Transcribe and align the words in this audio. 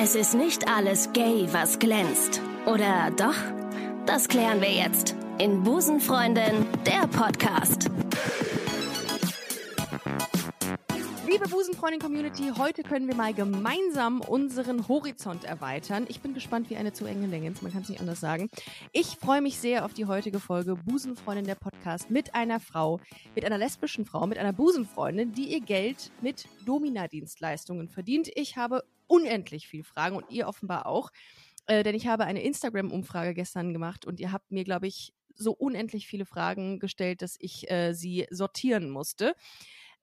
Es 0.00 0.14
ist 0.14 0.34
nicht 0.34 0.68
alles 0.68 1.12
gay, 1.12 1.48
was 1.50 1.80
glänzt. 1.80 2.40
Oder 2.66 3.10
doch? 3.16 3.34
Das 4.06 4.28
klären 4.28 4.60
wir 4.60 4.70
jetzt 4.70 5.16
in 5.38 5.64
Busenfreundin, 5.64 6.64
der 6.86 7.08
Podcast. 7.08 7.90
Liebe 11.26 11.48
Busenfreundin-Community, 11.48 12.52
heute 12.56 12.84
können 12.84 13.08
wir 13.08 13.16
mal 13.16 13.34
gemeinsam 13.34 14.20
unseren 14.20 14.86
Horizont 14.86 15.42
erweitern. 15.42 16.06
Ich 16.08 16.20
bin 16.20 16.32
gespannt 16.32 16.70
wie 16.70 16.76
eine 16.76 16.92
zu 16.92 17.04
enge 17.04 17.26
Länge, 17.26 17.52
man 17.60 17.72
kann 17.72 17.82
es 17.82 17.88
nicht 17.88 18.00
anders 18.00 18.20
sagen. 18.20 18.50
Ich 18.92 19.16
freue 19.20 19.40
mich 19.40 19.58
sehr 19.58 19.84
auf 19.84 19.94
die 19.94 20.06
heutige 20.06 20.38
Folge 20.38 20.76
Busenfreundin 20.76 21.44
der 21.44 21.56
Podcast 21.56 22.08
mit 22.08 22.36
einer 22.36 22.60
Frau, 22.60 23.00
mit 23.34 23.44
einer 23.44 23.58
lesbischen 23.58 24.04
Frau, 24.04 24.28
mit 24.28 24.38
einer 24.38 24.52
Busenfreundin, 24.52 25.32
die 25.32 25.52
ihr 25.52 25.60
Geld 25.60 26.12
mit 26.22 26.46
Domina-Dienstleistungen 26.64 27.88
verdient. 27.88 28.30
Ich 28.36 28.56
habe 28.56 28.84
unendlich 29.08 29.66
viel 29.66 29.82
Fragen 29.82 30.16
und 30.16 30.30
ihr 30.30 30.46
offenbar 30.46 30.86
auch, 30.86 31.10
äh, 31.66 31.82
denn 31.82 31.94
ich 31.94 32.06
habe 32.06 32.24
eine 32.24 32.42
Instagram-Umfrage 32.42 33.34
gestern 33.34 33.72
gemacht 33.72 34.06
und 34.06 34.20
ihr 34.20 34.32
habt 34.32 34.50
mir, 34.52 34.64
glaube 34.64 34.86
ich, 34.86 35.12
so 35.34 35.52
unendlich 35.52 36.06
viele 36.06 36.26
Fragen 36.26 36.78
gestellt, 36.78 37.22
dass 37.22 37.36
ich 37.38 37.70
äh, 37.70 37.92
sie 37.94 38.26
sortieren 38.30 38.90
musste. 38.90 39.34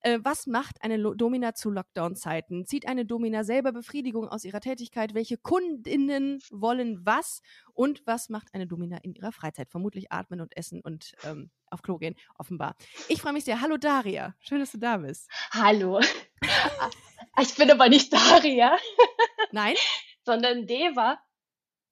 Äh, 0.05 0.19
was 0.21 0.45
macht 0.45 0.83
eine 0.83 0.97
Lo 0.97 1.15
Domina 1.15 1.55
zu 1.55 1.71
Lockdown-Zeiten? 1.71 2.67
Zieht 2.67 2.87
eine 2.87 3.05
Domina 3.05 3.43
selber 3.43 3.71
Befriedigung 3.71 4.29
aus 4.29 4.43
ihrer 4.43 4.61
Tätigkeit? 4.61 5.15
Welche 5.15 5.37
Kundinnen 5.37 6.43
wollen 6.51 7.03
was? 7.03 7.41
Und 7.73 8.05
was 8.05 8.29
macht 8.29 8.53
eine 8.53 8.67
Domina 8.67 8.97
in 8.97 9.15
ihrer 9.15 9.31
Freizeit? 9.31 9.71
Vermutlich 9.71 10.11
atmen 10.11 10.41
und 10.41 10.55
essen 10.55 10.79
und 10.81 11.13
ähm, 11.23 11.49
auf 11.71 11.81
Klo 11.81 11.97
gehen, 11.97 12.15
offenbar. 12.37 12.75
Ich 13.09 13.19
freue 13.19 13.33
mich 13.33 13.45
sehr. 13.45 13.61
Hallo 13.61 13.77
Daria, 13.77 14.35
schön, 14.39 14.59
dass 14.59 14.71
du 14.71 14.77
da 14.77 14.97
bist. 14.97 15.27
Hallo. 15.51 15.99
ich 17.41 17.55
bin 17.55 17.71
aber 17.71 17.89
nicht 17.89 18.11
Daria. 18.11 18.77
Nein? 19.51 19.75
Sondern 20.25 20.65
Deva. 20.65 21.19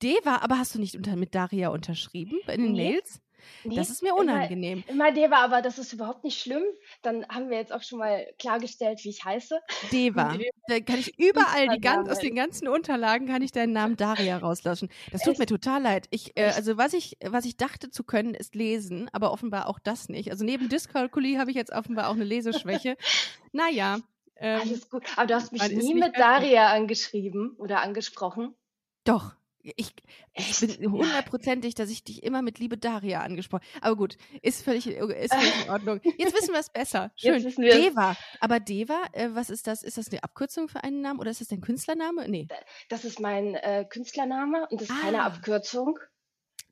Deva, 0.01 0.37
aber 0.37 0.57
hast 0.57 0.75
du 0.75 0.79
nicht 0.79 0.95
unter, 0.95 1.15
mit 1.15 1.35
Daria 1.35 1.69
unterschrieben 1.69 2.39
in 2.47 2.63
den 2.63 2.71
nee. 2.73 2.91
Mails? 2.91 3.21
Nee, 3.63 3.75
das 3.75 3.89
ist 3.89 4.03
mir 4.03 4.13
unangenehm. 4.13 4.83
Immer, 4.87 5.07
immer 5.07 5.11
Deva, 5.13 5.37
aber 5.37 5.61
das 5.61 5.77
ist 5.77 5.93
überhaupt 5.93 6.23
nicht 6.23 6.41
schlimm. 6.41 6.63
Dann 7.01 7.25
haben 7.27 7.49
wir 7.49 7.57
jetzt 7.57 7.71
auch 7.71 7.81
schon 7.81 7.99
mal 7.99 8.25
klargestellt, 8.39 9.03
wie 9.03 9.09
ich 9.09 9.23
heiße. 9.23 9.59
Deva. 9.91 10.37
Da 10.67 10.79
kann 10.79 10.99
ich 10.99 11.17
überall, 11.19 11.69
die 11.69 11.81
ganz, 11.81 12.09
aus 12.09 12.19
den 12.19 12.35
ganzen 12.35 12.67
Unterlagen, 12.67 13.27
kann 13.27 13.41
ich 13.41 13.51
deinen 13.51 13.73
Namen 13.73 13.95
Daria 13.95 14.37
rauslassen. 14.37 14.89
Das 15.11 15.21
tut 15.21 15.31
Echt? 15.31 15.39
mir 15.39 15.45
total 15.45 15.81
leid. 15.81 16.07
Ich, 16.09 16.37
äh, 16.37 16.45
also 16.55 16.77
was 16.77 16.93
ich, 16.93 17.17
was 17.23 17.45
ich 17.45 17.57
dachte 17.57 17.89
zu 17.89 18.03
können, 18.03 18.33
ist 18.33 18.55
lesen, 18.55 19.09
aber 19.13 19.31
offenbar 19.31 19.67
auch 19.67 19.79
das 19.79 20.09
nicht. 20.09 20.31
Also 20.31 20.43
neben 20.43 20.69
Dyskalkulie 20.69 21.39
habe 21.39 21.51
ich 21.51 21.55
jetzt 21.55 21.71
offenbar 21.71 22.09
auch 22.09 22.13
eine 22.13 22.25
Leseschwäche. 22.25 22.97
naja. 23.51 23.99
Ähm, 24.35 24.61
Alles 24.61 24.89
gut. 24.89 25.03
Aber 25.15 25.27
du 25.27 25.35
hast 25.35 25.51
mich 25.51 25.67
nie 25.69 25.93
mit 25.93 26.17
Daria 26.17 26.71
angeschrieben 26.71 27.55
oder 27.57 27.81
angesprochen. 27.81 28.55
Doch. 29.03 29.35
Ich, 29.63 29.93
ich 30.33 30.59
bin 30.59 30.91
hundertprozentig, 30.91 31.73
dass 31.73 31.89
ich 31.89 32.03
dich 32.03 32.23
immer 32.23 32.41
mit 32.41 32.59
Liebe 32.59 32.77
Daria 32.77 33.21
angesprochen 33.21 33.63
Aber 33.79 33.95
gut, 33.95 34.17
ist 34.41 34.61
völlig, 34.61 34.87
ist 34.87 35.33
völlig 35.33 35.63
in 35.63 35.69
Ordnung. 35.69 36.01
Jetzt 36.17 36.35
wissen 36.35 36.51
wir 36.51 36.59
es 36.59 36.69
besser. 36.69 37.13
Schön. 37.15 37.41
Deva. 37.55 38.17
Aber 38.41 38.59
Deva, 38.59 39.05
äh, 39.13 39.29
was 39.31 39.49
ist 39.49 39.67
das? 39.67 39.81
Ist 39.81 39.97
das 39.97 40.09
eine 40.11 40.21
Abkürzung 40.21 40.67
für 40.67 40.83
einen 40.83 40.99
Namen 40.99 41.21
oder 41.21 41.31
ist 41.31 41.39
das 41.39 41.47
dein 41.47 41.61
Künstlername? 41.61 42.27
Nee. 42.27 42.49
Das 42.89 43.05
ist 43.05 43.21
mein 43.21 43.55
äh, 43.55 43.85
Künstlername 43.89 44.67
und 44.69 44.81
das 44.81 44.89
ist 44.89 44.95
ah. 44.95 45.01
keine 45.01 45.23
Abkürzung. 45.23 45.97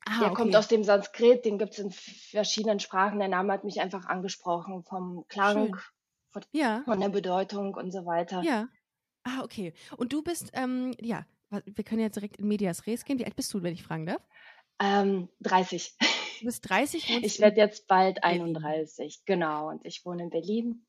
Ah, 0.04 0.18
der 0.18 0.26
okay. 0.28 0.34
kommt 0.34 0.56
aus 0.56 0.68
dem 0.68 0.84
Sanskrit, 0.84 1.46
den 1.46 1.58
gibt 1.58 1.72
es 1.72 1.78
in 1.78 1.90
verschiedenen 1.92 2.80
Sprachen. 2.80 3.20
Der 3.20 3.28
Name 3.28 3.52
hat 3.54 3.64
mich 3.64 3.80
einfach 3.80 4.04
angesprochen 4.06 4.82
vom 4.82 5.24
Klang, 5.28 5.76
von, 6.32 6.42
ja. 6.52 6.82
von 6.84 7.00
der 7.00 7.10
Bedeutung 7.10 7.74
und 7.74 7.92
so 7.92 8.04
weiter. 8.04 8.42
Ja. 8.42 8.68
Ah, 9.24 9.42
okay. 9.42 9.72
Und 9.96 10.12
du 10.12 10.22
bist, 10.22 10.50
ähm, 10.54 10.94
ja, 11.00 11.24
wir 11.50 11.84
können 11.84 12.00
jetzt 12.00 12.16
direkt 12.16 12.38
in 12.38 12.48
Medias 12.48 12.86
Res 12.86 13.04
gehen. 13.04 13.18
Wie 13.18 13.24
alt 13.24 13.36
bist 13.36 13.52
du, 13.54 13.62
wenn 13.62 13.74
ich 13.74 13.82
fragen 13.82 14.06
darf? 14.06 14.22
Ähm, 14.80 15.28
30. 15.40 15.96
Du 16.40 16.46
bist 16.46 16.68
30? 16.68 17.08
Ich 17.22 17.40
werde 17.40 17.58
jetzt 17.58 17.86
bald 17.86 18.24
31, 18.24 19.24
genau. 19.24 19.68
Und 19.68 19.84
ich 19.84 20.04
wohne 20.04 20.24
in 20.24 20.30
Berlin. 20.30 20.86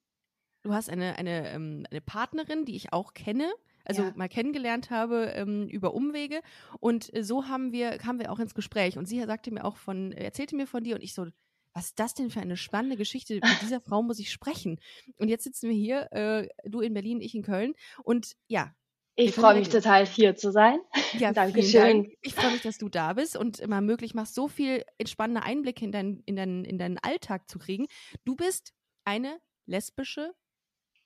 Du 0.64 0.74
hast 0.74 0.90
eine, 0.90 1.18
eine, 1.18 1.50
ähm, 1.50 1.86
eine 1.92 2.02
Partnerin, 2.02 2.66
die 2.66 2.76
ich 2.76 2.94
auch 2.94 3.14
kenne, 3.14 3.52
also 3.84 4.04
ja. 4.04 4.14
mal 4.16 4.30
kennengelernt 4.30 4.90
habe 4.90 5.26
ähm, 5.36 5.68
über 5.68 5.94
Umwege. 5.94 6.42
Und 6.80 7.14
äh, 7.14 7.24
so 7.24 7.48
haben 7.48 7.72
wir, 7.72 7.98
kamen 7.98 8.20
wir 8.20 8.32
auch 8.32 8.40
ins 8.40 8.56
Gespräch. 8.56 8.98
Und 8.98 9.06
sie 9.06 9.22
sagte 9.26 9.52
mir 9.52 9.66
auch 9.66 9.78
von, 9.78 10.14
erzählte 10.14 10.56
mir 10.56 10.66
von 10.66 10.84
dir 10.84 10.96
und 10.96 11.04
ich 11.04 11.14
so, 11.14 11.28
was 11.74 11.86
ist 11.86 12.00
das 12.00 12.14
denn 12.14 12.30
für 12.30 12.40
eine 12.40 12.58
spannende 12.58 12.98
Geschichte? 12.98 13.36
Mit 13.36 13.62
dieser 13.62 13.82
Frau 13.82 14.04
muss 14.04 14.20
ich 14.20 14.32
sprechen. 14.32 14.80
Und 15.18 15.30
jetzt 15.30 15.44
sitzen 15.44 15.70
wir 15.70 15.76
hier, 15.76 16.12
äh, 16.12 16.48
du 16.66 16.82
in 16.82 16.94
Berlin, 16.94 17.22
ich 17.22 17.36
in 17.36 17.44
Köln. 17.44 17.74
Und 18.04 18.34
ja, 18.48 18.74
ich 19.16 19.36
freue 19.36 19.60
mich 19.60 19.70
total, 19.70 20.08
hier 20.08 20.36
zu 20.36 20.52
sein. 20.52 20.80
Ja, 21.20 21.32
Dankeschön. 21.34 22.04
Dank. 22.04 22.14
Ich 22.22 22.34
freue 22.34 22.52
mich, 22.52 22.62
dass 22.62 22.80
du 22.80 22.90
da 22.90 23.14
bist 23.14 23.38
und 23.38 23.60
immer 23.60 23.82
möglich 23.82 24.16
machst, 24.16 24.34
so 24.34 24.48
viel 24.48 24.84
entspannende 24.98 25.44
Einblicke 25.44 25.86
in, 25.86 25.92
dein, 25.92 26.24
in, 26.26 26.36
dein, 26.36 26.66
in 26.66 26.80
deinen 26.80 26.98
Alltag 26.98 27.50
zu 27.50 27.60
kriegen. 27.60 27.86
Du 28.26 28.36
bist 28.36 28.74
eine 29.06 29.40
lesbische 29.66 30.34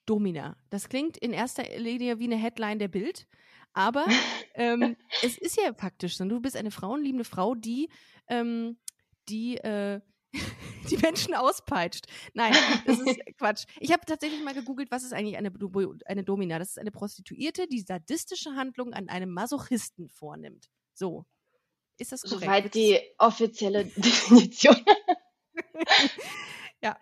Domina. 0.06 0.56
Das 0.70 0.88
klingt 0.88 1.18
in 1.18 1.34
erster 1.34 1.64
Linie 1.78 2.18
wie 2.18 2.24
eine 2.24 2.36
Headline 2.36 2.78
der 2.78 2.88
Bild, 2.88 3.26
aber 3.74 4.06
ähm, 4.54 4.96
es 5.22 5.36
ist 5.36 5.58
ja 5.58 5.74
faktisch 5.74 6.16
so. 6.16 6.24
Du 6.24 6.40
bist 6.40 6.56
eine 6.56 6.70
frauenliebende 6.70 7.24
Frau, 7.24 7.54
die, 7.54 7.90
ähm, 8.28 8.78
die 9.28 9.58
äh, 9.58 10.00
die 10.90 10.96
Menschen 10.98 11.34
auspeitscht. 11.34 12.06
Nein, 12.34 12.54
das 12.86 12.98
ist 12.98 13.18
Quatsch. 13.38 13.64
Ich 13.80 13.92
habe 13.92 14.04
tatsächlich 14.06 14.42
mal 14.42 14.54
gegoogelt, 14.54 14.90
was 14.90 15.04
ist 15.04 15.12
eigentlich 15.12 15.36
eine, 15.36 15.52
eine 16.06 16.24
Domina? 16.24 16.58
Das 16.58 16.70
ist 16.70 16.78
eine 16.78 16.90
Prostituierte, 16.90 17.66
die 17.66 17.80
sadistische 17.80 18.50
Handlungen 18.54 18.94
an 18.94 19.08
einem 19.08 19.30
Masochisten 19.32 20.08
vornimmt. 20.08 20.68
So. 20.94 21.24
Ist 21.98 22.12
das 22.12 22.22
korrekt? 22.22 22.42
Soweit 22.42 22.74
die 22.74 23.00
offizielle 23.18 23.84
Definition. 23.96 24.76
ja. 26.82 26.98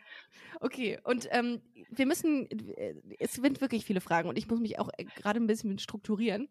Okay, 0.60 0.98
und 1.04 1.28
ähm, 1.32 1.60
wir 1.90 2.06
müssen, 2.06 2.50
äh, 2.50 2.94
es 3.18 3.34
sind 3.34 3.60
wirklich 3.60 3.84
viele 3.84 4.00
Fragen 4.00 4.28
und 4.28 4.38
ich 4.38 4.48
muss 4.48 4.58
mich 4.58 4.78
auch 4.78 4.88
äh, 4.96 5.04
gerade 5.04 5.38
ein 5.38 5.46
bisschen 5.46 5.78
strukturieren. 5.78 6.48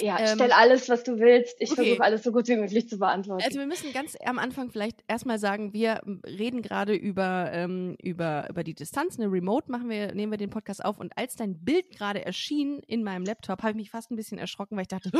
Ja, 0.00 0.18
ähm, 0.20 0.28
stell 0.34 0.52
alles, 0.52 0.88
was 0.88 1.02
du 1.02 1.18
willst. 1.18 1.56
Ich 1.58 1.72
okay. 1.72 1.84
versuche 1.84 2.04
alles 2.04 2.22
so 2.22 2.32
gut 2.32 2.46
wie 2.48 2.56
möglich 2.56 2.88
zu 2.88 2.98
beantworten. 2.98 3.42
Also 3.44 3.58
wir 3.58 3.66
müssen 3.66 3.92
ganz 3.92 4.16
am 4.24 4.38
Anfang 4.38 4.70
vielleicht 4.70 5.02
erstmal 5.08 5.38
sagen, 5.38 5.72
wir 5.72 6.00
reden 6.24 6.62
gerade 6.62 6.94
über, 6.94 7.50
ähm, 7.52 7.96
über, 8.00 8.48
über 8.48 8.62
die 8.62 8.74
Distanz. 8.74 9.18
Eine 9.18 9.30
Remote 9.30 9.70
machen 9.70 9.88
wir, 9.88 10.14
nehmen 10.14 10.32
wir 10.32 10.38
den 10.38 10.50
Podcast 10.50 10.84
auf. 10.84 10.98
Und 10.98 11.16
als 11.16 11.34
dein 11.36 11.64
Bild 11.64 11.90
gerade 11.90 12.24
erschien 12.24 12.80
in 12.86 13.02
meinem 13.02 13.24
Laptop, 13.24 13.62
habe 13.62 13.70
ich 13.70 13.76
mich 13.76 13.90
fast 13.90 14.10
ein 14.10 14.16
bisschen 14.16 14.38
erschrocken, 14.38 14.76
weil 14.76 14.82
ich 14.82 14.88
dachte, 14.88 15.10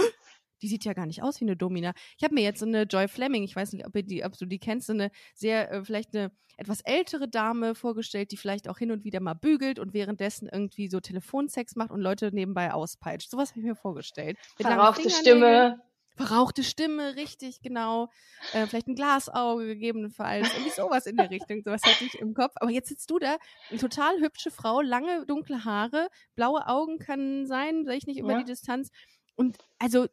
die 0.62 0.68
sieht 0.68 0.84
ja 0.84 0.92
gar 0.92 1.06
nicht 1.06 1.22
aus 1.22 1.40
wie 1.40 1.44
eine 1.44 1.56
Domina. 1.56 1.92
Ich 2.16 2.24
habe 2.24 2.34
mir 2.34 2.42
jetzt 2.42 2.60
so 2.60 2.66
eine 2.66 2.82
Joy 2.82 3.08
Fleming, 3.08 3.44
ich 3.44 3.56
weiß 3.56 3.72
nicht, 3.72 3.86
ob, 3.86 3.92
die, 3.94 4.24
ob 4.24 4.36
du 4.36 4.46
die 4.46 4.58
kennst, 4.58 4.86
so 4.86 4.92
eine 4.92 5.10
sehr, 5.34 5.70
äh, 5.70 5.84
vielleicht 5.84 6.14
eine 6.14 6.32
etwas 6.58 6.80
ältere 6.80 7.28
Dame 7.28 7.74
vorgestellt, 7.76 8.32
die 8.32 8.36
vielleicht 8.36 8.68
auch 8.68 8.78
hin 8.78 8.90
und 8.90 9.04
wieder 9.04 9.20
mal 9.20 9.34
bügelt 9.34 9.78
und 9.78 9.94
währenddessen 9.94 10.48
irgendwie 10.52 10.88
so 10.88 10.98
Telefonsex 10.98 11.76
macht 11.76 11.92
und 11.92 12.00
Leute 12.00 12.30
nebenbei 12.32 12.72
auspeitscht. 12.72 13.30
Sowas 13.30 13.50
habe 13.50 13.60
ich 13.60 13.66
mir 13.66 13.76
vorgestellt. 13.76 14.36
Mit 14.58 14.66
Verrauchte 14.66 15.08
Stimme. 15.08 15.80
Verrauchte 16.16 16.64
Stimme, 16.64 17.14
richtig, 17.14 17.62
genau. 17.62 18.08
Äh, 18.52 18.66
vielleicht 18.66 18.88
ein 18.88 18.96
Glasauge 18.96 19.66
gegebenenfalls. 19.66 20.52
Irgendwie 20.52 20.70
sowas 20.70 21.06
in 21.06 21.16
der 21.16 21.30
Richtung. 21.30 21.62
Sowas 21.64 21.80
hatte 21.84 22.04
ich 22.04 22.18
im 22.18 22.34
Kopf. 22.34 22.54
Aber 22.56 22.72
jetzt 22.72 22.88
sitzt 22.88 23.08
du 23.08 23.20
da, 23.20 23.36
eine 23.70 23.78
total 23.78 24.18
hübsche 24.18 24.50
Frau, 24.50 24.80
lange 24.80 25.26
dunkle 25.26 25.64
Haare, 25.64 26.08
blaue 26.34 26.66
Augen 26.66 26.98
kann 26.98 27.46
sein, 27.46 27.84
sehe 27.84 27.94
ich 27.94 28.08
nicht 28.08 28.18
über 28.18 28.32
ja. 28.32 28.38
die 28.38 28.46
Distanz. 28.46 28.90
Und 29.36 29.58
also 29.78 30.08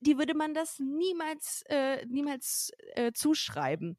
die 0.00 0.18
würde 0.18 0.34
man 0.34 0.54
das 0.54 0.78
niemals, 0.78 1.62
äh, 1.68 2.04
niemals 2.06 2.72
äh, 2.94 3.12
zuschreiben. 3.12 3.98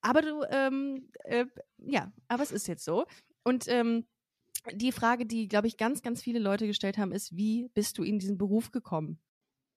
Aber 0.00 0.22
du, 0.22 0.42
ähm, 0.50 1.10
äh, 1.24 1.46
ja, 1.78 2.12
aber 2.28 2.42
es 2.42 2.52
ist 2.52 2.68
jetzt 2.68 2.84
so. 2.84 3.06
Und 3.44 3.68
ähm, 3.68 4.06
die 4.72 4.92
Frage, 4.92 5.26
die, 5.26 5.48
glaube 5.48 5.66
ich, 5.66 5.76
ganz, 5.76 6.02
ganz 6.02 6.22
viele 6.22 6.38
Leute 6.38 6.66
gestellt 6.66 6.98
haben, 6.98 7.12
ist, 7.12 7.36
wie 7.36 7.68
bist 7.74 7.98
du 7.98 8.02
in 8.02 8.18
diesen 8.18 8.38
Beruf 8.38 8.70
gekommen? 8.70 9.20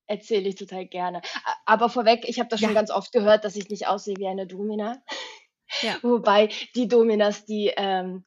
Erzähle 0.07 0.49
ich 0.49 0.55
total 0.55 0.87
gerne. 0.87 1.21
Aber 1.65 1.89
vorweg, 1.89 2.27
ich 2.27 2.39
habe 2.39 2.49
das 2.49 2.59
ja. 2.59 2.67
schon 2.67 2.75
ganz 2.75 2.91
oft 2.91 3.11
gehört, 3.11 3.45
dass 3.45 3.55
ich 3.55 3.69
nicht 3.69 3.87
aussehe 3.87 4.15
wie 4.17 4.27
eine 4.27 4.47
Domina. 4.47 5.01
Ja. 5.81 5.97
Wobei 6.01 6.49
die 6.75 6.87
Dominas, 6.87 7.45
die 7.45 7.71
ähm, 7.75 8.25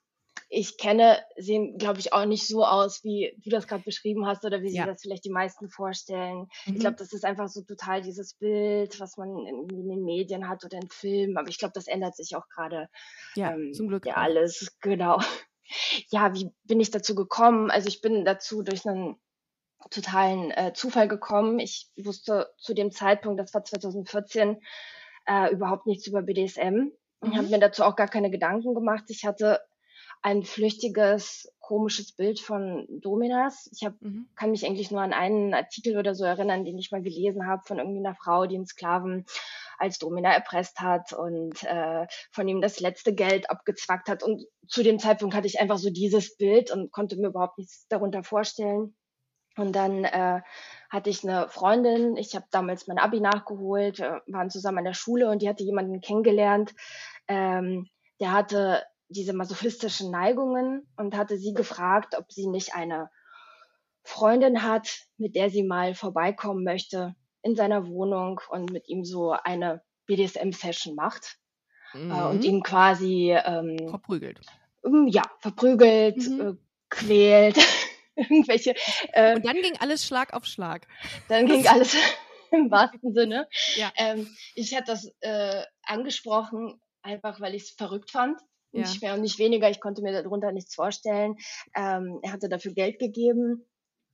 ich 0.54 0.78
kenne, 0.78 1.18
sehen, 1.36 1.78
glaube 1.78 1.98
ich, 1.98 2.12
auch 2.12 2.24
nicht 2.26 2.46
so 2.46 2.64
aus, 2.64 3.02
wie 3.02 3.36
du 3.42 3.50
das 3.50 3.66
gerade 3.66 3.82
beschrieben 3.82 4.26
hast 4.26 4.44
oder 4.44 4.62
wie 4.62 4.68
sich 4.68 4.78
ja. 4.78 4.86
das 4.86 5.02
vielleicht 5.02 5.24
die 5.24 5.30
meisten 5.30 5.68
vorstellen. 5.68 6.48
Mhm. 6.64 6.74
Ich 6.74 6.78
glaube, 6.78 6.96
das 6.96 7.12
ist 7.12 7.24
einfach 7.24 7.48
so 7.48 7.62
total 7.62 8.02
dieses 8.02 8.34
Bild, 8.34 8.98
was 9.00 9.16
man 9.16 9.46
in, 9.46 9.68
in 9.68 9.88
den 9.88 10.04
Medien 10.04 10.48
hat 10.48 10.64
oder 10.64 10.78
in 10.78 10.88
Filmen. 10.88 11.36
Aber 11.36 11.48
ich 11.48 11.58
glaube, 11.58 11.72
das 11.74 11.88
ändert 11.88 12.14
sich 12.14 12.36
auch 12.36 12.48
gerade. 12.48 12.88
Ja, 13.34 13.52
ähm, 13.52 13.72
zum 13.72 13.88
Glück. 13.88 14.06
Ja, 14.06 14.14
alles, 14.14 14.76
genau. 14.80 15.18
Ja, 16.10 16.34
wie 16.34 16.50
bin 16.64 16.78
ich 16.78 16.90
dazu 16.90 17.14
gekommen? 17.14 17.70
Also 17.70 17.88
ich 17.88 18.00
bin 18.00 18.24
dazu 18.24 18.62
durch 18.62 18.86
einen 18.86 19.16
totalen 19.90 20.50
äh, 20.52 20.72
Zufall 20.72 21.08
gekommen. 21.08 21.58
Ich 21.58 21.90
wusste 21.96 22.50
zu 22.58 22.74
dem 22.74 22.92
Zeitpunkt, 22.92 23.40
das 23.40 23.52
war 23.54 23.64
2014, 23.64 24.60
äh, 25.26 25.52
überhaupt 25.52 25.86
nichts 25.86 26.06
über 26.06 26.22
BDSM. 26.22 26.62
Mhm. 26.74 26.92
Ich 27.22 27.36
habe 27.36 27.48
mir 27.48 27.58
dazu 27.58 27.82
auch 27.82 27.96
gar 27.96 28.08
keine 28.08 28.30
Gedanken 28.30 28.74
gemacht. 28.74 29.04
Ich 29.08 29.24
hatte 29.24 29.60
ein 30.24 30.42
flüchtiges 30.42 31.52
komisches 31.60 32.12
Bild 32.12 32.40
von 32.40 32.86
Dominas. 32.88 33.68
Ich 33.72 33.84
hab, 33.84 34.00
mhm. 34.00 34.26
kann 34.36 34.52
mich 34.52 34.64
eigentlich 34.64 34.90
nur 34.90 35.02
an 35.02 35.12
einen 35.12 35.52
Artikel 35.52 35.98
oder 35.98 36.14
so 36.14 36.24
erinnern, 36.24 36.64
den 36.64 36.78
ich 36.78 36.90
mal 36.90 37.02
gelesen 37.02 37.46
habe 37.46 37.62
von 37.66 37.78
irgendwie 37.78 37.98
einer 37.98 38.14
Frau, 38.14 38.46
die 38.46 38.56
einen 38.56 38.66
Sklaven 38.66 39.26
als 39.76 39.98
Domina 39.98 40.32
erpresst 40.32 40.80
hat 40.80 41.12
und 41.12 41.62
äh, 41.64 42.06
von 42.32 42.48
ihm 42.48 42.62
das 42.62 42.80
letzte 42.80 43.14
Geld 43.14 43.50
abgezwackt 43.50 44.08
hat. 44.08 44.22
Und 44.22 44.46
zu 44.66 44.82
dem 44.82 44.98
Zeitpunkt 44.98 45.34
hatte 45.34 45.46
ich 45.46 45.60
einfach 45.60 45.76
so 45.76 45.90
dieses 45.90 46.38
Bild 46.38 46.70
und 46.70 46.90
konnte 46.90 47.16
mir 47.16 47.28
überhaupt 47.28 47.58
nichts 47.58 47.86
darunter 47.88 48.24
vorstellen. 48.24 48.96
Und 49.58 49.76
dann 49.76 50.04
äh, 50.04 50.40
hatte 50.88 51.10
ich 51.10 51.22
eine 51.22 51.50
Freundin, 51.50 52.16
ich 52.16 52.34
habe 52.34 52.46
damals 52.50 52.86
mein 52.86 52.98
Abi 52.98 53.20
nachgeholt, 53.20 53.98
wir 53.98 54.22
waren 54.26 54.48
zusammen 54.48 54.78
an 54.78 54.84
der 54.84 54.94
Schule 54.94 55.28
und 55.28 55.42
die 55.42 55.50
hatte 55.50 55.64
jemanden 55.64 56.00
kennengelernt, 56.00 56.74
ähm, 57.28 57.88
der 58.20 58.32
hatte 58.32 58.82
diese 59.14 59.32
masochistischen 59.32 60.10
Neigungen 60.10 60.86
und 60.96 61.16
hatte 61.16 61.38
sie 61.38 61.54
gefragt, 61.54 62.14
ob 62.18 62.30
sie 62.32 62.46
nicht 62.46 62.74
eine 62.74 63.10
Freundin 64.02 64.62
hat, 64.62 65.06
mit 65.16 65.34
der 65.34 65.50
sie 65.50 65.62
mal 65.62 65.94
vorbeikommen 65.94 66.62
möchte 66.62 67.14
in 67.42 67.56
seiner 67.56 67.88
Wohnung 67.88 68.40
und 68.50 68.70
mit 68.70 68.88
ihm 68.88 69.04
so 69.04 69.32
eine 69.32 69.82
BDSM-Session 70.06 70.94
macht 70.94 71.38
mhm. 71.94 72.10
äh, 72.10 72.22
und 72.24 72.38
mhm. 72.38 72.42
ihn 72.42 72.62
quasi 72.62 73.32
ähm, 73.32 73.88
verprügelt. 73.88 74.40
Ähm, 74.84 75.08
ja, 75.08 75.22
verprügelt, 75.40 76.16
mhm. 76.16 76.40
äh, 76.40 76.54
quält, 76.90 77.58
irgendwelche. 78.16 78.74
Äh, 79.12 79.36
und 79.36 79.46
dann 79.46 79.56
ging 79.56 79.76
alles 79.80 80.06
Schlag 80.06 80.34
auf 80.34 80.44
Schlag. 80.44 80.86
Dann 81.28 81.46
ging 81.46 81.66
alles 81.66 81.96
im 82.50 82.70
wahrsten 82.70 83.14
Sinne. 83.14 83.48
Ja. 83.76 83.92
Ähm, 83.96 84.28
ich 84.54 84.74
hatte 84.74 84.92
das 84.92 85.10
äh, 85.20 85.62
angesprochen, 85.82 86.80
einfach 87.02 87.40
weil 87.40 87.54
ich 87.54 87.62
es 87.64 87.70
verrückt 87.70 88.10
fand. 88.10 88.38
Ja. 88.74 88.80
Nicht 88.80 89.02
mehr 89.02 89.14
und 89.14 89.20
nicht 89.20 89.38
weniger. 89.38 89.70
Ich 89.70 89.80
konnte 89.80 90.02
mir 90.02 90.12
darunter 90.12 90.50
nichts 90.50 90.74
vorstellen. 90.74 91.36
Ähm, 91.76 92.18
er 92.22 92.32
hatte 92.32 92.48
dafür 92.48 92.72
Geld 92.72 92.98
gegeben. 92.98 93.64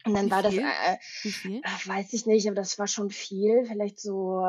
Und 0.04 0.14
dann 0.14 0.26
Wie 0.26 0.30
war 0.30 0.50
viel? 0.50 0.62
das, 0.62 0.94
äh, 1.24 1.30
viel? 1.30 1.58
Äh, 1.58 1.88
weiß 1.88 2.12
ich 2.12 2.26
nicht, 2.26 2.46
aber 2.46 2.56
das 2.56 2.78
war 2.78 2.86
schon 2.86 3.10
viel. 3.10 3.64
Vielleicht 3.64 3.98
so 3.98 4.42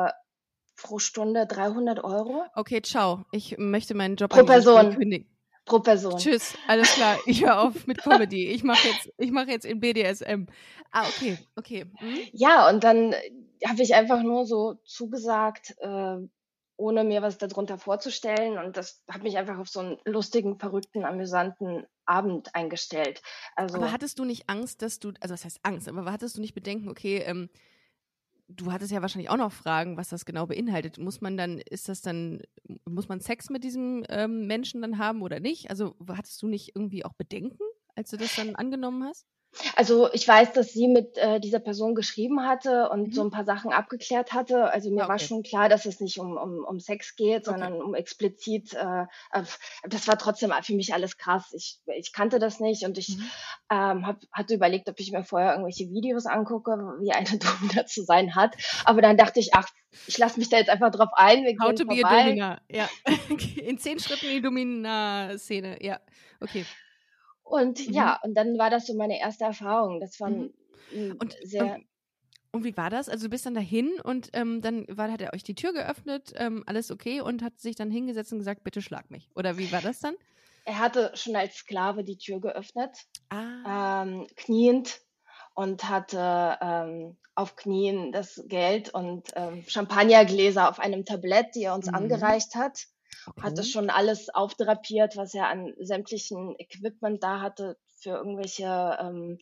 pro 0.76 0.98
Stunde 0.98 1.46
300 1.46 2.04
Euro. 2.04 2.44
Okay, 2.54 2.82
ciao. 2.82 3.24
Ich 3.32 3.56
möchte 3.58 3.94
meinen 3.94 4.16
Job 4.16 4.30
pro 4.30 4.44
Person. 4.44 4.96
kündigen. 4.96 5.28
Pro 5.64 5.78
Person. 5.78 6.18
Tschüss, 6.18 6.54
alles 6.66 6.92
klar. 6.94 7.16
Ich 7.26 7.44
höre 7.44 7.60
auf 7.60 7.86
mit 7.86 8.02
Comedy. 8.02 8.48
Ich 8.48 8.64
mache 8.64 8.88
jetzt, 8.88 9.10
ich 9.16 9.30
mache 9.30 9.50
jetzt 9.50 9.64
in 9.64 9.80
BDSM. 9.80 10.46
Ah, 10.90 11.06
okay, 11.06 11.38
okay. 11.56 11.86
Hm? 11.98 12.18
Ja, 12.32 12.68
und 12.68 12.82
dann 12.82 13.14
habe 13.66 13.82
ich 13.82 13.94
einfach 13.94 14.22
nur 14.22 14.44
so 14.44 14.74
zugesagt, 14.84 15.74
äh, 15.78 16.16
ohne 16.76 17.04
mir 17.04 17.22
was 17.22 17.38
darunter 17.38 17.78
vorzustellen. 17.78 18.58
Und 18.58 18.76
das 18.76 19.02
hat 19.08 19.22
mich 19.22 19.38
einfach 19.38 19.58
auf 19.58 19.68
so 19.68 19.80
einen 19.80 19.98
lustigen, 20.04 20.58
verrückten, 20.58 21.04
amüsanten 21.04 21.86
Abend 22.04 22.54
eingestellt. 22.54 23.22
Also, 23.56 23.76
aber 23.76 23.92
hattest 23.92 24.18
du 24.18 24.24
nicht 24.24 24.48
Angst, 24.48 24.82
dass 24.82 24.98
du, 24.98 25.12
also 25.20 25.34
was 25.34 25.44
heißt 25.44 25.60
Angst, 25.62 25.88
aber 25.88 26.10
hattest 26.10 26.36
du 26.36 26.40
nicht 26.40 26.54
Bedenken, 26.54 26.88
okay, 26.88 27.18
ähm, 27.18 27.48
du 28.48 28.72
hattest 28.72 28.92
ja 28.92 29.02
wahrscheinlich 29.02 29.30
auch 29.30 29.36
noch 29.36 29.52
Fragen, 29.52 29.96
was 29.96 30.08
das 30.08 30.24
genau 30.24 30.46
beinhaltet. 30.46 30.98
Muss 30.98 31.20
man 31.20 31.36
dann, 31.36 31.58
ist 31.58 31.88
das 31.88 32.02
dann, 32.02 32.42
muss 32.84 33.08
man 33.08 33.20
Sex 33.20 33.50
mit 33.50 33.64
diesem 33.64 34.04
ähm, 34.08 34.46
Menschen 34.46 34.82
dann 34.82 34.98
haben 34.98 35.22
oder 35.22 35.40
nicht? 35.40 35.70
Also 35.70 35.94
hattest 36.08 36.42
du 36.42 36.48
nicht 36.48 36.74
irgendwie 36.74 37.04
auch 37.04 37.14
Bedenken, 37.14 37.62
als 37.94 38.10
du 38.10 38.16
das 38.16 38.34
dann 38.34 38.54
angenommen 38.56 39.04
hast? 39.04 39.26
Also 39.76 40.10
ich 40.12 40.26
weiß, 40.26 40.52
dass 40.52 40.72
sie 40.72 40.88
mit 40.88 41.18
äh, 41.18 41.38
dieser 41.38 41.58
Person 41.58 41.94
geschrieben 41.94 42.46
hatte 42.46 42.88
und 42.88 43.08
mhm. 43.08 43.12
so 43.12 43.22
ein 43.22 43.30
paar 43.30 43.44
Sachen 43.44 43.72
abgeklärt 43.72 44.32
hatte. 44.32 44.70
Also 44.70 44.90
mir 44.90 45.02
ah, 45.02 45.04
okay. 45.04 45.12
war 45.12 45.18
schon 45.18 45.42
klar, 45.42 45.68
dass 45.68 45.84
es 45.84 46.00
nicht 46.00 46.18
um, 46.18 46.36
um, 46.36 46.64
um 46.64 46.80
Sex 46.80 47.16
geht, 47.16 47.44
sondern 47.44 47.74
okay. 47.74 47.82
um 47.82 47.94
explizit. 47.94 48.72
Äh, 48.74 49.02
äh, 49.32 49.42
das 49.88 50.08
war 50.08 50.18
trotzdem 50.18 50.52
für 50.62 50.74
mich 50.74 50.94
alles 50.94 51.18
krass. 51.18 51.52
Ich, 51.54 51.80
ich 51.86 52.12
kannte 52.12 52.38
das 52.38 52.60
nicht 52.60 52.84
und 52.84 52.96
ich 52.96 53.16
mhm. 53.16 53.30
ähm, 53.70 54.06
hab, 54.06 54.20
hatte 54.32 54.54
überlegt, 54.54 54.88
ob 54.88 54.98
ich 55.00 55.12
mir 55.12 55.24
vorher 55.24 55.52
irgendwelche 55.52 55.90
Videos 55.90 56.26
angucke, 56.26 56.70
wie 57.00 57.12
eine 57.12 57.28
Domina 57.38 57.86
zu 57.86 58.02
sein 58.04 58.34
hat. 58.34 58.56
Aber 58.84 59.02
dann 59.02 59.16
dachte 59.16 59.38
ich, 59.38 59.54
ach, 59.54 59.68
ich 60.06 60.16
lasse 60.16 60.38
mich 60.38 60.48
da 60.48 60.56
jetzt 60.56 60.70
einfach 60.70 60.90
drauf 60.90 61.10
ein. 61.12 61.44
Wir 61.44 61.54
How 61.60 61.74
to 61.74 61.84
be 61.84 62.00
a 62.02 62.08
Domina, 62.08 62.60
ja. 62.70 62.88
In 63.62 63.78
zehn 63.78 63.98
Schritten 63.98 64.30
die 64.30 64.40
Domina-Szene, 64.40 65.84
ja. 65.84 66.00
Okay. 66.40 66.64
Und 67.52 67.86
mhm. 67.86 67.92
ja, 67.92 68.18
und 68.22 68.34
dann 68.34 68.56
war 68.56 68.70
das 68.70 68.86
so 68.86 68.94
meine 68.94 69.20
erste 69.20 69.44
Erfahrung. 69.44 70.00
Das 70.00 70.18
war 70.20 70.30
mhm. 70.30 70.54
und, 71.18 71.36
sehr. 71.42 71.74
Und, 71.74 71.86
und, 72.52 72.64
wie 72.64 72.74
war 72.78 72.88
das? 72.88 73.10
Also 73.10 73.26
du 73.26 73.30
bist 73.30 73.44
dann 73.44 73.52
dahin 73.52 73.90
und 74.02 74.30
ähm, 74.32 74.62
dann 74.62 74.86
war, 74.88 75.12
hat 75.12 75.20
er 75.20 75.34
euch 75.34 75.42
die 75.42 75.54
Tür 75.54 75.74
geöffnet, 75.74 76.32
ähm, 76.36 76.64
alles 76.66 76.90
okay 76.90 77.20
und 77.20 77.42
hat 77.42 77.60
sich 77.60 77.76
dann 77.76 77.90
hingesetzt 77.90 78.32
und 78.32 78.38
gesagt, 78.38 78.64
bitte 78.64 78.80
schlag 78.80 79.10
mich. 79.10 79.28
Oder 79.36 79.58
wie 79.58 79.70
war 79.70 79.82
das 79.82 80.00
dann? 80.00 80.14
Er 80.64 80.78
hatte 80.78 81.12
schon 81.14 81.36
als 81.36 81.56
Sklave 81.56 82.04
die 82.04 82.16
Tür 82.16 82.40
geöffnet, 82.40 82.96
ah. 83.28 84.02
ähm, 84.02 84.26
kniend 84.36 85.02
und 85.52 85.90
hatte 85.90 86.56
ähm, 86.62 87.18
auf 87.34 87.56
Knien 87.56 88.12
das 88.12 88.42
Geld 88.46 88.94
und 88.94 89.28
ähm, 89.36 89.62
Champagnergläser 89.68 90.70
auf 90.70 90.78
einem 90.78 91.04
Tablett, 91.04 91.54
die 91.54 91.64
er 91.64 91.74
uns 91.74 91.88
mhm. 91.88 91.96
angereicht 91.96 92.54
hat. 92.54 92.86
Okay. 93.26 93.42
Hatte 93.42 93.64
schon 93.64 93.90
alles 93.90 94.28
aufdrapiert, 94.28 95.16
was 95.16 95.34
er 95.34 95.48
an 95.48 95.72
sämtlichen 95.78 96.54
Equipment 96.58 97.22
da 97.22 97.40
hatte 97.40 97.76
für 97.98 98.10
irgendwelche 98.10 98.98
ähm, 99.00 99.38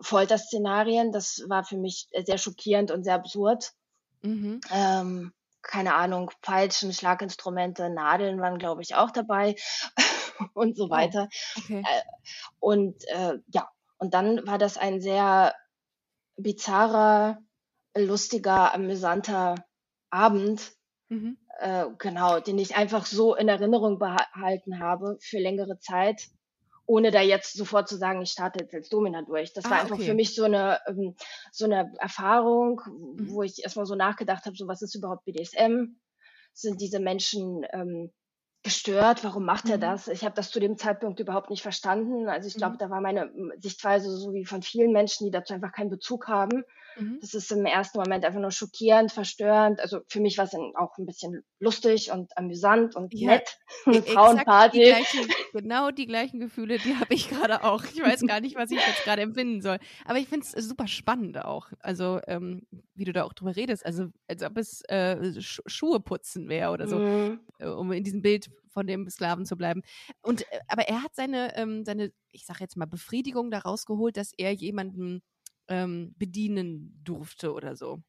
Folterszenarien. 0.00 1.12
Das 1.12 1.42
war 1.46 1.64
für 1.64 1.76
mich 1.76 2.08
sehr 2.24 2.38
schockierend 2.38 2.90
und 2.90 3.04
sehr 3.04 3.14
absurd. 3.14 3.72
Mhm. 4.22 4.60
Ähm, 4.72 5.32
keine 5.62 5.94
Ahnung, 5.94 6.30
Peitschen, 6.40 6.92
Schlaginstrumente, 6.92 7.90
Nadeln 7.90 8.40
waren, 8.40 8.58
glaube 8.58 8.82
ich, 8.82 8.94
auch 8.94 9.10
dabei 9.10 9.56
und 10.54 10.76
so 10.76 10.88
weiter. 10.88 11.28
Oh, 11.30 11.60
okay. 11.60 11.80
äh, 11.80 12.02
und 12.60 13.04
äh, 13.08 13.38
ja, 13.48 13.68
und 13.98 14.14
dann 14.14 14.46
war 14.46 14.58
das 14.58 14.78
ein 14.78 15.00
sehr 15.00 15.54
bizarrer, 16.36 17.38
lustiger, 17.94 18.72
amüsanter 18.72 19.56
Abend. 20.10 20.72
Mhm 21.08 21.36
äh, 21.58 21.86
genau, 21.98 22.40
den 22.40 22.58
ich 22.58 22.76
einfach 22.76 23.04
so 23.04 23.34
in 23.34 23.48
Erinnerung 23.48 23.98
behalten 23.98 24.78
habe 24.78 25.18
für 25.20 25.38
längere 25.38 25.78
Zeit, 25.80 26.28
ohne 26.86 27.10
da 27.10 27.20
jetzt 27.20 27.54
sofort 27.54 27.88
zu 27.88 27.96
sagen, 27.96 28.22
ich 28.22 28.30
starte 28.30 28.60
jetzt 28.60 28.74
als 28.74 28.88
Domina 28.88 29.22
durch. 29.22 29.52
Das 29.52 29.64
ah, 29.66 29.70
war 29.70 29.80
einfach 29.80 29.96
okay. 29.96 30.06
für 30.06 30.14
mich 30.14 30.34
so 30.34 30.44
eine, 30.44 30.80
ähm, 30.86 31.16
so 31.50 31.64
eine 31.64 31.92
Erfahrung, 31.98 32.80
mhm. 32.86 33.30
wo 33.30 33.42
ich 33.42 33.62
erstmal 33.62 33.86
so 33.86 33.94
nachgedacht 33.94 34.46
habe, 34.46 34.56
so 34.56 34.68
was 34.68 34.82
ist 34.82 34.94
überhaupt 34.94 35.24
BDSM? 35.24 35.96
Sind 36.54 36.80
diese 36.80 37.00
Menschen 37.00 37.66
ähm, 37.72 38.12
gestört? 38.62 39.24
Warum 39.24 39.44
macht 39.44 39.66
mhm. 39.66 39.72
er 39.72 39.78
das? 39.78 40.08
Ich 40.08 40.24
habe 40.24 40.36
das 40.36 40.50
zu 40.50 40.60
dem 40.60 40.78
Zeitpunkt 40.78 41.18
überhaupt 41.18 41.50
nicht 41.50 41.62
verstanden. 41.62 42.28
Also 42.28 42.46
ich 42.46 42.54
glaube, 42.54 42.74
mhm. 42.74 42.78
da 42.78 42.90
war 42.90 43.00
meine 43.00 43.32
Sichtweise 43.58 44.16
so 44.16 44.32
wie 44.32 44.44
von 44.44 44.62
vielen 44.62 44.92
Menschen, 44.92 45.24
die 45.24 45.32
dazu 45.32 45.54
einfach 45.54 45.72
keinen 45.72 45.90
Bezug 45.90 46.28
haben. 46.28 46.64
Mhm. 46.98 47.18
Das 47.20 47.34
ist 47.34 47.50
im 47.52 47.64
ersten 47.66 47.98
Moment 47.98 48.24
einfach 48.24 48.40
nur 48.40 48.50
schockierend, 48.50 49.12
verstörend. 49.12 49.80
Also 49.80 50.00
für 50.08 50.20
mich 50.20 50.38
war 50.38 50.44
es 50.44 50.54
auch 50.54 50.96
ein 50.98 51.06
bisschen 51.06 51.44
lustig 51.60 52.10
und 52.10 52.36
amüsant 52.36 52.96
und 52.96 53.14
ja, 53.14 53.32
nett. 53.32 53.58
Eine 53.86 54.02
Frauenparty. 54.02 54.78
Die 54.78 54.84
gleichen, 54.84 55.32
genau 55.52 55.90
die 55.90 56.06
gleichen 56.06 56.40
Gefühle, 56.40 56.78
die 56.78 56.96
habe 56.96 57.14
ich 57.14 57.28
gerade 57.28 57.64
auch. 57.64 57.84
Ich 57.84 58.02
weiß 58.02 58.22
gar 58.26 58.40
nicht, 58.40 58.56
was 58.56 58.70
ich 58.70 58.78
jetzt 58.78 59.04
gerade 59.04 59.22
empfinden 59.22 59.62
soll. 59.62 59.78
Aber 60.04 60.18
ich 60.18 60.28
finde 60.28 60.46
es 60.46 60.52
super 60.66 60.86
spannend 60.86 61.44
auch. 61.44 61.68
Also 61.80 62.20
ähm, 62.26 62.66
wie 62.94 63.04
du 63.04 63.12
da 63.12 63.24
auch 63.24 63.32
drüber 63.32 63.56
redest. 63.56 63.86
Also 63.86 64.08
als 64.26 64.42
ob 64.42 64.56
es 64.56 64.82
äh, 64.88 65.40
Sch 65.40 65.60
Schuhe 65.66 66.00
putzen 66.00 66.48
wäre 66.48 66.72
oder 66.72 66.88
so, 66.88 66.98
mhm. 66.98 67.40
Äh, 67.58 67.68
um 67.68 67.92
in 67.92 68.04
diesem 68.04 68.22
Bild 68.22 68.50
von 68.68 68.86
dem 68.86 69.08
Sklaven 69.08 69.44
zu 69.44 69.56
bleiben. 69.56 69.82
Und 70.22 70.42
äh, 70.52 70.60
aber 70.68 70.82
er 70.82 71.02
hat 71.02 71.14
seine, 71.14 71.56
ähm, 71.56 71.84
seine, 71.84 72.12
ich 72.30 72.46
sage 72.46 72.60
jetzt 72.60 72.76
mal, 72.76 72.86
Befriedigung 72.86 73.50
daraus 73.50 73.86
geholt, 73.86 74.16
dass 74.16 74.32
er 74.36 74.52
jemanden 74.52 75.22
ähm, 75.68 76.14
bedienen 76.18 77.00
durfte 77.04 77.52
oder 77.52 77.76
so? 77.76 78.00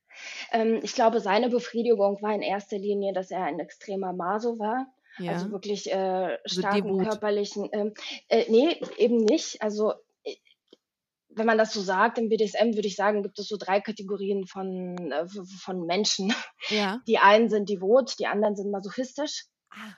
Ähm, 0.52 0.80
ich 0.84 0.94
glaube, 0.94 1.20
seine 1.20 1.50
Befriedigung 1.50 2.22
war 2.22 2.34
in 2.34 2.42
erster 2.42 2.78
Linie, 2.78 3.14
dass 3.14 3.32
er 3.32 3.44
ein 3.44 3.60
extremer 3.60 4.14
Maso 4.14 4.60
war. 4.60 4.88
Ja. 5.18 5.34
Also 5.34 5.52
wirklich 5.52 5.92
äh, 5.92 6.38
also 6.44 6.62
starken 6.62 7.00
also 7.00 7.10
körperlichen. 7.10 7.70
Ähm, 7.72 7.94
äh, 8.30 8.46
nee, 8.50 8.80
eben 8.98 9.18
nicht. 9.18 9.62
Also 9.62 9.94
äh, 10.24 10.36
wenn 11.30 11.46
man 11.46 11.58
das 11.58 11.74
so 11.74 11.82
sagt, 11.82 12.18
im 12.18 12.30
BDSM 12.30 12.76
würde 12.76 12.88
ich 12.88 12.96
sagen, 12.96 13.24
gibt 13.24 13.38
es 13.40 13.48
so 13.48 13.58
drei 13.58 13.82
Kategorien 13.82 14.46
von, 14.46 15.12
äh, 15.12 15.28
von 15.28 15.86
Menschen. 15.86 16.34
Ja. 16.70 17.02
Die 17.08 17.18
einen 17.18 17.50
sind 17.50 17.70
devot, 17.70 18.18
die 18.20 18.28
anderen 18.28 18.56
sind 18.56 18.72
masochistisch. 18.72 19.46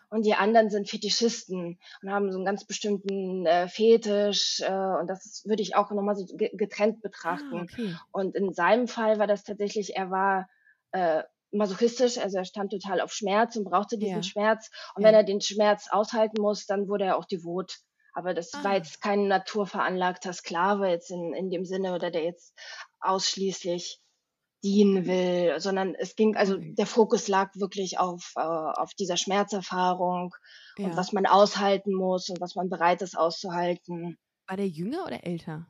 Und 0.09 0.25
die 0.25 0.33
anderen 0.33 0.69
sind 0.69 0.89
Fetischisten 0.89 1.79
und 2.01 2.11
haben 2.11 2.31
so 2.31 2.37
einen 2.37 2.45
ganz 2.45 2.65
bestimmten 2.65 3.45
äh, 3.45 3.67
Fetisch. 3.67 4.61
Äh, 4.61 4.99
und 4.99 5.07
das 5.07 5.43
würde 5.45 5.61
ich 5.61 5.75
auch 5.75 5.91
nochmal 5.91 6.15
so 6.15 6.25
getrennt 6.35 6.97
ah, 6.97 7.01
betrachten. 7.03 7.59
Ah, 7.59 7.63
okay. 7.63 7.95
Und 8.11 8.35
in 8.35 8.53
seinem 8.53 8.87
Fall 8.87 9.19
war 9.19 9.27
das 9.27 9.43
tatsächlich, 9.43 9.95
er 9.95 10.11
war 10.11 10.49
äh, 10.91 11.23
masochistisch, 11.51 12.17
also 12.17 12.37
er 12.37 12.45
stand 12.45 12.71
total 12.71 13.01
auf 13.01 13.13
Schmerz 13.13 13.55
und 13.55 13.65
brauchte 13.65 13.97
diesen 13.97 14.17
ja. 14.17 14.23
Schmerz. 14.23 14.69
Und 14.95 15.03
ja. 15.03 15.09
wenn 15.09 15.15
er 15.15 15.23
den 15.23 15.41
Schmerz 15.41 15.87
aushalten 15.89 16.41
muss, 16.41 16.65
dann 16.65 16.87
wurde 16.87 17.05
er 17.05 17.17
auch 17.17 17.25
devot. 17.25 17.79
Aber 18.13 18.33
das 18.33 18.53
ah. 18.53 18.63
war 18.63 18.75
jetzt 18.75 19.01
kein 19.01 19.27
naturveranlagter 19.27 20.33
Sklave 20.33 20.89
jetzt 20.89 21.11
in, 21.11 21.33
in 21.33 21.49
dem 21.49 21.65
Sinne 21.65 21.93
oder 21.93 22.11
der 22.11 22.23
jetzt 22.23 22.53
ausschließlich 22.99 24.01
dienen 24.63 25.05
will, 25.05 25.59
sondern 25.59 25.95
es 25.95 26.15
ging, 26.15 26.35
also 26.35 26.57
der 26.57 26.85
Fokus 26.85 27.27
lag 27.27 27.51
wirklich 27.55 27.99
auf, 27.99 28.33
äh, 28.35 28.41
auf 28.41 28.93
dieser 28.93 29.17
Schmerzerfahrung 29.17 30.35
ja. 30.77 30.85
und 30.85 30.97
was 30.97 31.13
man 31.13 31.25
aushalten 31.25 31.93
muss 31.93 32.29
und 32.29 32.39
was 32.41 32.55
man 32.55 32.69
bereit 32.69 33.01
ist 33.01 33.17
auszuhalten. 33.17 34.17
War 34.47 34.57
der 34.57 34.67
jünger 34.67 35.05
oder 35.05 35.23
älter? 35.25 35.67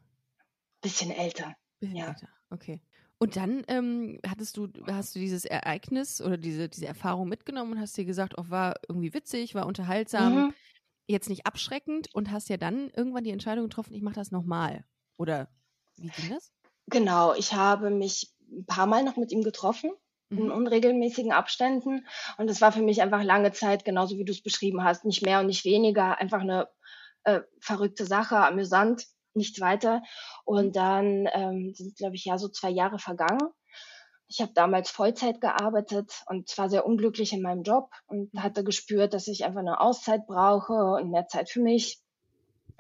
Bisschen 0.82 1.12
älter. 1.12 1.56
Bisschen 1.80 1.98
ja. 1.98 2.08
älter, 2.08 2.28
okay. 2.50 2.82
Und 3.18 3.36
dann 3.36 3.64
ähm, 3.68 4.20
hattest 4.28 4.58
du, 4.58 4.68
hast 4.88 5.16
du 5.16 5.20
dieses 5.20 5.46
Ereignis 5.46 6.22
oder 6.22 6.38
diese, 6.38 6.68
diese 6.68 6.88
Erfahrung 6.88 7.30
mitgenommen 7.30 7.74
und 7.74 7.80
hast 7.80 7.96
dir 7.96 8.06
gesagt, 8.06 8.34
oh, 8.38 8.46
war 8.50 8.74
irgendwie 8.90 9.14
witzig, 9.14 9.54
war 9.54 9.68
unterhaltsam, 9.68 10.36
mhm. 10.36 10.54
jetzt 11.08 11.30
nicht 11.30 11.46
abschreckend 11.46 12.14
und 12.16 12.32
hast 12.32 12.50
ja 12.50 12.58
dann 12.58 12.90
irgendwann 12.90 13.24
die 13.24 13.30
Entscheidung 13.30 13.66
getroffen, 13.66 13.94
ich 13.94 14.02
mache 14.02 14.16
das 14.16 14.32
nochmal. 14.32 14.86
Oder 15.18 15.50
wie 15.98 16.10
ging 16.10 16.32
das? 16.32 16.52
Genau, 16.88 17.36
ich 17.36 17.54
habe 17.54 17.92
mich 17.92 18.34
ein 18.52 18.66
paar 18.66 18.86
Mal 18.86 19.04
noch 19.04 19.18
mit 19.18 19.32
ihm 19.32 19.44
getroffen 19.44 19.92
in 20.32 20.46
mhm. 20.46 20.52
unregelmäßigen 20.52 21.32
Abständen. 21.32 22.08
Und 22.38 22.50
es 22.50 22.62
war 22.62 22.72
für 22.72 22.82
mich 22.82 23.02
einfach 23.02 23.24
lange 23.24 23.52
Zeit, 23.52 23.86
genauso 23.86 24.18
wie 24.18 24.26
du 24.26 24.32
es 24.32 24.42
beschrieben 24.42 24.84
hast, 24.84 25.06
nicht 25.06 25.24
mehr 25.24 25.40
und 25.40 25.48
nicht 25.48 25.66
weniger, 25.66 26.18
einfach 26.20 26.42
eine 26.42 26.68
äh, 27.24 27.42
verrückte 27.60 28.06
Sache, 28.06 28.38
amüsant 28.38 29.06
nichts 29.34 29.60
weiter. 29.62 30.02
Und 30.46 30.68
mhm. 30.68 30.74
dann 30.74 31.30
ähm, 31.34 31.74
sind, 31.74 31.98
glaube 31.98 32.16
ich, 32.16 32.26
ja 32.26 32.38
so 32.38 32.50
zwei 32.50 32.70
Jahre 32.70 33.00
vergangen. 33.00 33.50
Ich 34.28 34.40
habe 34.40 34.54
damals 34.54 34.90
Vollzeit 34.90 35.42
gearbeitet 35.42 36.24
und 36.28 36.58
war 36.58 36.70
sehr 36.70 36.86
unglücklich 36.86 37.34
in 37.34 37.42
meinem 37.42 37.64
Job 37.64 37.92
und 38.08 38.34
mhm. 38.34 38.44
hatte 38.44 38.64
gespürt, 38.64 39.14
dass 39.14 39.28
ich 39.28 39.44
einfach 39.44 39.60
eine 39.60 39.82
Auszeit 39.82 40.26
brauche 40.26 40.74
und 40.74 41.12
mehr 41.12 41.28
Zeit 41.28 41.50
für 41.50 41.62
mich. 41.62 42.02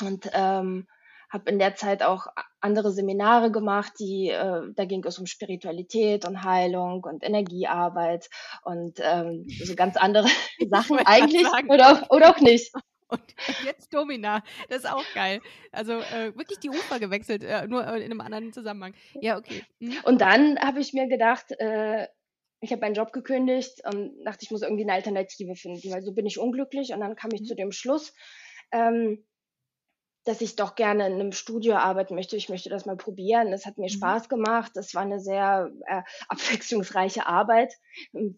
Und 0.01 0.29
ähm, 0.33 0.87
habe 1.31 1.49
in 1.49 1.59
der 1.59 1.75
Zeit 1.75 2.03
auch 2.03 2.27
andere 2.59 2.91
Seminare 2.91 3.51
gemacht, 3.51 3.93
die 3.99 4.29
äh, 4.29 4.61
da 4.75 4.85
ging 4.85 5.03
es 5.05 5.17
um 5.17 5.25
Spiritualität 5.25 6.25
und 6.25 6.43
Heilung 6.43 7.03
und 7.03 7.23
Energiearbeit 7.23 8.29
und 8.63 8.99
ähm, 9.01 9.47
so 9.63 9.75
ganz 9.75 9.97
andere 9.97 10.27
Sachen 10.69 10.99
eigentlich 10.99 11.47
oder, 11.67 12.05
oder 12.09 12.29
auch 12.29 12.39
nicht. 12.39 12.71
Und 13.11 13.35
jetzt 13.65 13.93
Domina. 13.93 14.41
Das 14.69 14.85
ist 14.85 14.89
auch 14.89 15.03
geil. 15.13 15.41
Also 15.73 15.95
äh, 15.99 16.33
wirklich 16.37 16.59
die 16.59 16.69
Ufer 16.69 16.97
gewechselt, 16.97 17.43
äh, 17.43 17.67
nur 17.67 17.85
äh, 17.85 17.97
in 17.97 18.05
einem 18.05 18.21
anderen 18.21 18.53
Zusammenhang. 18.53 18.93
Ja, 19.19 19.37
okay. 19.37 19.65
Mhm. 19.79 19.97
Und 20.05 20.21
dann 20.21 20.57
habe 20.57 20.79
ich 20.79 20.93
mir 20.93 21.09
gedacht, 21.09 21.51
äh, 21.59 22.07
ich 22.61 22.71
habe 22.71 22.79
meinen 22.79 22.93
Job 22.93 23.11
gekündigt 23.11 23.81
und 23.83 24.23
dachte, 24.23 24.43
ich 24.43 24.51
muss 24.51 24.61
irgendwie 24.61 24.83
eine 24.83 24.93
Alternative 24.93 25.55
finden, 25.55 25.91
weil 25.91 26.03
so 26.03 26.13
bin 26.13 26.25
ich 26.25 26.39
unglücklich. 26.39 26.93
Und 26.93 27.01
dann 27.01 27.17
kam 27.17 27.31
ich 27.33 27.41
mhm. 27.41 27.45
zu 27.47 27.55
dem 27.55 27.73
Schluss, 27.73 28.13
ähm, 28.71 29.25
dass 30.23 30.41
ich 30.41 30.55
doch 30.55 30.75
gerne 30.75 31.07
in 31.07 31.13
einem 31.13 31.31
Studio 31.31 31.75
arbeiten 31.75 32.15
möchte. 32.15 32.35
Ich 32.35 32.49
möchte 32.49 32.69
das 32.69 32.85
mal 32.85 32.97
probieren. 32.97 33.53
Es 33.53 33.65
hat 33.65 33.77
mir 33.77 33.85
mhm. 33.85 33.95
Spaß 33.95 34.29
gemacht. 34.29 34.71
Es 34.75 34.93
war 34.93 35.01
eine 35.01 35.19
sehr 35.19 35.71
äh, 35.87 36.01
abwechslungsreiche 36.27 37.25
Arbeit 37.25 37.73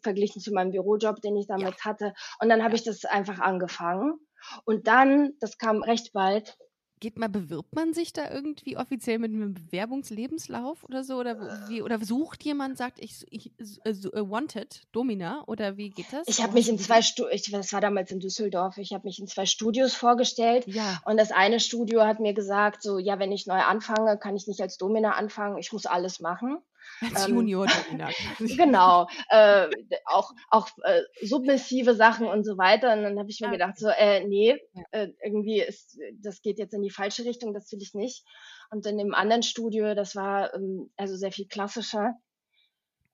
verglichen 0.02 0.42
zu 0.42 0.54
meinem 0.54 0.72
Bürojob, 0.72 1.22
den 1.22 1.36
ich 1.38 1.48
damit 1.48 1.76
ja. 1.80 1.86
hatte. 1.86 2.14
Und 2.40 2.50
dann 2.50 2.64
habe 2.64 2.76
ich 2.76 2.84
das 2.84 3.06
einfach 3.06 3.40
angefangen. 3.40 4.20
Und 4.66 4.88
dann, 4.88 5.34
das 5.40 5.58
kam 5.58 5.84
recht 5.84 6.14
bald, 6.14 6.58
geht 7.04 7.20
mal, 7.20 7.28
bewirbt 7.28 7.76
man 7.76 7.94
sich 7.94 8.14
da 8.14 8.32
irgendwie 8.32 8.78
offiziell 8.78 9.20
mit 9.20 9.34
einem 9.34 9.54
Bewerbungslebenslauf 9.54 10.86
oder 10.86 11.04
so? 11.04 11.18
Oder 11.18 11.68
wie, 11.68 11.82
oder 11.82 12.00
sucht 12.00 12.44
jemand, 12.44 12.78
sagt, 12.78 12.98
ich, 13.02 13.26
ich 13.30 13.52
uh, 13.86 14.32
wanted, 14.32 14.84
Domina, 14.94 15.44
oder 15.48 15.76
wie 15.76 15.90
geht 15.90 16.06
das? 16.14 16.26
Ich 16.28 16.42
habe 16.42 16.54
mich 16.54 16.70
in 16.70 16.80
zwei 16.80 17.02
Studios, 17.02 17.44
das 17.52 17.74
war 17.74 17.82
damals 17.82 18.10
in 18.12 18.22
Düsseldorf, 18.22 18.78
ich 18.78 18.94
habe 18.94 19.06
mich 19.06 19.20
in 19.20 19.28
zwei 19.28 19.46
Studios 19.46 19.94
vorgestellt. 19.94 20.66
Ja. 20.66 21.02
Und 21.04 21.18
das 21.18 21.32
eine 21.32 21.60
Studio 21.60 22.06
hat 22.06 22.22
mir 22.22 22.34
gesagt, 22.34 22.82
so, 22.82 22.98
ja, 23.00 23.20
wenn 23.20 23.34
ich 23.34 23.48
neu 23.48 23.60
anfange, 23.60 24.18
kann 24.18 24.38
ich 24.38 24.48
nicht 24.48 24.62
als 24.62 24.78
Domina 24.78 25.12
anfangen, 25.12 25.58
ich 25.58 25.74
muss 25.74 25.86
alles 25.86 26.22
machen. 26.22 26.60
Als 27.02 27.28
ähm, 27.28 27.36
Junior 27.36 27.68
Genau. 28.40 29.08
Äh, 29.30 29.68
auch 30.06 30.32
auch 30.50 30.70
äh, 30.84 31.02
submissive 31.22 31.96
Sachen 31.96 32.28
und 32.28 32.44
so 32.44 32.58
weiter. 32.58 32.94
Und 32.94 33.04
dann 33.04 33.20
habe 33.20 33.30
ich 33.30 33.42
mir 33.42 33.52
gedacht, 33.52 33.78
so, 33.78 33.90
äh, 33.90 34.26
nee, 34.26 34.58
äh, 34.92 35.10
irgendwie 35.24 35.62
ist, 35.62 36.00
das 36.22 36.42
geht 36.42 36.60
jetzt 36.60 36.74
in 36.74 36.82
die 36.82 36.92
falsche 36.92 37.26
Richtung, 37.26 37.54
das 37.54 37.72
will 37.72 37.82
ich 37.82 37.94
nicht. 37.94 38.26
Und 38.70 38.86
in 38.86 38.98
dem 38.98 39.14
anderen 39.14 39.44
Studio, 39.44 39.94
das 39.96 40.16
war 40.16 40.54
ähm, 40.54 40.92
also 40.98 41.16
sehr 41.16 41.32
viel 41.32 41.48
klassischer, 41.48 42.16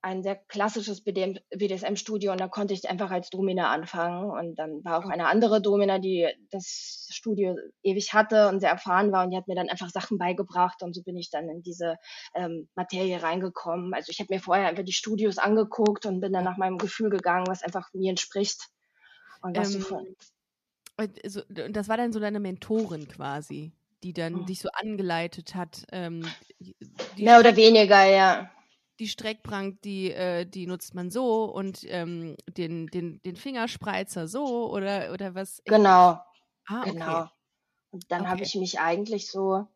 ein 0.02 0.24
sehr 0.24 0.36
klassisches 0.36 1.04
BDSM-Studio 1.04 2.32
und 2.32 2.40
da 2.40 2.48
konnte 2.48 2.74
ich 2.74 2.90
einfach 2.90 3.12
als 3.12 3.30
Domina 3.30 3.70
anfangen. 3.70 4.32
Und 4.32 4.56
dann 4.58 4.84
war 4.86 4.98
auch 4.98 5.10
eine 5.10 5.28
andere 5.28 5.62
Domina, 5.62 6.00
die 6.00 6.28
das 6.52 7.08
Studio 7.12 7.58
ewig 7.84 8.14
hatte 8.14 8.48
und 8.48 8.62
sehr 8.62 8.70
erfahren 8.70 9.12
war 9.12 9.26
und 9.26 9.32
die 9.32 9.38
hat 9.38 9.48
mir 9.48 9.56
dann 9.56 9.70
einfach 9.70 9.90
Sachen 9.90 10.18
beigebracht 10.18 10.84
und 10.84 10.96
so 10.96 11.04
bin 11.04 11.18
ich 11.18 11.30
dann 11.30 11.50
in 11.50 11.62
diese 11.64 11.98
ähm, 12.34 12.70
Materie 12.76 13.22
reingekommen. 13.22 13.94
Also 13.94 14.12
ich 14.12 14.20
habe 14.20 14.34
mir 14.34 14.40
vorher 14.40 14.68
einfach 14.68 14.86
die 14.86 14.94
Studios 14.94 15.38
angeguckt 15.38 16.06
und 16.06 16.22
bin 16.22 16.32
dann 16.32 16.46
nach 16.46 16.58
meinem 16.58 16.78
Gefühl 16.78 17.10
gegangen, 17.10 17.48
was 17.48 17.64
einfach 17.64 17.90
mir 17.94 18.10
entspricht. 18.10 18.70
Und 19.42 19.58
was 19.58 19.76
ähm, 19.76 19.82
so 19.82 20.02
also, 20.96 21.42
das 21.50 21.88
war 21.88 21.98
dann 21.98 22.12
so 22.12 22.20
deine 22.20 22.42
Mentorin 22.42 23.08
quasi, 23.08 23.72
die 24.04 24.12
dann 24.14 24.42
oh. 24.42 24.44
dich 24.44 24.60
so 24.60 24.70
angeleitet 24.74 25.56
hat. 25.56 25.86
Ähm, 25.92 26.26
Mehr 27.18 27.40
oder 27.40 27.56
weniger, 27.56 28.04
ja 28.06 28.50
die 29.00 29.08
Streckprank, 29.08 29.82
die, 29.82 30.12
äh, 30.12 30.46
die 30.46 30.68
nutzt 30.68 30.94
man 30.94 31.10
so 31.10 31.46
und 31.46 31.80
ähm, 31.88 32.36
den, 32.48 32.88
den, 32.88 33.22
den 33.22 33.36
Fingerspreizer 33.36 34.28
so 34.28 34.72
oder, 34.72 35.12
oder 35.14 35.36
was? 35.36 35.62
Genau. 35.66 36.20
Ah, 36.68 36.82
okay. 36.82 36.92
Genau. 36.92 37.28
Und 37.92 38.12
dann 38.12 38.22
okay. 38.22 38.30
habe 38.30 38.44
ich 38.44 38.56
mich 38.56 38.80
eigentlich 38.80 39.32
so 39.32 39.68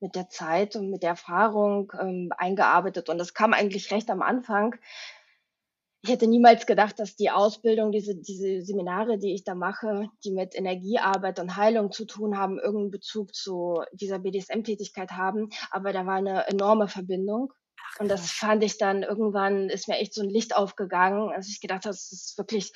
mit 0.00 0.14
der 0.14 0.28
Zeit 0.28 0.76
und 0.76 0.90
mit 0.90 1.02
der 1.02 1.10
Erfahrung 1.10 1.92
ähm, 1.98 2.30
eingearbeitet. 2.36 3.08
Und 3.08 3.18
das 3.18 3.32
kam 3.32 3.54
eigentlich 3.54 3.90
recht 3.90 4.10
am 4.10 4.20
Anfang. 4.20 4.76
Ich 6.02 6.10
hätte 6.10 6.26
niemals 6.26 6.66
gedacht, 6.66 6.98
dass 6.98 7.16
die 7.16 7.30
Ausbildung, 7.30 7.90
diese, 7.90 8.14
diese 8.14 8.60
Seminare, 8.60 9.16
die 9.16 9.32
ich 9.32 9.44
da 9.44 9.54
mache, 9.54 10.10
die 10.22 10.32
mit 10.32 10.54
Energiearbeit 10.54 11.40
und 11.40 11.56
Heilung 11.56 11.92
zu 11.92 12.04
tun 12.04 12.36
haben, 12.36 12.58
irgendeinen 12.58 12.90
Bezug 12.90 13.34
zu 13.34 13.82
dieser 13.92 14.18
BDSM-Tätigkeit 14.18 15.12
haben. 15.12 15.48
Aber 15.70 15.94
da 15.94 16.04
war 16.04 16.16
eine 16.16 16.46
enorme 16.48 16.88
Verbindung. 16.88 17.54
Und 17.98 18.08
das 18.08 18.30
fand 18.30 18.64
ich 18.64 18.78
dann 18.78 19.02
irgendwann, 19.02 19.68
ist 19.68 19.88
mir 19.88 19.98
echt 19.98 20.14
so 20.14 20.22
ein 20.22 20.30
Licht 20.30 20.56
aufgegangen, 20.56 21.30
als 21.30 21.48
ich 21.48 21.60
gedacht 21.60 21.84
habe, 21.84 21.94
das 21.94 22.10
ist 22.10 22.36
wirklich 22.38 22.72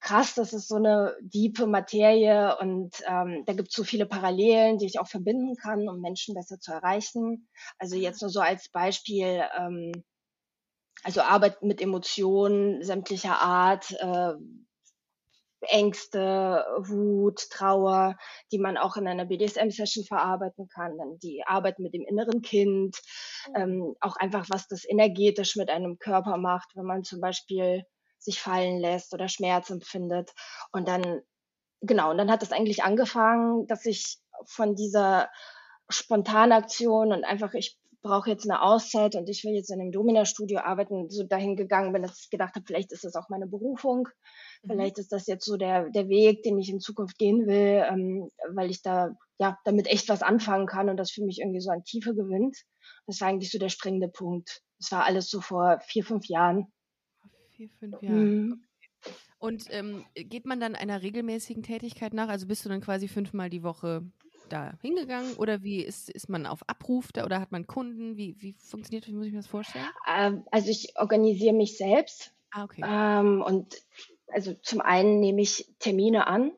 krass, 0.00 0.34
das 0.34 0.52
ist 0.52 0.68
so 0.68 0.76
eine 0.76 1.14
diepe 1.20 1.66
Materie 1.66 2.56
und 2.58 2.96
ähm, 3.06 3.44
da 3.46 3.52
gibt 3.52 3.68
es 3.68 3.74
so 3.74 3.84
viele 3.84 4.06
Parallelen, 4.06 4.78
die 4.78 4.86
ich 4.86 4.98
auch 4.98 5.08
verbinden 5.08 5.56
kann, 5.56 5.88
um 5.88 6.00
Menschen 6.00 6.34
besser 6.34 6.58
zu 6.58 6.72
erreichen. 6.72 7.48
Also 7.78 7.96
jetzt 7.96 8.22
nur 8.22 8.30
so 8.30 8.40
als 8.40 8.70
Beispiel, 8.70 9.44
ähm, 9.58 9.92
also 11.04 11.20
Arbeit 11.20 11.62
mit 11.62 11.80
Emotionen 11.80 12.82
sämtlicher 12.82 13.40
Art, 13.40 13.90
äh, 13.92 14.32
Ängste, 15.62 16.64
Wut, 16.78 17.50
Trauer, 17.50 18.16
die 18.52 18.58
man 18.58 18.76
auch 18.76 18.96
in 18.96 19.06
einer 19.06 19.26
BDSM-Session 19.26 20.04
verarbeiten 20.04 20.68
kann. 20.68 20.96
Dann 20.98 21.18
die 21.18 21.42
Arbeit 21.46 21.78
mit 21.78 21.94
dem 21.94 22.04
inneren 22.06 22.42
Kind, 22.42 22.96
mhm. 23.48 23.54
ähm, 23.56 23.94
auch 24.00 24.16
einfach, 24.16 24.46
was 24.50 24.68
das 24.68 24.88
energetisch 24.88 25.56
mit 25.56 25.70
einem 25.70 25.98
Körper 25.98 26.36
macht, 26.36 26.70
wenn 26.74 26.86
man 26.86 27.04
zum 27.04 27.20
Beispiel 27.20 27.84
sich 28.18 28.40
fallen 28.40 28.78
lässt 28.78 29.14
oder 29.14 29.28
Schmerz 29.28 29.70
empfindet. 29.70 30.30
Und 30.72 30.88
dann, 30.88 31.20
genau, 31.80 32.10
und 32.10 32.18
dann 32.18 32.30
hat 32.30 32.42
es 32.42 32.52
eigentlich 32.52 32.82
angefangen, 32.84 33.66
dass 33.66 33.86
ich 33.86 34.18
von 34.46 34.74
dieser 34.74 35.28
Spontanaktion 35.88 37.12
und 37.12 37.24
einfach, 37.24 37.54
ich 37.54 37.79
brauche 38.02 38.30
jetzt 38.30 38.48
eine 38.48 38.62
Auszeit 38.62 39.14
und 39.14 39.28
ich 39.28 39.44
will 39.44 39.54
jetzt 39.54 39.70
in 39.70 39.80
einem 39.80 39.92
Domina-Studio 39.92 40.60
arbeiten, 40.60 41.10
so 41.10 41.24
dahin 41.24 41.56
gegangen 41.56 41.92
bin, 41.92 42.02
dass 42.02 42.20
ich 42.20 42.30
gedacht 42.30 42.54
habe, 42.54 42.64
vielleicht 42.66 42.92
ist 42.92 43.04
das 43.04 43.14
auch 43.14 43.28
meine 43.28 43.46
Berufung. 43.46 44.08
Mhm. 44.62 44.68
Vielleicht 44.70 44.98
ist 44.98 45.12
das 45.12 45.26
jetzt 45.26 45.44
so 45.44 45.56
der, 45.56 45.90
der 45.90 46.08
Weg, 46.08 46.42
den 46.42 46.58
ich 46.58 46.70
in 46.70 46.80
Zukunft 46.80 47.18
gehen 47.18 47.46
will, 47.46 47.84
ähm, 47.88 48.30
weil 48.54 48.70
ich 48.70 48.82
da 48.82 49.10
ja 49.38 49.58
damit 49.64 49.86
echt 49.86 50.08
was 50.08 50.22
anfangen 50.22 50.66
kann 50.66 50.88
und 50.88 50.96
das 50.96 51.10
für 51.10 51.24
mich 51.24 51.40
irgendwie 51.40 51.60
so 51.60 51.70
an 51.70 51.84
Tiefe 51.84 52.14
gewinnt. 52.14 52.56
Das 53.06 53.20
war 53.20 53.28
eigentlich 53.28 53.50
so 53.50 53.58
der 53.58 53.68
springende 53.68 54.08
Punkt. 54.08 54.62
Das 54.78 54.92
war 54.92 55.04
alles 55.04 55.28
so 55.28 55.40
vor 55.40 55.80
vier, 55.80 56.04
fünf 56.04 56.26
Jahren. 56.26 56.72
Vier, 57.56 57.68
fünf 57.78 58.00
Jahren. 58.02 58.46
Mhm. 58.46 58.64
Und 59.38 59.64
ähm, 59.70 60.04
geht 60.14 60.44
man 60.44 60.60
dann 60.60 60.74
einer 60.74 61.00
regelmäßigen 61.00 61.62
Tätigkeit 61.62 62.12
nach? 62.12 62.28
Also 62.28 62.46
bist 62.46 62.64
du 62.64 62.68
dann 62.68 62.82
quasi 62.82 63.08
fünfmal 63.08 63.48
die 63.48 63.62
Woche 63.62 64.02
da 64.52 64.78
hingegangen 64.82 65.34
oder 65.34 65.62
wie 65.62 65.82
ist, 65.82 66.10
ist 66.10 66.28
man 66.28 66.46
auf 66.46 66.68
Abruf 66.68 67.12
da 67.12 67.24
oder 67.24 67.40
hat 67.40 67.52
man 67.52 67.66
Kunden? 67.66 68.16
Wie, 68.16 68.36
wie 68.40 68.52
funktioniert 68.52 69.04
das? 69.04 69.12
Wie 69.12 69.16
muss 69.16 69.26
ich 69.26 69.32
mir 69.32 69.38
das 69.38 69.46
vorstellen? 69.46 69.86
Ähm, 70.08 70.44
also 70.50 70.70
ich 70.70 70.94
organisiere 70.96 71.54
mich 71.54 71.76
selbst. 71.76 72.32
Ah, 72.50 72.64
okay. 72.64 72.82
Ähm, 72.84 73.42
und 73.42 73.76
also 74.28 74.54
zum 74.54 74.80
einen 74.80 75.20
nehme 75.20 75.40
ich 75.40 75.72
Termine 75.78 76.26
an 76.26 76.52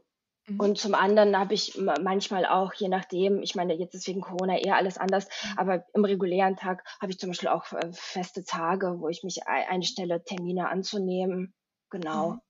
mhm. 0.46 0.60
und 0.60 0.78
zum 0.78 0.94
anderen 0.94 1.38
habe 1.38 1.54
ich 1.54 1.78
manchmal 1.78 2.46
auch, 2.46 2.74
je 2.74 2.88
nachdem, 2.88 3.42
ich 3.42 3.54
meine, 3.54 3.74
jetzt 3.74 3.94
ist 3.94 4.06
wegen 4.08 4.20
Corona 4.20 4.58
eher 4.58 4.76
alles 4.76 4.98
anders, 4.98 5.26
mhm. 5.26 5.58
aber 5.58 5.84
im 5.94 6.04
regulären 6.04 6.56
Tag 6.56 6.84
habe 7.00 7.12
ich 7.12 7.18
zum 7.18 7.30
Beispiel 7.30 7.48
auch 7.48 7.72
äh, 7.72 7.92
feste 7.92 8.44
Tage, 8.44 9.00
wo 9.00 9.08
ich 9.08 9.22
mich 9.22 9.46
einstelle, 9.46 10.24
Termine 10.24 10.68
anzunehmen. 10.68 11.54
Genau. 11.90 12.30
Mhm. 12.30 12.40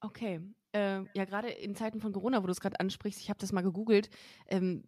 Okay. 0.00 0.40
Äh, 0.76 1.04
ja, 1.14 1.24
gerade 1.24 1.48
in 1.48 1.74
Zeiten 1.74 2.00
von 2.00 2.12
Corona, 2.12 2.42
wo 2.42 2.46
du 2.46 2.52
es 2.52 2.60
gerade 2.60 2.78
ansprichst, 2.78 3.20
ich 3.20 3.30
habe 3.30 3.38
das 3.38 3.52
mal 3.52 3.62
gegoogelt, 3.62 4.10
ähm, 4.48 4.84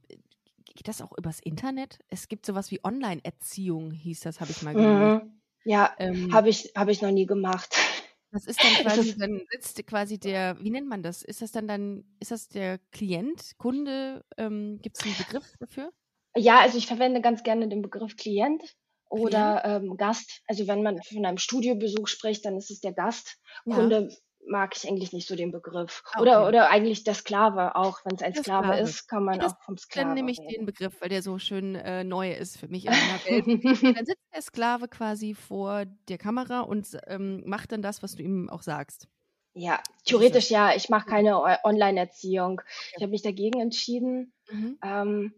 geht 0.74 0.86
das 0.86 1.00
auch 1.00 1.16
übers 1.16 1.40
Internet? 1.40 1.98
Es 2.08 2.28
gibt 2.28 2.44
sowas 2.44 2.70
wie 2.70 2.84
Online-Erziehung, 2.84 3.90
hieß 3.90 4.20
das, 4.20 4.40
habe 4.40 4.50
ich 4.50 4.62
mal 4.62 4.74
gegoogelt. 4.74 5.24
Mhm. 5.24 5.40
Ja, 5.64 5.94
ähm, 5.98 6.32
habe 6.32 6.50
ich, 6.50 6.72
hab 6.74 6.88
ich 6.88 7.02
noch 7.02 7.10
nie 7.10 7.26
gemacht. 7.26 7.74
Das 8.30 8.44
ist 8.44 8.62
dann 8.62 8.72
quasi, 8.84 9.08
ist 9.08 9.18
dann 9.22 9.40
sitzt 9.50 9.86
quasi 9.86 10.18
der, 10.18 10.62
wie 10.62 10.68
nennt 10.68 10.86
man 10.86 11.02
das? 11.02 11.22
Ist 11.22 11.40
das 11.40 11.50
dann 11.50 11.66
dann, 11.66 12.04
ist 12.20 12.30
das 12.30 12.46
der 12.46 12.78
Klient, 12.92 13.56
Kunde? 13.56 14.22
Ähm, 14.36 14.80
Gibt 14.82 14.98
es 14.98 15.04
einen 15.06 15.16
Begriff 15.16 15.56
dafür? 15.58 15.94
Ja, 16.36 16.60
also 16.60 16.76
ich 16.76 16.86
verwende 16.86 17.22
ganz 17.22 17.42
gerne 17.42 17.68
den 17.68 17.80
Begriff 17.80 18.16
Klient 18.16 18.62
oder 19.08 19.64
ähm, 19.64 19.96
Gast. 19.96 20.42
Also 20.46 20.66
wenn 20.66 20.82
man 20.82 21.02
von 21.02 21.24
einem 21.24 21.38
Studiobesuch 21.38 22.06
spricht, 22.06 22.44
dann 22.44 22.58
ist 22.58 22.70
es 22.70 22.80
der 22.80 22.92
Gast. 22.92 23.38
Ja. 23.64 23.76
Kunde 23.76 24.14
mag 24.48 24.76
ich 24.76 24.88
eigentlich 24.88 25.12
nicht 25.12 25.28
so 25.28 25.36
den 25.36 25.52
Begriff. 25.52 26.02
Ah, 26.06 26.20
okay. 26.20 26.22
Oder, 26.22 26.48
oder 26.48 26.70
eigentlich 26.70 27.04
der 27.04 27.14
Sklave 27.14 27.76
auch. 27.76 28.00
Wenn 28.04 28.16
es 28.16 28.22
ein 28.22 28.34
Sklave, 28.34 28.66
Sklave, 28.66 28.80
ist, 28.80 29.08
kann 29.08 29.24
man 29.24 29.38
das, 29.38 29.52
auch 29.52 29.62
vom 29.62 29.76
Sklave 29.76 30.08
Dann 30.08 30.14
nehme 30.14 30.30
ich 30.30 30.38
den 30.38 30.66
Begriff, 30.66 31.00
weil 31.00 31.08
der 31.08 31.22
so 31.22 31.38
schön 31.38 31.74
äh, 31.74 32.04
neu 32.04 32.32
ist 32.32 32.58
für 32.58 32.68
mich 32.68 32.86
in 32.86 32.92
Welt. 33.26 33.96
dann 33.96 34.06
sitzt 34.06 34.34
der 34.34 34.42
Sklave 34.42 34.88
quasi 34.88 35.34
vor 35.34 35.84
der 36.08 36.18
Kamera 36.18 36.60
und 36.60 36.86
ähm, 37.06 37.42
macht 37.46 37.72
dann 37.72 37.82
das, 37.82 38.02
was 38.02 38.16
du 38.16 38.22
ihm 38.22 38.50
auch 38.50 38.62
sagst. 38.62 39.08
Ja, 39.54 39.82
theoretisch 40.04 40.50
ja. 40.50 40.74
Ich 40.74 40.88
mache 40.88 41.08
keine 41.08 41.64
Online-Erziehung. 41.64 42.60
Ich 42.96 43.02
habe 43.02 43.10
mich 43.10 43.22
dagegen 43.22 43.60
entschieden. 43.60 44.32
Mhm. 44.50 44.78
Ähm, 44.84 45.34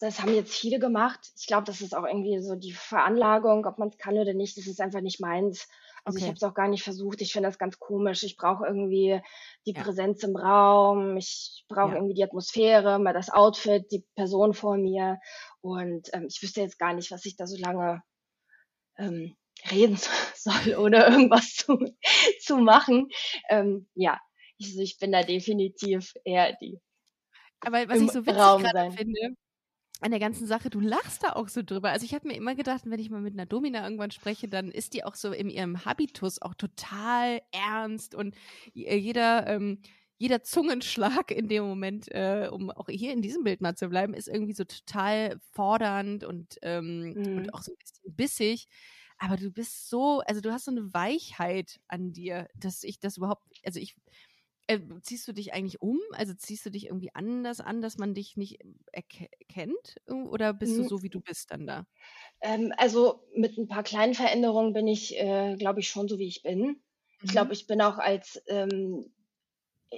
das 0.00 0.20
haben 0.20 0.34
jetzt 0.34 0.54
viele 0.54 0.78
gemacht. 0.78 1.20
Ich 1.38 1.46
glaube, 1.46 1.64
das 1.64 1.82
ist 1.82 1.94
auch 1.94 2.04
irgendwie 2.04 2.40
so 2.40 2.56
die 2.56 2.72
Veranlagung, 2.72 3.66
ob 3.66 3.78
man 3.78 3.88
es 3.88 3.98
kann 3.98 4.16
oder 4.16 4.32
nicht. 4.32 4.56
Das 4.56 4.66
ist 4.66 4.80
einfach 4.80 5.02
nicht 5.02 5.20
meins. 5.20 5.68
Also 6.10 6.16
okay. 6.16 6.24
ich 6.24 6.28
habe 6.28 6.36
es 6.36 6.42
auch 6.42 6.54
gar 6.54 6.68
nicht 6.68 6.82
versucht. 6.82 7.20
Ich 7.20 7.32
finde 7.32 7.48
das 7.48 7.58
ganz 7.58 7.78
komisch. 7.78 8.24
Ich 8.24 8.36
brauche 8.36 8.66
irgendwie 8.66 9.20
die 9.64 9.74
ja. 9.74 9.82
Präsenz 9.82 10.24
im 10.24 10.36
Raum. 10.36 11.16
Ich 11.16 11.64
brauche 11.68 11.90
ja. 11.90 11.94
irgendwie 11.96 12.14
die 12.14 12.24
Atmosphäre, 12.24 12.98
mal 12.98 13.12
das 13.12 13.30
Outfit, 13.30 13.86
die 13.92 14.04
Person 14.16 14.52
vor 14.52 14.76
mir. 14.76 15.20
Und 15.60 16.08
ähm, 16.12 16.26
ich 16.28 16.42
wüsste 16.42 16.62
jetzt 16.62 16.78
gar 16.80 16.94
nicht, 16.94 17.12
was 17.12 17.24
ich 17.26 17.36
da 17.36 17.46
so 17.46 17.56
lange 17.56 18.02
ähm, 18.98 19.36
reden 19.70 19.96
soll 20.34 20.74
oder 20.74 21.08
irgendwas 21.12 21.54
zu, 21.54 21.78
zu 22.40 22.56
machen. 22.56 23.08
Ähm, 23.48 23.88
ja, 23.94 24.18
ich, 24.58 24.70
also 24.70 24.80
ich 24.80 24.98
bin 24.98 25.12
da 25.12 25.22
definitiv 25.22 26.12
eher 26.24 26.56
die. 26.60 26.80
Aber 27.60 27.88
was 27.88 28.00
ich 28.00 28.10
so 28.10 28.26
witzig 28.26 28.98
finde, 28.98 29.36
an 30.00 30.10
der 30.10 30.20
ganzen 30.20 30.46
Sache, 30.46 30.70
du 30.70 30.80
lachst 30.80 31.22
da 31.22 31.32
auch 31.32 31.48
so 31.48 31.62
drüber. 31.62 31.90
Also 31.90 32.04
ich 32.04 32.14
habe 32.14 32.28
mir 32.28 32.34
immer 32.34 32.54
gedacht, 32.54 32.82
wenn 32.84 32.98
ich 32.98 33.10
mal 33.10 33.20
mit 33.20 33.34
einer 33.34 33.46
Domina 33.46 33.84
irgendwann 33.84 34.10
spreche, 34.10 34.48
dann 34.48 34.70
ist 34.70 34.94
die 34.94 35.04
auch 35.04 35.14
so 35.14 35.32
in 35.32 35.50
ihrem 35.50 35.84
Habitus 35.84 36.40
auch 36.40 36.54
total 36.54 37.40
ernst 37.52 38.14
und 38.14 38.34
äh, 38.74 38.96
jeder, 38.96 39.46
ähm, 39.46 39.80
jeder 40.16 40.42
Zungenschlag 40.42 41.30
in 41.30 41.48
dem 41.48 41.64
Moment, 41.64 42.08
äh, 42.08 42.48
um 42.50 42.70
auch 42.70 42.88
hier 42.88 43.12
in 43.12 43.22
diesem 43.22 43.44
Bild 43.44 43.60
mal 43.60 43.74
zu 43.74 43.88
bleiben, 43.88 44.14
ist 44.14 44.28
irgendwie 44.28 44.54
so 44.54 44.64
total 44.64 45.38
fordernd 45.52 46.24
und, 46.24 46.58
ähm, 46.62 47.14
mhm. 47.14 47.38
und 47.38 47.54
auch 47.54 47.62
so 47.62 47.72
ein 47.72 47.78
bisschen 47.78 48.16
bissig. 48.16 48.66
Aber 49.18 49.36
du 49.36 49.50
bist 49.50 49.90
so, 49.90 50.20
also 50.20 50.40
du 50.40 50.50
hast 50.50 50.64
so 50.64 50.70
eine 50.70 50.94
Weichheit 50.94 51.78
an 51.88 52.12
dir, 52.12 52.48
dass 52.54 52.84
ich 52.84 53.00
das 53.00 53.18
überhaupt, 53.18 53.44
also 53.64 53.78
ich 53.78 53.94
äh, 54.70 54.80
ziehst 55.02 55.26
du 55.26 55.32
dich 55.32 55.52
eigentlich 55.52 55.82
um? 55.82 55.98
Also 56.12 56.34
ziehst 56.34 56.64
du 56.64 56.70
dich 56.70 56.86
irgendwie 56.86 57.14
anders 57.14 57.60
an, 57.60 57.82
dass 57.82 57.98
man 57.98 58.14
dich 58.14 58.36
nicht 58.36 58.60
erkennt? 58.92 59.96
Oder 60.06 60.52
bist 60.52 60.78
du 60.78 60.84
so, 60.84 61.02
wie 61.02 61.10
du 61.10 61.20
bist 61.20 61.50
dann 61.50 61.66
da? 61.66 61.86
Ähm, 62.40 62.72
also 62.76 63.26
mit 63.34 63.58
ein 63.58 63.68
paar 63.68 63.82
kleinen 63.82 64.14
Veränderungen 64.14 64.72
bin 64.72 64.86
ich, 64.86 65.16
äh, 65.18 65.56
glaube 65.56 65.80
ich, 65.80 65.88
schon 65.88 66.08
so, 66.08 66.18
wie 66.18 66.28
ich 66.28 66.42
bin. 66.42 66.60
Mhm. 66.60 66.78
Ich 67.22 67.30
glaube, 67.30 67.52
ich 67.52 67.66
bin 67.66 67.80
auch 67.80 67.98
als 67.98 68.42
ähm, 68.46 69.12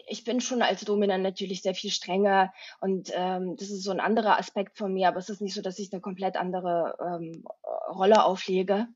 ich 0.09 0.25
bin 0.25 0.41
schon 0.41 0.63
als 0.63 0.85
Domina 0.85 1.19
natürlich 1.19 1.61
sehr 1.61 1.75
viel 1.75 1.91
strenger 1.91 2.53
und 2.81 3.11
ähm, 3.15 3.57
das 3.57 3.69
ist 3.69 3.83
so 3.83 3.91
ein 3.91 4.01
anderer 4.01 4.39
Aspekt 4.39 4.79
von 4.79 4.93
mir, 4.93 5.09
aber 5.09 5.19
es 5.19 5.29
ist 5.29 5.43
nicht 5.43 5.55
so, 5.55 5.61
dass 5.61 5.79
ich 5.79 5.93
eine 5.93 6.01
komplett 6.01 6.37
andere 6.37 6.97
ähm, 6.99 7.45
Rolle 7.91 8.25
auflege. 8.25 8.89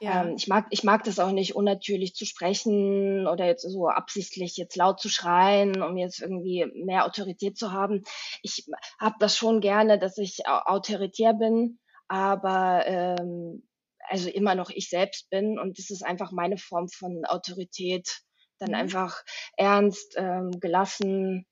Ja. 0.00 0.24
Ähm, 0.24 0.34
ich 0.36 0.48
mag, 0.48 0.66
ich 0.70 0.82
mag 0.82 1.04
das 1.04 1.18
auch 1.18 1.30
nicht, 1.30 1.54
unnatürlich 1.54 2.14
zu 2.14 2.24
sprechen 2.24 3.26
oder 3.26 3.46
jetzt 3.46 3.62
so 3.62 3.88
absichtlich 3.88 4.56
jetzt 4.56 4.76
laut 4.76 4.98
zu 4.98 5.08
schreien, 5.08 5.82
um 5.82 5.96
jetzt 5.96 6.20
irgendwie 6.20 6.66
mehr 6.74 7.04
Autorität 7.04 7.56
zu 7.56 7.72
haben. 7.72 8.02
Ich 8.42 8.66
habe 8.98 9.16
das 9.18 9.36
schon 9.36 9.60
gerne, 9.60 9.98
dass 9.98 10.18
ich 10.18 10.46
autoritär 10.46 11.34
bin, 11.34 11.78
aber 12.08 12.86
ähm, 12.86 13.68
also 14.08 14.28
immer 14.28 14.54
noch 14.54 14.70
ich 14.70 14.88
selbst 14.88 15.30
bin 15.30 15.58
und 15.58 15.78
das 15.78 15.90
ist 15.90 16.02
einfach 16.02 16.32
meine 16.32 16.56
Form 16.56 16.88
von 16.88 17.24
Autorität. 17.26 18.22
Dann 18.58 18.70
mhm. 18.70 18.76
einfach 18.76 19.22
ernst, 19.56 20.14
ähm, 20.16 20.50
gelassen, 20.60 21.46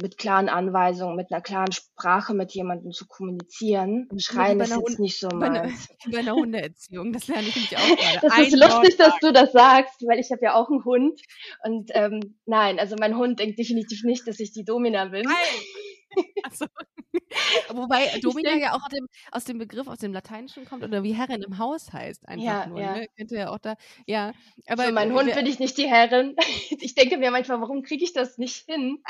mit 0.00 0.18
klaren 0.18 0.48
Anweisungen, 0.48 1.16
mit 1.16 1.32
einer 1.32 1.40
klaren 1.40 1.72
Sprache 1.72 2.34
mit 2.34 2.52
jemandem 2.52 2.92
zu 2.92 3.06
kommunizieren. 3.06 4.08
Schreien 4.18 4.60
ist 4.60 4.70
jetzt 4.70 4.78
Hund 4.78 4.98
nicht 4.98 5.18
so 5.18 5.28
meins. 5.34 5.88
Bei 6.12 6.18
einer 6.18 6.34
Hundeerziehung, 6.34 7.12
das 7.12 7.26
lerne 7.26 7.48
ich 7.48 7.54
nämlich 7.56 7.76
auch 7.76 7.80
gerade. 7.96 8.18
Das 8.22 8.32
Ein 8.32 8.44
ist 8.44 8.56
lustig, 8.56 8.96
dass 8.96 9.18
du 9.20 9.32
das 9.32 9.52
sagst, 9.52 10.02
weil 10.06 10.18
ich 10.18 10.30
habe 10.30 10.42
ja 10.42 10.54
auch 10.54 10.70
einen 10.70 10.84
Hund. 10.84 11.20
Und 11.64 11.90
ähm, 11.94 12.36
nein, 12.46 12.78
also 12.78 12.96
mein 12.98 13.16
Hund 13.16 13.40
denkt 13.40 13.58
definitiv 13.58 14.04
nicht, 14.04 14.26
dass 14.28 14.40
ich 14.40 14.52
die 14.52 14.64
Domina 14.64 15.06
bin. 15.06 15.22
Nein. 15.22 15.34
Also, 16.44 16.66
wobei 17.70 18.20
Domina 18.20 18.50
denk, 18.50 18.62
ja 18.62 18.74
auch 18.74 18.82
aus 18.82 18.90
dem, 18.90 19.06
aus 19.32 19.44
dem, 19.44 19.58
Begriff, 19.58 19.88
aus 19.88 19.98
dem 19.98 20.12
Lateinischen 20.12 20.64
kommt 20.64 20.84
oder 20.84 21.02
wie 21.02 21.12
Herrin 21.12 21.42
im 21.42 21.58
Haus 21.58 21.92
heißt 21.92 22.28
einfach 22.28 22.44
ja, 22.44 22.66
nur. 22.66 22.80
Ja. 22.80 22.94
Ne? 22.94 23.08
Könnte 23.16 23.34
ja 23.36 23.50
auch 23.50 23.58
da, 23.58 23.74
ja. 24.06 24.32
Aber 24.68 24.84
Für 24.84 24.92
meinen 24.92 25.12
Hund 25.12 25.34
bin 25.34 25.46
ich 25.46 25.58
nicht 25.58 25.76
die 25.76 25.88
Herrin. 25.88 26.36
Ich 26.80 26.94
denke 26.94 27.16
mir 27.16 27.32
manchmal, 27.32 27.60
warum 27.60 27.82
kriege 27.82 28.04
ich 28.04 28.12
das 28.12 28.38
nicht 28.38 28.66
hin? 28.66 29.02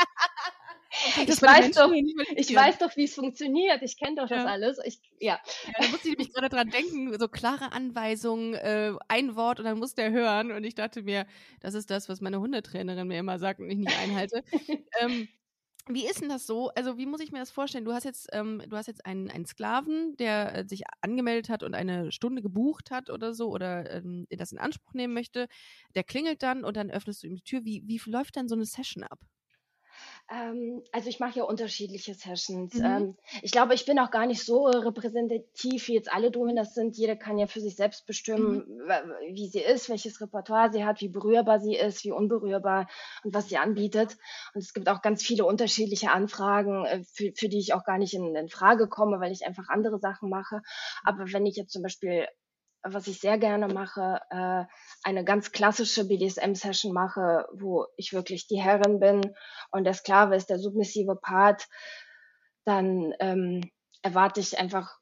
Ich 1.27 1.43
weiß 1.43 1.71
doch, 1.73 1.93
ich 2.37 2.55
weiß 2.55 2.79
doch, 2.79 2.97
wie 2.97 3.05
es 3.05 3.15
funktioniert. 3.15 3.83
Ich 3.83 3.97
kenne 3.97 4.17
doch 4.17 4.29
das 4.29 4.47
alles. 4.47 4.79
Ich, 4.85 5.01
ja. 5.19 5.39
ja. 5.67 5.73
Da 5.79 5.89
musste 5.89 6.09
ich 6.09 6.19
mich 6.19 6.33
gerade 6.33 6.49
dran 6.49 6.71
denken, 6.71 7.19
so 7.19 7.29
klare 7.29 7.73
Anweisungen, 7.73 8.55
äh, 8.55 8.93
ein 9.09 9.37
Wort 9.37 9.59
und 9.59 9.65
dann 9.65 9.79
muss 9.79 9.95
der 9.95 10.11
hören. 10.11 10.53
Und 10.53 10.65
ich 10.65 10.75
dachte 10.75 11.03
mir, 11.03 11.27
das 11.61 11.75
ist 11.75 11.91
das, 11.91 12.09
was 12.09 12.21
meine 12.21 12.41
Hundetrainerin 12.41 13.09
mir 13.09 13.19
immer 13.19 13.39
sagt 13.39 13.61
und 13.61 13.71
ich 13.71 13.79
nicht 13.79 13.99
einhalte. 13.99 14.43
ähm, 15.01 15.29
wie 15.87 16.07
ist 16.07 16.23
denn 16.23 16.31
das 16.31 16.47
so? 16.47 16.71
Also, 16.71 16.97
wie 16.97 17.05
muss 17.05 17.21
ich 17.21 17.31
mir 17.31 17.41
das 17.41 17.51
vorstellen? 17.51 17.85
Du 17.85 17.93
hast 17.93 18.05
jetzt, 18.05 18.29
ähm, 18.33 18.63
du 18.67 18.77
hast 18.77 18.87
jetzt 18.87 19.05
einen, 19.05 19.31
einen 19.31 19.45
Sklaven, 19.45 20.17
der 20.17 20.55
äh, 20.55 20.65
sich 20.67 20.85
angemeldet 21.03 21.51
hat 21.51 21.63
und 21.63 21.75
eine 21.75 22.11
Stunde 22.11 22.41
gebucht 22.41 22.91
hat 22.91 23.11
oder 23.11 23.35
so 23.35 23.51
oder 23.51 23.91
ähm, 23.91 24.27
das 24.31 24.53
in 24.53 24.59
Anspruch 24.59 24.95
nehmen 24.95 25.13
möchte. 25.13 25.47
Der 25.95 26.05
klingelt 26.05 26.43
dann 26.43 26.65
und 26.65 26.77
dann 26.79 26.91
öffnest 26.91 27.23
du 27.23 27.27
ihm 27.27 27.37
die 27.37 27.43
Tür. 27.43 27.65
Wie, 27.65 27.83
wie 27.87 28.01
läuft 28.07 28.37
dann 28.37 28.49
so 28.49 28.55
eine 28.55 28.65
Session 28.65 29.03
ab? 29.03 29.21
Ähm, 30.31 30.83
also 30.91 31.09
ich 31.09 31.21
mache 31.21 31.39
ja 31.39 31.45
unterschiedliche 31.45 32.15
Sessions. 32.15 32.75
Mhm. 32.75 32.85
Ähm, 32.85 33.17
ich 33.43 33.53
glaube, 33.53 33.75
ich 33.75 33.85
bin 33.85 33.99
auch 33.99 34.11
gar 34.11 34.27
nicht 34.27 34.45
so 34.45 34.65
repräsentativ, 34.67 35.89
wie 35.89 35.95
jetzt 35.95 36.11
alle 36.13 36.31
Dominas 36.31 36.75
sind. 36.75 36.97
Jeder 36.97 37.17
kann 37.17 37.37
ja 37.37 37.47
für 37.47 37.61
sich 37.61 37.77
selbst 37.77 38.07
bestimmen, 38.07 38.65
mhm. 38.67 39.35
wie 39.35 39.49
sie 39.49 39.61
ist, 39.61 39.91
welches 39.91 40.21
Repertoire 40.21 40.73
sie 40.73 40.85
hat, 40.85 41.01
wie 41.01 41.09
berührbar 41.09 41.61
sie 41.61 41.77
ist, 41.77 42.05
wie 42.05 42.13
unberührbar 42.13 42.89
und 43.23 43.35
was 43.35 43.49
sie 43.49 43.59
anbietet. 43.59 44.17
Und 44.55 44.63
es 44.63 44.73
gibt 44.73 44.89
auch 44.89 45.03
ganz 45.03 45.23
viele 45.23 45.45
unterschiedliche 45.45 46.11
Anfragen, 46.11 46.87
äh, 46.87 47.05
für, 47.05 47.33
für 47.37 47.49
die 47.49 47.59
ich 47.59 47.75
auch 47.75 47.85
gar 47.85 47.99
nicht 47.99 48.15
in, 48.15 48.35
in 48.35 48.49
Frage 48.49 48.89
komme, 48.89 49.21
weil 49.21 49.33
ich 49.33 49.47
einfach 49.47 49.69
andere 49.69 49.99
Sachen 49.99 50.31
mache. 50.31 50.63
Aber 51.05 51.25
wenn 51.33 51.45
ich 51.45 51.57
jetzt 51.57 51.73
zum 51.73 51.83
Beispiel 51.83 52.27
was 52.85 53.07
ich 53.07 53.19
sehr 53.19 53.39
gerne 53.39 53.69
mache, 53.69 54.21
äh, 54.31 54.65
eine 55.03 55.25
ganz 55.25 55.53
klassische 55.53 56.07
BDSM-Session 56.07 56.93
mache, 56.93 57.47
wo 57.55 57.87
ich 57.97 58.13
wirklich 58.13 58.47
die 58.47 58.61
Herrin 58.61 59.01
bin 59.01 59.35
und 59.71 59.85
der 59.85 59.95
Sklave 59.95 60.37
ist 60.37 60.51
der 60.51 60.59
submissive 60.59 61.17
Part, 61.17 61.67
dann 62.65 63.15
ähm, 63.21 63.71
erwarte 64.03 64.41
ich 64.41 64.59
einfach 64.59 64.99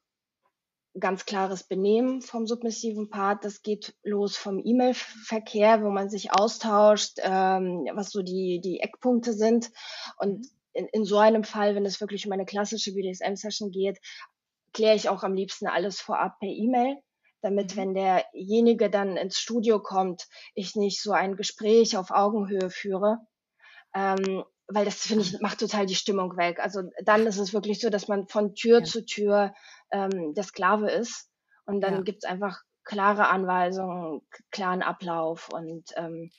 ganz 0.99 1.25
klares 1.25 1.63
Benehmen 1.63 2.21
vom 2.21 2.45
submissiven 2.45 3.09
Part. 3.09 3.43
Das 3.43 3.61
geht 3.63 3.95
los 4.03 4.37
vom 4.37 4.61
E-Mail-Verkehr, 4.63 5.83
wo 5.83 5.89
man 5.89 6.09
sich 6.09 6.31
austauscht, 6.31 7.17
ähm, 7.19 7.87
was 7.93 8.11
so 8.11 8.21
die, 8.21 8.61
die 8.63 8.79
Eckpunkte 8.79 9.33
sind. 9.33 9.71
Und 10.17 10.39
mhm. 10.39 10.49
in, 10.73 10.87
in 10.87 11.05
so 11.05 11.17
einem 11.17 11.43
Fall, 11.43 11.75
wenn 11.75 11.85
es 11.85 11.99
wirklich 11.99 12.25
um 12.25 12.31
eine 12.31 12.45
klassische 12.45 12.93
BDSM-Session 12.93 13.71
geht, 13.71 13.99
kläre 14.71 14.95
ich 14.95 15.09
auch 15.09 15.23
am 15.23 15.33
liebsten 15.33 15.67
alles 15.67 15.99
vorab 15.99 16.39
per 16.39 16.49
E-Mail 16.49 16.97
damit, 17.43 17.75
mhm. 17.75 17.79
wenn 17.79 17.93
derjenige 17.93 18.89
dann 18.89 19.17
ins 19.17 19.37
Studio 19.37 19.79
kommt, 19.79 20.27
ich 20.55 20.75
nicht 20.75 21.01
so 21.01 21.11
ein 21.11 21.35
Gespräch 21.35 21.95
auf 21.97 22.09
Augenhöhe 22.09 22.69
führe. 22.69 23.19
Ähm, 23.93 24.43
weil 24.67 24.85
das, 24.85 25.05
finde 25.05 25.23
ich, 25.23 25.39
macht 25.41 25.59
total 25.59 25.85
die 25.85 25.95
Stimmung 25.95 26.35
weg. 26.37 26.59
Also 26.59 26.81
dann 27.03 27.27
ist 27.27 27.37
es 27.37 27.53
wirklich 27.53 27.79
so, 27.79 27.89
dass 27.89 28.07
man 28.07 28.27
von 28.27 28.55
Tür 28.55 28.79
ja. 28.79 28.85
zu 28.85 29.05
Tür 29.05 29.53
ähm, 29.91 30.33
der 30.33 30.43
Sklave 30.43 30.89
ist. 30.89 31.29
Und 31.65 31.81
dann 31.81 31.95
ja. 31.95 32.01
gibt's 32.01 32.25
einfach 32.25 32.61
klare 32.83 33.29
Anweisungen, 33.29 34.21
klaren 34.51 34.81
Ablauf 34.81 35.49
und 35.53 35.91
ähm, 35.95 36.31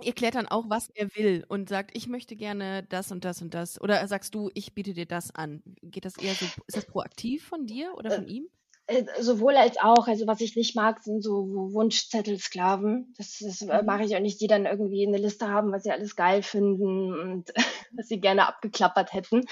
Ihr 0.00 0.14
klärt 0.14 0.34
dann 0.34 0.48
auch, 0.48 0.64
was 0.68 0.88
er 0.90 1.14
will 1.14 1.44
und 1.48 1.68
sagt, 1.68 1.90
ich 1.94 2.08
möchte 2.08 2.34
gerne 2.34 2.82
das 2.82 3.12
und 3.12 3.24
das 3.24 3.42
und 3.42 3.52
das. 3.52 3.80
Oder 3.80 4.06
sagst 4.08 4.34
du, 4.34 4.50
ich 4.54 4.74
biete 4.74 4.94
dir 4.94 5.06
das 5.06 5.34
an? 5.34 5.62
Geht 5.82 6.06
das 6.06 6.16
eher 6.16 6.34
so, 6.34 6.46
ist 6.66 6.76
das 6.76 6.86
proaktiv 6.86 7.46
von 7.46 7.66
dir 7.66 7.94
oder 7.94 8.10
von 8.10 8.26
äh, 8.26 8.30
ihm? 8.30 8.48
Äh, 8.92 9.04
sowohl 9.20 9.56
als 9.56 9.78
auch. 9.78 10.06
Also 10.06 10.26
was 10.26 10.40
ich 10.40 10.56
nicht 10.56 10.76
mag, 10.76 11.02
sind 11.02 11.22
so 11.22 11.72
Wunschzettelsklaven. 11.72 13.14
Das, 13.16 13.38
das 13.38 13.62
äh, 13.62 13.80
mhm. 13.80 13.86
mache 13.86 14.04
ich 14.04 14.14
auch 14.14 14.20
nicht, 14.20 14.40
die 14.40 14.46
dann 14.46 14.66
irgendwie 14.66 15.06
eine 15.06 15.18
Liste 15.18 15.48
haben, 15.48 15.72
was 15.72 15.84
sie 15.84 15.92
alles 15.92 16.16
geil 16.16 16.42
finden 16.42 17.14
und 17.14 17.52
was 17.92 18.08
sie 18.08 18.20
gerne 18.20 18.46
abgeklappert 18.46 19.12
hätten. 19.12 19.42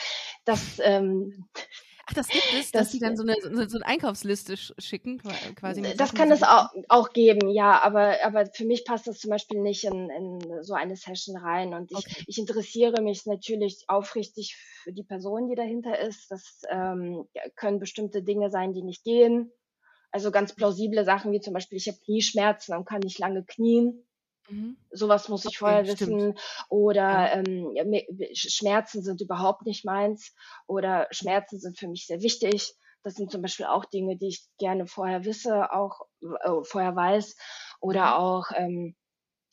Das 0.44 0.81
ähm, 0.83 1.46
Ach, 2.11 2.14
das 2.14 2.29
gibt 2.29 2.53
es, 2.59 2.73
dass 2.73 2.90
sie 2.90 2.99
dann 2.99 3.16
so 3.16 3.23
eine, 3.23 3.37
so, 3.68 3.77
eine 3.77 3.87
Einkaufsliste 3.87 4.57
schicken, 4.57 5.23
quasi. 5.55 5.83
Das 5.96 6.12
kann 6.12 6.33
es 6.33 6.42
auch, 6.42 6.68
auch 6.88 7.12
geben, 7.12 7.49
ja, 7.51 7.81
aber, 7.81 8.16
aber 8.25 8.46
für 8.46 8.64
mich 8.64 8.85
passt 8.85 9.07
das 9.07 9.20
zum 9.20 9.31
Beispiel 9.31 9.61
nicht 9.61 9.85
in, 9.85 10.11
in 10.11 10.62
so 10.62 10.75
eine 10.75 10.96
Session 10.96 11.37
rein. 11.37 11.73
Und 11.73 11.92
ich, 11.92 11.99
okay. 11.99 12.25
ich 12.27 12.38
interessiere 12.38 13.01
mich 13.01 13.27
natürlich 13.27 13.85
aufrichtig 13.87 14.57
für 14.57 14.92
die 14.92 15.05
Person, 15.05 15.49
die 15.49 15.55
dahinter 15.55 15.99
ist. 16.01 16.31
Das 16.31 16.62
ähm, 16.68 17.29
können 17.55 17.79
bestimmte 17.79 18.23
Dinge 18.23 18.51
sein, 18.51 18.73
die 18.73 18.83
nicht 18.83 19.05
gehen. 19.05 19.53
Also 20.11 20.33
ganz 20.33 20.55
plausible 20.55 21.05
Sachen 21.05 21.31
wie 21.31 21.40
zum 21.40 21.55
Beispiel, 21.55 21.79
ich 21.79 21.87
habe 21.87 21.99
Knieschmerzen 22.05 22.75
und 22.75 22.85
kann 22.85 23.01
nicht 23.01 23.20
lange 23.20 23.44
knien. 23.44 24.05
Mhm. 24.51 24.77
Sowas 24.91 25.29
muss 25.29 25.45
ich 25.45 25.51
okay, 25.51 25.59
vorher 25.59 25.85
stimmt. 25.85 26.01
wissen. 26.01 26.39
Oder 26.69 27.03
ja. 27.03 27.35
ähm, 27.37 27.75
Schmerzen 28.35 29.03
sind 29.03 29.21
überhaupt 29.21 29.67
nicht 29.67 29.85
meins. 29.85 30.35
Oder 30.67 31.07
Schmerzen 31.11 31.59
sind 31.59 31.79
für 31.79 31.89
mich 31.89 32.07
sehr 32.07 32.23
wichtig. 32.23 32.75
Das 33.03 33.15
sind 33.15 33.31
zum 33.31 33.41
Beispiel 33.41 33.67
auch 33.67 33.85
Dinge, 33.87 34.17
die 34.17 34.29
ich 34.29 34.45
gerne 34.59 34.87
vorher 34.87 35.25
wisse, 35.25 35.73
auch 35.73 36.03
äh, 36.23 36.63
vorher 36.63 36.95
weiß. 36.95 37.37
Oder 37.81 38.07
mhm. 38.07 38.13
auch 38.13 38.47
ähm, 38.55 38.97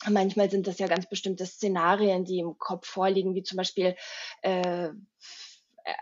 manchmal 0.08 0.50
sind 0.50 0.66
das 0.66 0.78
ja 0.78 0.86
ganz 0.86 1.08
bestimmte 1.08 1.46
Szenarien, 1.46 2.24
die 2.24 2.40
im 2.40 2.58
Kopf 2.58 2.86
vorliegen, 2.86 3.34
wie 3.34 3.42
zum 3.42 3.56
Beispiel 3.56 3.96
äh, 4.42 4.90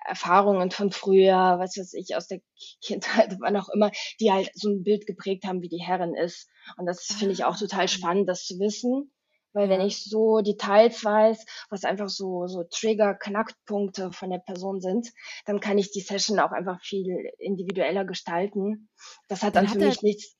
Erfahrungen 0.05 0.70
von 0.70 0.90
früher, 0.90 1.59
was 1.59 1.77
weiß 1.77 1.94
ich, 1.94 2.16
aus 2.16 2.27
der 2.27 2.40
Kindheit, 2.83 3.37
wann 3.40 3.57
auch 3.57 3.68
immer, 3.68 3.90
die 4.20 4.33
halt 4.33 4.51
so 4.55 4.68
ein 4.68 4.83
Bild 4.83 5.07
geprägt 5.07 5.44
haben, 5.44 5.62
wie 5.62 5.68
die 5.68 5.83
Herrin 5.83 6.14
ist. 6.14 6.49
Und 6.77 6.87
das 6.87 7.05
finde 7.05 7.33
ich 7.33 7.44
auch 7.44 7.55
ah. 7.55 7.59
total 7.59 7.88
spannend, 7.88 8.29
das 8.29 8.44
zu 8.44 8.59
wissen. 8.59 9.12
Weil 9.53 9.70
wenn 9.70 9.81
ich 9.81 10.05
so 10.05 10.42
Details 10.42 11.03
weiß, 11.03 11.46
was 11.70 11.85
einfach 11.85 12.11
so, 12.11 12.46
so 12.46 12.64
Trigger, 12.64 13.14
Knackpunkte 13.14 14.12
von 14.12 14.29
der 14.29 14.38
Person 14.38 14.83
sind, 14.83 15.09
dann 15.46 15.61
kann 15.61 15.79
ich 15.79 15.90
die 15.90 16.03
Session 16.03 16.38
auch 16.40 16.53
einfach 16.53 16.79
viel 16.83 17.31
individueller 17.38 18.05
gestalten. 18.05 18.90
Das 19.29 19.42
hat 19.42 19.57
dann, 19.57 19.64
dann 19.64 19.72
hat 19.72 19.81
für 19.81 19.88
mich 19.88 20.03
nichts 20.03 20.37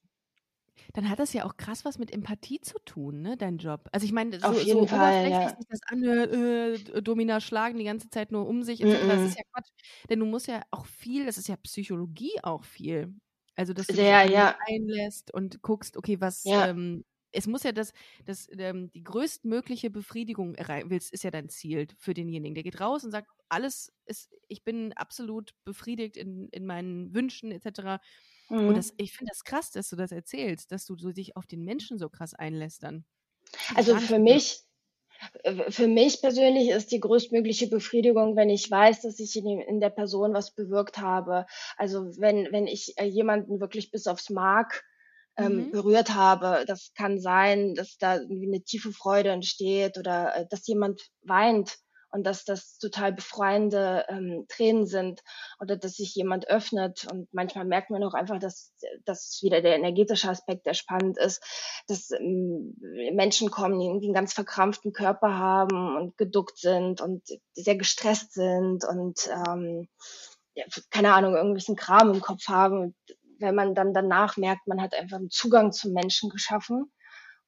dann 0.93 1.09
hat 1.09 1.19
das 1.19 1.33
ja 1.33 1.45
auch 1.45 1.57
krass 1.57 1.85
was 1.85 1.99
mit 1.99 2.13
Empathie 2.13 2.61
zu 2.61 2.79
tun, 2.85 3.23
ne, 3.23 3.37
dein 3.37 3.59
Job. 3.59 3.89
Also 3.93 4.07
ich 4.07 4.13
meine, 4.13 4.39
so, 4.39 4.47
Auf 4.47 4.63
jeden 4.63 4.81
so 4.81 4.87
Fall, 4.87 5.31
ja. 5.31 5.49
sich 5.49 5.67
das 5.69 5.81
anhört, 5.87 6.33
äh, 6.33 7.03
Domina 7.03 7.41
schlagen 7.41 7.79
die 7.79 7.85
ganze 7.85 8.11
Zeit 8.11 8.33
nur 8.33 8.47
um 8.47 8.63
sich, 8.63 8.81
mm 8.81 8.87
-mm. 8.87 9.09
das 9.09 9.23
ist 9.23 9.39
ja 9.39 9.45
Quatsch. 9.53 9.71
Denn 10.09 10.21
du 10.21 10.27
musst 10.27 10.49
ja 10.49 10.63
auch 10.71 10.87
viel, 10.87 11.27
das 11.27 11.39
ist 11.39 11.49
ja 11.49 11.57
Psychologie 11.57 12.39
auch 12.43 12.65
viel. 12.65 13.15
Also, 13.57 13.73
dass 13.73 13.87
du 13.87 13.95
Sehr, 13.95 14.25
dich 14.25 14.33
ja. 14.33 14.57
einlässt 14.67 15.33
und 15.33 15.63
guckst, 15.63 15.97
okay, 15.97 16.21
was, 16.21 16.45
ja. 16.45 16.69
ähm, 16.69 17.05
es 17.33 17.47
muss 17.47 17.63
ja 17.63 17.73
das, 17.73 17.93
das 18.25 18.49
ähm, 18.59 18.91
die 18.93 19.03
größtmögliche 19.03 19.91
Befriedigung 19.91 20.55
erreichen 20.55 20.91
willst, 20.91 21.13
ist 21.13 21.25
ja 21.25 21.31
dein 21.31 21.49
Ziel 21.49 21.89
für 21.99 22.15
denjenigen. 22.15 22.55
Der 22.55 22.65
geht 22.65 22.81
raus 22.81 23.05
und 23.05 23.11
sagt, 23.11 23.31
alles 23.49 23.93
ist, 24.07 24.35
ich 24.49 24.65
bin 24.65 24.93
absolut 24.95 25.55
befriedigt 25.65 26.17
in, 26.17 26.49
in 26.51 26.67
meinen 26.67 27.15
Wünschen 27.15 27.51
etc. 27.51 28.03
Mhm. 28.49 28.69
Und 28.69 28.77
das, 28.77 28.93
ich 28.97 29.13
finde 29.13 29.31
das 29.31 29.45
krass, 29.45 29.71
dass 29.71 29.89
du 29.89 29.97
das 29.97 30.13
erzählst, 30.13 30.73
dass 30.73 30.87
du 30.87 30.97
so 30.97 31.13
dich 31.13 31.37
auf 31.37 31.47
den 31.47 31.65
Menschen 31.65 31.99
so 31.99 32.09
krass 32.09 32.35
einlässt 32.35 32.83
dann. 32.83 33.05
Also 33.75 33.97
für 33.97 34.19
mich, 34.19 34.63
für 35.69 35.87
mich 35.89 36.21
persönlich 36.21 36.69
ist 36.71 36.93
die 36.93 37.01
größtmögliche 37.01 37.69
Befriedigung, 37.69 38.37
wenn 38.37 38.51
ich 38.51 38.71
weiß, 38.71 39.03
dass 39.03 39.19
ich 39.19 39.37
in, 39.37 39.61
in 39.61 39.81
der 39.81 39.91
Person 39.91 40.35
was 40.35 40.55
bewirkt 40.55 40.99
habe. 40.99 41.47
Also 41.77 42.11
wenn, 42.19 42.53
wenn 42.53 42.67
ich 42.67 42.95
äh, 42.97 43.05
jemanden 43.05 43.61
wirklich 43.61 43.91
bis 43.91 44.07
aufs 44.07 44.31
Mark 44.31 44.85
ähm, 45.37 45.67
mhm. 45.67 45.71
berührt 45.71 46.15
habe. 46.15 46.65
Das 46.67 46.93
kann 46.95 47.21
sein, 47.21 47.75
dass 47.75 47.99
da 47.99 48.17
irgendwie 48.17 48.49
eine 48.49 48.63
tiefe 48.63 48.93
Freude 48.93 49.31
entsteht 49.31 49.99
oder 49.99 50.35
äh, 50.35 50.47
dass 50.49 50.67
jemand 50.67 51.01
weint 51.23 51.77
und 52.17 52.25
dass 52.25 52.47
das 52.47 52.79
total 52.79 53.13
befreiende 53.13 54.07
ähm, 54.09 54.47
Tränen 54.49 54.87
sind 54.87 55.23
oder 55.61 55.77
dass 55.77 55.97
sich 55.97 56.15
jemand 56.15 56.49
öffnet 56.49 57.07
und 57.13 57.29
manchmal 57.33 57.67
merkt 57.67 57.91
man 57.91 58.03
auch 58.05 58.15
einfach, 58.15 58.39
dass 58.39 58.73
das 59.05 59.39
wieder 59.43 59.61
der 59.61 59.77
energetische 59.77 60.31
Aspekt, 60.31 60.65
der 60.65 60.73
spannend 60.73 61.19
ist, 61.19 61.43
dass 61.89 62.11
ähm, 62.13 62.75
Menschen 63.13 63.51
kommen, 63.51 63.79
die 63.79 63.85
irgendwie 63.85 64.07
einen 64.07 64.15
ganz 64.15 64.33
verkrampften 64.33 64.95
Körper 64.95 65.37
haben 65.37 65.95
und 65.97 66.17
geduckt 66.17 66.57
sind 66.57 67.03
und 67.03 67.23
sehr 67.53 67.77
gestresst 67.77 68.33
sind 68.33 68.87
und 68.89 69.29
ähm, 69.47 69.87
ja, 70.55 70.65
keine 70.91 71.13
Ahnung, 71.13 71.35
irgendwelchen 71.35 71.77
Kram 71.77 72.15
im 72.15 72.23
Kopf 72.23 72.49
haben. 72.49 72.97
Wenn 73.39 73.55
man 73.55 73.75
dann 73.75 73.93
danach 73.93 74.39
merkt, 74.39 74.67
man 74.67 74.81
hat 74.81 74.95
einfach 74.95 75.19
einen 75.19 75.29
Zugang 75.29 75.71
zum 75.71 75.93
Menschen 75.93 76.31
geschaffen 76.31 76.91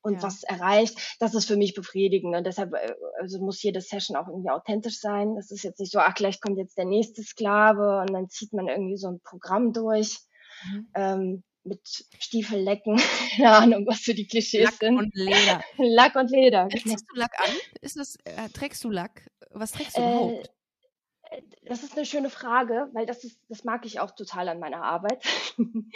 und 0.03 0.15
ja. 0.15 0.23
was 0.23 0.43
erreicht, 0.43 1.17
das 1.19 1.35
ist 1.35 1.47
für 1.47 1.57
mich 1.57 1.75
befriedigend. 1.75 2.35
Und 2.37 2.45
deshalb 2.47 2.75
äh, 2.75 2.95
also 3.21 3.41
muss 3.41 3.63
jede 3.63 3.81
Session 3.81 4.17
auch 4.17 4.29
irgendwie 4.29 4.51
authentisch 4.51 5.01
sein. 5.01 5.35
Das 5.37 5.51
ist 5.51 5.63
jetzt 5.63 5.81
nicht 5.81 5.93
so, 5.93 5.99
ach, 5.99 6.15
gleich 6.15 6.41
kommt 6.41 6.59
jetzt 6.59 6.79
der 6.79 6.85
nächste 6.85 7.23
Sklave 7.23 8.01
und 8.01 8.13
dann 8.13 8.29
zieht 8.29 8.53
man 8.53 8.69
irgendwie 8.69 8.97
so 8.97 9.09
ein 9.09 9.21
Programm 9.21 9.73
durch. 9.73 10.19
Mhm. 10.65 10.89
Ähm, 10.95 11.43
mit 11.65 11.81
Stiefellecken, 12.19 12.97
keine 13.37 13.51
Ahnung, 13.51 13.87
was 13.87 14.01
für 14.01 14.15
die 14.15 14.27
Klischees 14.27 14.65
Lack 14.65 14.75
sind. 14.75 14.95
Lack 14.97 15.05
und 15.05 15.15
Leder. 15.15 15.65
Lack 15.77 16.17
und 16.17 16.31
Leder. 16.31 16.69
Genau. 16.69 16.83
Ziehst 16.83 17.07
du 17.13 17.19
Lack 17.19 17.33
an? 17.41 17.55
Ist 17.81 17.97
das, 17.97 18.17
äh, 18.25 18.49
trägst 18.53 18.83
du 18.85 18.91
Lack? 18.91 19.31
Was 19.51 19.73
trägst 19.73 19.97
du 19.97 20.01
äh, 20.01 20.05
überhaupt? 20.05 20.51
Das 21.65 21.83
ist 21.83 21.97
eine 21.97 22.07
schöne 22.07 22.31
Frage, 22.31 22.89
weil 22.93 23.07
das 23.07 23.25
ist, 23.25 23.41
das 23.49 23.65
mag 23.65 23.85
ich 23.85 24.01
auch 24.01 24.13
total 24.13 24.49
an 24.49 24.59
meiner 24.59 24.83
Arbeit. 24.83 25.23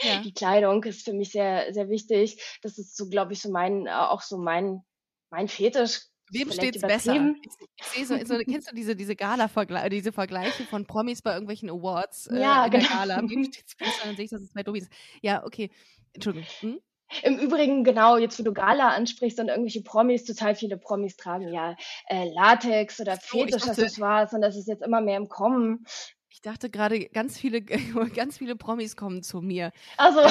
Ja. 0.02 0.20
Die 0.24 0.34
Kleidung 0.34 0.82
ist 0.84 1.04
für 1.04 1.12
mich 1.12 1.32
sehr, 1.32 1.72
sehr 1.72 1.88
wichtig. 1.88 2.58
Das 2.62 2.78
ist 2.78 2.96
so, 2.96 3.08
glaube 3.08 3.32
ich, 3.32 3.40
so 3.40 3.50
mein, 3.50 3.88
auch 3.88 4.22
so 4.22 4.38
mein, 4.38 4.82
mein 5.30 5.48
Fetisch. 5.48 6.02
Wem 6.30 6.50
steht's 6.50 6.80
besser? 6.80 7.34
Ich, 7.42 7.52
ich 7.76 7.86
sehe 7.86 8.06
so, 8.06 8.24
so, 8.24 8.38
kennst 8.38 8.70
du 8.70 8.74
diese, 8.74 8.96
diese 8.96 9.14
Gala-Vergleiche, 9.14 9.90
diese 9.90 10.12
Vergleiche 10.12 10.64
von 10.64 10.86
Promis 10.86 11.20
bei 11.20 11.32
irgendwelchen 11.32 11.68
Awards 11.68 12.26
äh, 12.28 12.40
ja, 12.40 12.64
in 12.64 12.70
genau. 12.70 12.84
der 12.84 12.96
Gala? 12.96 13.22
Wem 13.28 13.44
steht's 13.52 13.76
besser? 13.76 14.04
Dann 14.04 14.16
sehe 14.16 14.24
ich, 14.24 14.30
dass 14.30 14.40
es 14.40 14.50
zwei 14.50 14.62
Domis 14.62 14.88
Ja, 15.20 15.44
okay. 15.44 15.70
Entschuldigung. 16.14 16.48
Hm? 16.60 16.80
Im 17.22 17.38
Übrigen, 17.38 17.84
genau, 17.84 18.16
jetzt 18.16 18.38
wo 18.38 18.42
du 18.42 18.52
Gala 18.52 18.88
ansprichst 18.88 19.38
und 19.38 19.48
irgendwelche 19.48 19.82
Promis, 19.82 20.24
total 20.24 20.54
viele 20.54 20.76
Promis 20.76 21.16
tragen 21.16 21.52
ja 21.52 21.76
äh, 22.08 22.28
Latex 22.34 23.00
oder 23.00 23.16
Fetisch-Accessoires 23.16 24.32
und 24.32 24.40
das 24.40 24.56
ist 24.56 24.68
jetzt 24.68 24.82
immer 24.82 25.00
mehr 25.00 25.16
im 25.16 25.28
Kommen. 25.28 25.84
Ich 26.30 26.40
dachte 26.40 26.70
gerade, 26.70 27.08
ganz 27.08 27.38
viele, 27.38 27.62
ganz 28.14 28.38
viele 28.38 28.56
Promis 28.56 28.96
kommen 28.96 29.22
zu 29.22 29.40
mir. 29.40 29.72
Also. 29.96 30.20
Ähm, 30.20 30.30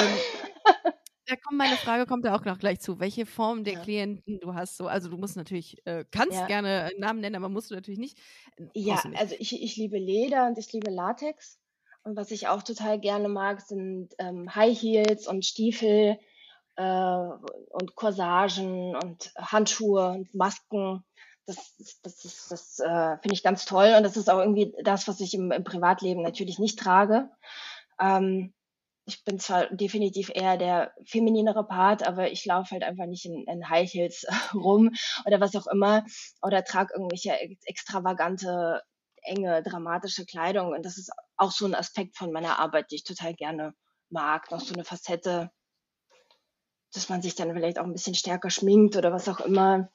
da 1.26 1.36
kommt 1.36 1.58
meine 1.58 1.76
Frage, 1.76 2.06
kommt 2.06 2.24
da 2.24 2.34
auch 2.34 2.44
noch 2.44 2.58
gleich 2.58 2.80
zu. 2.80 2.98
Welche 2.98 3.24
Form 3.24 3.64
der 3.64 3.74
ja. 3.74 3.80
Klienten 3.80 4.40
du 4.40 4.54
hast? 4.54 4.76
So, 4.76 4.86
also 4.88 5.08
du 5.08 5.16
musst 5.16 5.36
natürlich, 5.36 5.78
äh, 5.86 6.04
kannst 6.10 6.38
ja. 6.38 6.46
gerne 6.46 6.84
einen 6.90 7.00
Namen 7.00 7.20
nennen, 7.20 7.36
aber 7.36 7.48
musst 7.48 7.70
du 7.70 7.74
natürlich 7.74 8.00
nicht. 8.00 8.18
Ja, 8.74 9.00
nicht. 9.06 9.18
also 9.18 9.36
ich, 9.38 9.62
ich 9.62 9.76
liebe 9.76 9.98
Leder 9.98 10.46
und 10.46 10.58
ich 10.58 10.72
liebe 10.72 10.90
Latex. 10.90 11.58
Und 12.04 12.16
was 12.16 12.32
ich 12.32 12.48
auch 12.48 12.62
total 12.62 12.98
gerne 12.98 13.28
mag, 13.28 13.60
sind 13.60 14.12
ähm, 14.18 14.52
High 14.54 14.76
Heels 14.76 15.28
und 15.28 15.46
Stiefel 15.46 16.18
äh, 16.76 16.82
und 17.70 17.94
Corsagen 17.94 18.96
und 18.96 19.32
Handschuhe 19.36 20.10
und 20.10 20.34
Masken. 20.34 21.04
Das, 21.46 21.74
das, 21.76 22.18
das, 22.18 22.48
das 22.48 22.78
äh, 22.78 23.18
finde 23.18 23.34
ich 23.34 23.42
ganz 23.42 23.64
toll 23.64 23.94
und 23.96 24.04
das 24.04 24.16
ist 24.16 24.30
auch 24.30 24.38
irgendwie 24.38 24.72
das, 24.84 25.08
was 25.08 25.20
ich 25.20 25.34
im, 25.34 25.50
im 25.50 25.64
Privatleben 25.64 26.22
natürlich 26.22 26.58
nicht 26.58 26.78
trage. 26.78 27.28
Ähm, 28.00 28.54
ich 29.04 29.24
bin 29.24 29.38
zwar 29.38 29.66
definitiv 29.66 30.30
eher 30.32 30.56
der 30.56 30.92
femininere 31.04 31.66
Part, 31.66 32.06
aber 32.06 32.30
ich 32.30 32.44
laufe 32.44 32.70
halt 32.72 32.84
einfach 32.84 33.06
nicht 33.06 33.24
in, 33.24 33.44
in 33.46 33.68
High 33.68 33.92
Heels 33.92 34.24
rum 34.54 34.90
oder 35.26 35.40
was 35.40 35.56
auch 35.56 35.66
immer 35.66 36.04
oder 36.40 36.64
trage 36.64 36.94
irgendwelche 36.94 37.32
extravagante, 37.64 38.82
enge, 39.22 39.62
dramatische 39.62 40.24
Kleidung. 40.24 40.68
Und 40.72 40.84
das 40.84 40.98
ist 40.98 41.10
auch 41.36 41.50
so 41.50 41.66
ein 41.66 41.74
Aspekt 41.74 42.16
von 42.16 42.32
meiner 42.32 42.58
Arbeit, 42.58 42.90
die 42.90 42.96
ich 42.96 43.04
total 43.04 43.34
gerne 43.34 43.74
mag. 44.10 44.50
Noch 44.50 44.60
so 44.60 44.74
eine 44.74 44.84
Facette, 44.84 45.50
dass 46.92 47.08
man 47.08 47.22
sich 47.22 47.34
dann 47.34 47.52
vielleicht 47.52 47.78
auch 47.78 47.84
ein 47.84 47.92
bisschen 47.92 48.14
stärker 48.14 48.50
schminkt 48.50 48.96
oder 48.96 49.12
was 49.12 49.28
auch 49.28 49.40
immer. 49.40 49.90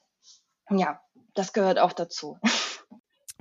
Ja, 0.69 1.01
das 1.33 1.53
gehört 1.53 1.79
auch 1.79 1.93
dazu. 1.93 2.37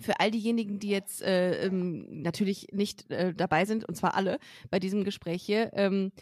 Für 0.01 0.21
all 0.21 0.31
diejenigen, 0.31 0.79
die 0.79 0.91
jetzt 0.91 1.23
äh, 1.23 1.67
ähm, 1.67 2.21
natürlich 2.23 2.69
nicht 2.71 3.11
äh, 3.11 3.35
dabei 3.35 3.65
sind, 3.65 3.85
und 3.87 3.95
zwar 3.97 4.15
alle 4.15 4.39
bei 4.71 4.79
diesem 4.79 5.05
Gespräch 5.05 5.43
hier, 5.43 5.73
ähm, 5.73 6.13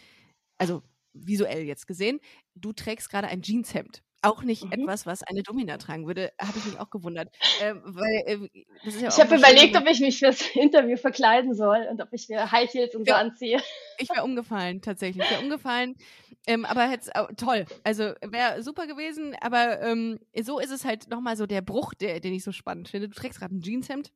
also 0.57 0.81
visuell 1.13 1.63
jetzt 1.63 1.85
gesehen, 1.85 2.19
du 2.55 2.71
trägst 2.71 3.09
gerade 3.09 3.27
ein 3.27 3.41
Jeanshemd 3.41 4.04
auch 4.25 4.43
nicht 4.43 4.65
mhm. 4.65 4.71
etwas, 4.71 5.05
was 5.05 5.23
eine 5.23 5.43
Domina 5.43 5.77
tragen 5.77 6.07
würde, 6.07 6.31
habe 6.41 6.57
ich 6.57 6.65
mich 6.65 6.79
auch 6.79 6.89
gewundert. 6.89 7.29
Ähm, 7.61 7.81
weil, 7.85 8.23
äh, 8.25 8.99
ja 8.99 9.09
ich 9.09 9.19
habe 9.19 9.35
überlegt, 9.35 9.75
ob 9.77 9.87
ich 9.87 9.99
mich 9.99 10.19
fürs 10.19 10.41
Interview 10.55 10.97
verkleiden 10.97 11.53
soll 11.53 11.87
und 11.89 12.01
ob 12.01 12.09
ich 12.11 12.29
mir 12.29 12.51
High 12.51 12.71
Heels 12.71 12.95
und 12.95 13.07
so 13.07 13.13
anziehe. 13.13 13.61
Ich 13.97 14.09
wäre 14.09 14.23
umgefallen, 14.23 14.81
tatsächlich. 14.81 15.23
Ich 15.23 15.31
wäre 15.31 15.41
umgefallen. 15.41 15.95
Ähm, 16.47 16.65
aber 16.65 16.89
jetzt 16.89 17.11
toll. 17.37 17.65
Also 17.83 18.13
wäre 18.21 18.61
super 18.61 18.87
gewesen, 18.87 19.35
aber 19.41 19.81
ähm, 19.81 20.19
so 20.41 20.59
ist 20.59 20.71
es 20.71 20.85
halt 20.85 21.09
nochmal 21.09 21.37
so 21.37 21.45
der 21.45 21.61
Bruch, 21.61 21.93
der, 21.93 22.19
den 22.19 22.33
ich 22.33 22.43
so 22.43 22.51
spannend 22.51 22.89
finde. 22.89 23.09
Du 23.09 23.15
trägst 23.15 23.39
gerade 23.39 23.55
ein 23.55 23.61
Jeanshemd. 23.61 24.11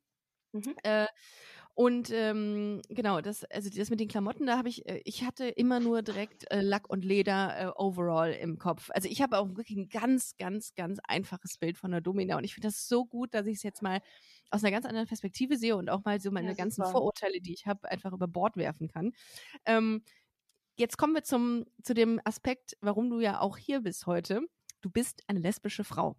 Mhm. 0.52 0.76
Äh, 0.84 1.06
Und 1.80 2.12
ähm, 2.12 2.82
genau, 2.90 3.22
das, 3.22 3.46
also 3.46 3.70
das 3.70 3.90
mit 3.90 4.02
den 4.02 4.10
Klamotten, 4.10 4.46
da 4.46 4.58
habe 4.58 4.68
ich, 4.68 4.86
äh, 4.86 5.00
ich 5.06 5.24
hatte 5.24 5.48
immer 5.48 5.80
nur 5.80 6.02
direkt 6.02 6.44
äh, 6.52 6.60
Lack 6.60 6.90
und 6.90 7.06
Leder 7.06 7.58
äh, 7.58 7.72
overall 7.74 8.34
im 8.34 8.58
Kopf. 8.58 8.90
Also 8.94 9.08
ich 9.08 9.22
habe 9.22 9.38
auch 9.38 9.48
wirklich 9.56 9.78
ein 9.78 9.88
ganz, 9.88 10.36
ganz, 10.38 10.76
ganz 10.76 11.00
einfaches 11.08 11.58
Bild 11.58 11.78
von 11.78 11.92
der 11.92 12.02
Domina 12.02 12.36
und 12.36 12.44
ich 12.44 12.54
finde 12.54 12.68
das 12.68 12.90
so 12.90 13.06
gut, 13.06 13.34
dass 13.34 13.48
ich 13.48 13.56
es 13.56 13.64
jetzt 13.64 13.82
mal 13.82 14.02
aus 14.50 14.62
einer 14.62 14.72
ganz 14.72 14.86
anderen 14.86 15.08
Perspektive 15.08 15.56
sehe 15.56 15.78
und 15.78 15.90
auch 15.90 16.04
mal 16.04 16.20
so 16.20 16.32
meine 16.32 16.50
ja, 16.50 16.54
ganzen 16.54 16.84
Vorurteile, 16.84 17.40
die 17.40 17.54
ich 17.54 17.66
habe, 17.66 17.90
einfach 17.90 18.12
über 18.12 18.28
Bord 18.28 18.58
werfen 18.58 18.90
kann. 18.90 19.14
Ähm, 19.64 20.04
jetzt 20.78 20.98
kommen 20.98 21.14
wir 21.14 21.24
zum, 21.24 21.64
zu 21.82 21.94
dem 21.94 22.20
Aspekt, 22.26 22.76
warum 22.82 23.10
du 23.10 23.22
ja 23.22 23.40
auch 23.40 23.56
hier 23.56 23.80
bist 23.80 24.06
heute. 24.06 24.42
Du 24.82 24.90
bist 24.90 25.24
eine 25.28 25.40
lesbische 25.40 25.86
Frau. 25.86 26.18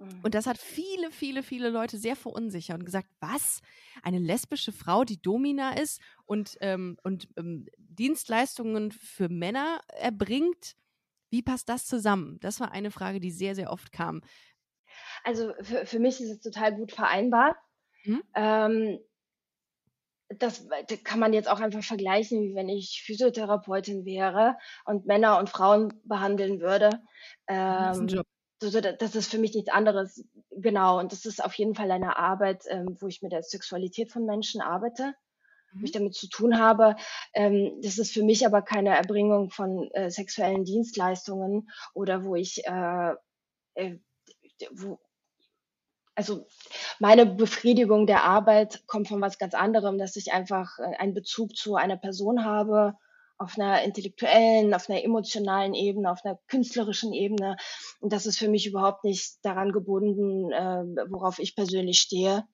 Mhm. 0.00 0.20
Und 0.22 0.34
das 0.34 0.46
hat 0.46 0.58
viele, 0.58 1.10
viele, 1.10 1.42
viele 1.42 1.68
Leute 1.68 1.98
sehr 1.98 2.16
verunsichert 2.16 2.78
und 2.78 2.84
gesagt, 2.84 3.08
was? 3.20 3.60
Eine 4.02 4.18
lesbische 4.18 4.72
Frau, 4.72 5.04
die 5.04 5.20
Domina 5.20 5.74
ist 5.74 6.00
und, 6.24 6.56
ähm, 6.60 6.96
und 7.02 7.28
ähm, 7.36 7.66
Dienstleistungen 7.76 8.92
für 8.92 9.28
Männer 9.28 9.80
erbringt. 9.88 10.74
Wie 11.30 11.42
passt 11.42 11.68
das 11.68 11.86
zusammen? 11.86 12.38
Das 12.40 12.60
war 12.60 12.72
eine 12.72 12.90
Frage, 12.90 13.20
die 13.20 13.30
sehr, 13.30 13.54
sehr 13.54 13.70
oft 13.70 13.92
kam. 13.92 14.22
Also 15.22 15.52
für, 15.60 15.86
für 15.86 15.98
mich 15.98 16.20
ist 16.20 16.30
es 16.30 16.40
total 16.40 16.74
gut 16.74 16.92
vereinbar. 16.92 17.56
Mhm. 18.04 18.22
Ähm, 18.34 18.98
das, 20.38 20.66
das 20.86 21.04
kann 21.04 21.18
man 21.18 21.32
jetzt 21.32 21.48
auch 21.48 21.60
einfach 21.60 21.82
vergleichen, 21.82 22.42
wie 22.42 22.54
wenn 22.54 22.68
ich 22.68 23.02
Physiotherapeutin 23.04 24.04
wäre 24.04 24.56
und 24.84 25.04
Männer 25.04 25.38
und 25.38 25.50
Frauen 25.50 26.00
behandeln 26.04 26.60
würde. 26.60 26.90
Ähm, 27.48 27.82
das 27.82 27.96
ist 27.96 28.02
ein 28.02 28.08
Job 28.08 28.26
so, 28.60 28.80
das 28.80 29.14
ist 29.14 29.30
für 29.30 29.38
mich 29.38 29.54
nichts 29.54 29.70
anderes. 29.70 30.24
Genau, 30.50 30.98
und 30.98 31.12
das 31.12 31.24
ist 31.24 31.42
auf 31.42 31.54
jeden 31.54 31.74
Fall 31.74 31.90
eine 31.90 32.16
Arbeit, 32.16 32.64
ähm, 32.68 32.96
wo 33.00 33.06
ich 33.06 33.22
mit 33.22 33.32
der 33.32 33.42
Sexualität 33.42 34.12
von 34.12 34.26
Menschen 34.26 34.60
arbeite, 34.60 35.14
mhm. 35.72 35.80
wo 35.80 35.84
ich 35.84 35.94
mhm. 35.94 35.98
damit 35.98 36.14
zu 36.14 36.28
tun 36.28 36.58
habe. 36.58 36.96
Ähm, 37.32 37.80
das 37.82 37.98
ist 37.98 38.12
für 38.12 38.22
mich 38.22 38.44
aber 38.44 38.62
keine 38.62 38.96
Erbringung 38.96 39.50
von 39.50 39.90
äh, 39.92 40.10
sexuellen 40.10 40.64
Dienstleistungen 40.64 41.70
oder 41.94 42.24
wo 42.24 42.34
ich, 42.34 42.62
äh, 42.66 43.14
äh, 43.74 43.96
wo, 44.72 45.00
also 46.14 46.46
meine 46.98 47.24
Befriedigung 47.24 48.06
der 48.06 48.24
Arbeit 48.24 48.86
kommt 48.86 49.08
von 49.08 49.22
was 49.22 49.38
ganz 49.38 49.54
anderem, 49.54 49.96
dass 49.96 50.16
ich 50.16 50.34
einfach 50.34 50.78
äh, 50.78 50.96
einen 50.98 51.14
Bezug 51.14 51.56
zu 51.56 51.76
einer 51.76 51.96
Person 51.96 52.44
habe, 52.44 52.94
auf 53.40 53.58
einer 53.58 53.82
intellektuellen, 53.82 54.74
auf 54.74 54.90
einer 54.90 55.02
emotionalen 55.02 55.72
Ebene, 55.72 56.10
auf 56.10 56.24
einer 56.24 56.38
künstlerischen 56.46 57.14
Ebene. 57.14 57.56
Und 58.00 58.12
das 58.12 58.26
ist 58.26 58.38
für 58.38 58.48
mich 58.48 58.66
überhaupt 58.66 59.02
nicht 59.02 59.38
daran 59.42 59.72
gebunden, 59.72 60.52
äh, 60.52 60.84
worauf 61.10 61.38
ich 61.38 61.56
persönlich 61.56 62.00
stehe. 62.00 62.44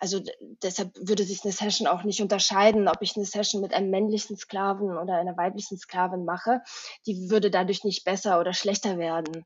Also 0.00 0.20
deshalb 0.62 0.96
würde 0.96 1.24
sich 1.24 1.44
eine 1.44 1.52
Session 1.52 1.86
auch 1.86 2.04
nicht 2.04 2.22
unterscheiden, 2.22 2.88
ob 2.88 3.02
ich 3.02 3.16
eine 3.16 3.26
Session 3.26 3.60
mit 3.60 3.74
einem 3.74 3.90
männlichen 3.90 4.36
Sklaven 4.36 4.96
oder 4.96 5.14
einer 5.14 5.36
weiblichen 5.36 5.78
Sklavin 5.78 6.24
mache. 6.24 6.62
Die 7.06 7.28
würde 7.28 7.50
dadurch 7.50 7.84
nicht 7.84 8.04
besser 8.04 8.40
oder 8.40 8.54
schlechter 8.54 8.96
werden, 8.96 9.44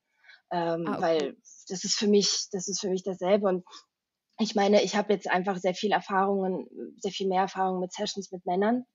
ähm, 0.53 0.87
ah, 0.87 0.93
okay. 0.93 1.01
weil 1.01 1.37
das 1.69 1.83
ist 1.83 1.97
für 1.97 2.07
mich, 2.07 2.49
das 2.53 2.69
ist 2.69 2.81
für 2.81 2.89
mich 2.89 3.03
dasselbe. 3.03 3.49
Und 3.49 3.65
ich 4.39 4.55
meine, 4.55 4.83
ich 4.83 4.95
habe 4.95 5.13
jetzt 5.13 5.29
einfach 5.29 5.57
sehr 5.57 5.75
viel 5.75 5.91
Erfahrungen, 5.91 6.69
sehr 6.99 7.13
viel 7.13 7.27
mehr 7.27 7.43
Erfahrungen 7.43 7.81
mit 7.81 7.93
Sessions 7.93 8.31
mit 8.31 8.47
Männern 8.47 8.87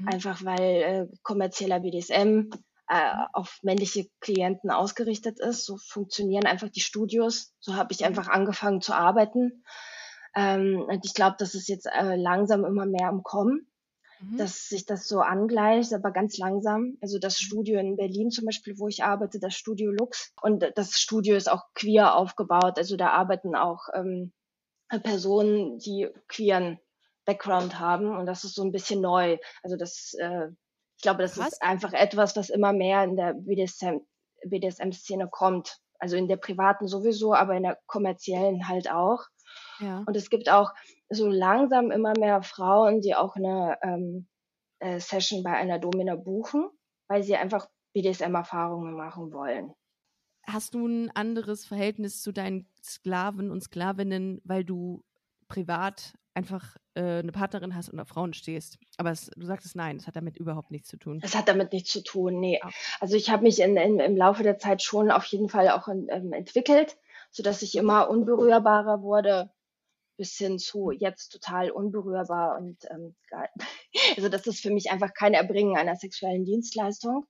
Mhm. 0.00 0.08
Einfach 0.08 0.44
weil 0.44 0.60
äh, 0.60 1.06
kommerzieller 1.22 1.80
BDSM 1.80 2.50
äh, 2.88 3.14
auf 3.32 3.58
männliche 3.62 4.08
Klienten 4.20 4.70
ausgerichtet 4.70 5.38
ist. 5.40 5.64
So 5.64 5.76
funktionieren 5.76 6.46
einfach 6.46 6.68
die 6.68 6.80
Studios. 6.80 7.54
So 7.60 7.76
habe 7.76 7.92
ich 7.92 8.00
mhm. 8.00 8.06
einfach 8.06 8.28
angefangen 8.28 8.80
zu 8.80 8.94
arbeiten. 8.94 9.64
Ähm, 10.34 10.84
und 10.88 11.04
ich 11.04 11.14
glaube, 11.14 11.36
das 11.38 11.54
ist 11.54 11.68
jetzt 11.68 11.86
äh, 11.86 12.16
langsam 12.16 12.64
immer 12.64 12.86
mehr 12.86 13.08
am 13.08 13.22
Kommen, 13.22 13.66
mhm. 14.20 14.36
dass 14.36 14.68
sich 14.68 14.86
das 14.86 15.06
so 15.06 15.20
angleicht, 15.20 15.92
aber 15.92 16.12
ganz 16.12 16.38
langsam. 16.38 16.96
Also 17.00 17.18
das 17.18 17.40
mhm. 17.40 17.44
Studio 17.44 17.80
in 17.80 17.96
Berlin 17.96 18.30
zum 18.30 18.46
Beispiel, 18.46 18.78
wo 18.78 18.88
ich 18.88 19.04
arbeite, 19.04 19.38
das 19.38 19.54
Studio 19.54 19.90
Lux. 19.90 20.32
Und 20.40 20.64
das 20.74 20.98
Studio 20.98 21.36
ist 21.36 21.50
auch 21.50 21.64
queer 21.74 22.16
aufgebaut. 22.16 22.78
Also 22.78 22.96
da 22.96 23.10
arbeiten 23.10 23.54
auch 23.54 23.88
ähm, 23.94 24.32
Personen, 25.02 25.78
die 25.78 26.08
queeren 26.26 26.80
Background 27.30 27.78
haben 27.78 28.16
und 28.16 28.26
das 28.26 28.42
ist 28.44 28.54
so 28.54 28.62
ein 28.62 28.72
bisschen 28.72 29.00
neu. 29.00 29.38
Also 29.62 29.76
das, 29.76 30.14
äh, 30.18 30.48
ich 30.96 31.02
glaube, 31.02 31.22
das 31.22 31.34
Krass. 31.34 31.52
ist 31.52 31.62
einfach 31.62 31.92
etwas, 31.92 32.36
was 32.36 32.50
immer 32.50 32.72
mehr 32.72 33.04
in 33.04 33.16
der 33.16 33.34
BDSM, 33.34 33.98
BDSM-Szene 34.44 35.28
kommt. 35.30 35.78
Also 35.98 36.16
in 36.16 36.28
der 36.28 36.38
privaten 36.38 36.88
sowieso, 36.88 37.34
aber 37.34 37.54
in 37.54 37.62
der 37.62 37.78
kommerziellen 37.86 38.66
halt 38.68 38.90
auch. 38.90 39.20
Ja. 39.78 40.02
Und 40.06 40.16
es 40.16 40.28
gibt 40.28 40.50
auch 40.50 40.72
so 41.08 41.28
langsam 41.28 41.90
immer 41.90 42.14
mehr 42.18 42.42
Frauen, 42.42 43.00
die 43.00 43.14
auch 43.14 43.36
eine 43.36 43.78
ähm, 43.82 44.26
äh, 44.80 44.98
Session 44.98 45.42
bei 45.42 45.52
einer 45.52 45.78
Domina 45.78 46.16
buchen, 46.16 46.68
weil 47.08 47.22
sie 47.22 47.36
einfach 47.36 47.68
BDSM-Erfahrungen 47.92 48.96
machen 48.96 49.32
wollen. 49.32 49.72
Hast 50.46 50.74
du 50.74 50.86
ein 50.86 51.10
anderes 51.14 51.64
Verhältnis 51.64 52.22
zu 52.22 52.32
deinen 52.32 52.66
Sklaven 52.82 53.50
und 53.50 53.62
Sklavinnen, 53.62 54.40
weil 54.44 54.64
du 54.64 55.04
privat 55.48 56.14
einfach 56.34 56.76
äh, 56.94 57.18
eine 57.18 57.32
Partnerin 57.32 57.74
hast 57.74 57.88
und 57.88 58.00
auf 58.00 58.08
Frauen 58.08 58.32
stehst. 58.32 58.78
Aber 58.96 59.10
es, 59.10 59.30
du 59.36 59.46
sagtest 59.46 59.76
nein, 59.76 59.98
das 59.98 60.06
hat 60.06 60.16
damit 60.16 60.36
überhaupt 60.36 60.70
nichts 60.70 60.88
zu 60.88 60.96
tun. 60.96 61.20
Das 61.20 61.34
hat 61.34 61.48
damit 61.48 61.72
nichts 61.72 61.90
zu 61.90 62.02
tun, 62.02 62.38
nee. 62.38 62.60
Ah. 62.62 62.70
Also 63.00 63.16
ich 63.16 63.30
habe 63.30 63.42
mich 63.42 63.60
in, 63.60 63.76
in, 63.76 64.00
im 64.00 64.16
Laufe 64.16 64.42
der 64.42 64.58
Zeit 64.58 64.82
schon 64.82 65.10
auf 65.10 65.24
jeden 65.24 65.48
Fall 65.48 65.68
auch 65.70 65.88
in, 65.88 66.06
ähm, 66.10 66.32
entwickelt, 66.32 66.96
sodass 67.30 67.62
ich 67.62 67.74
immer 67.76 68.08
unberührbarer 68.08 69.02
wurde, 69.02 69.50
bis 70.16 70.36
hin 70.36 70.58
zu 70.58 70.90
jetzt 70.90 71.30
total 71.30 71.70
unberührbar 71.70 72.58
und 72.58 72.84
ähm, 72.90 73.16
also 74.16 74.28
das 74.28 74.46
ist 74.46 74.60
für 74.60 74.70
mich 74.70 74.90
einfach 74.90 75.14
kein 75.14 75.32
Erbringen 75.32 75.78
einer 75.78 75.96
sexuellen 75.96 76.44
Dienstleistung, 76.44 77.26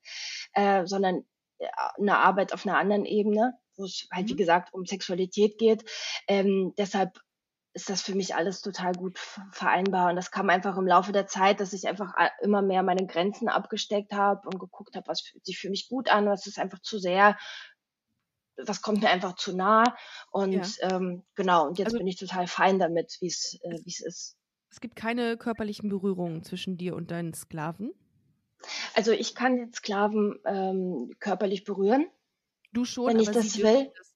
äh, 0.54 0.84
sondern 0.86 1.24
äh, 1.58 1.68
eine 1.98 2.18
Arbeit 2.18 2.52
auf 2.52 2.66
einer 2.66 2.78
anderen 2.78 3.04
Ebene, 3.04 3.54
wo 3.76 3.84
es 3.84 4.08
halt 4.12 4.28
wie 4.28 4.32
mhm. 4.32 4.38
gesagt 4.38 4.74
um 4.74 4.84
Sexualität 4.84 5.56
geht. 5.56 5.84
Ähm, 6.26 6.74
deshalb 6.76 7.20
ist 7.72 7.88
das 7.88 8.02
für 8.02 8.14
mich 8.14 8.34
alles 8.34 8.62
total 8.62 8.92
gut 8.92 9.18
vereinbar. 9.52 10.10
Und 10.10 10.16
das 10.16 10.30
kam 10.30 10.50
einfach 10.50 10.76
im 10.76 10.86
Laufe 10.86 11.12
der 11.12 11.26
Zeit, 11.26 11.60
dass 11.60 11.72
ich 11.72 11.86
einfach 11.86 12.14
immer 12.42 12.62
mehr 12.62 12.82
meine 12.82 13.06
Grenzen 13.06 13.48
abgesteckt 13.48 14.12
habe 14.12 14.48
und 14.48 14.58
geguckt 14.58 14.96
habe, 14.96 15.06
was 15.06 15.20
fühlt 15.20 15.44
sich 15.44 15.58
für 15.58 15.70
mich 15.70 15.88
gut 15.88 16.08
an, 16.10 16.26
was 16.26 16.46
ist 16.46 16.58
einfach 16.58 16.80
zu 16.80 16.98
sehr, 16.98 17.38
was 18.56 18.82
kommt 18.82 19.02
mir 19.02 19.10
einfach 19.10 19.36
zu 19.36 19.54
nah. 19.54 19.96
Und 20.30 20.52
ja. 20.78 20.90
ähm, 20.90 21.22
genau, 21.34 21.68
und 21.68 21.78
jetzt 21.78 21.88
also, 21.88 21.98
bin 21.98 22.08
ich 22.08 22.16
total 22.16 22.46
fein 22.46 22.78
damit, 22.78 23.16
wie 23.20 23.28
es 23.28 23.58
äh, 23.62 23.78
es 23.86 24.00
ist. 24.00 24.36
Es 24.70 24.80
gibt 24.80 24.96
keine 24.96 25.36
körperlichen 25.36 25.88
Berührungen 25.88 26.42
zwischen 26.42 26.76
dir 26.76 26.94
und 26.94 27.10
deinen 27.10 27.34
Sklaven? 27.34 27.92
Also 28.94 29.12
ich 29.12 29.34
kann 29.34 29.56
den 29.56 29.72
Sklaven 29.72 30.38
ähm, 30.44 31.14
körperlich 31.18 31.64
berühren. 31.64 32.06
Du 32.72 32.84
schon, 32.84 33.08
wenn 33.08 33.20
ich 33.20 33.30
das 33.30 33.58
will. 33.58 33.90
Das. 33.96 34.09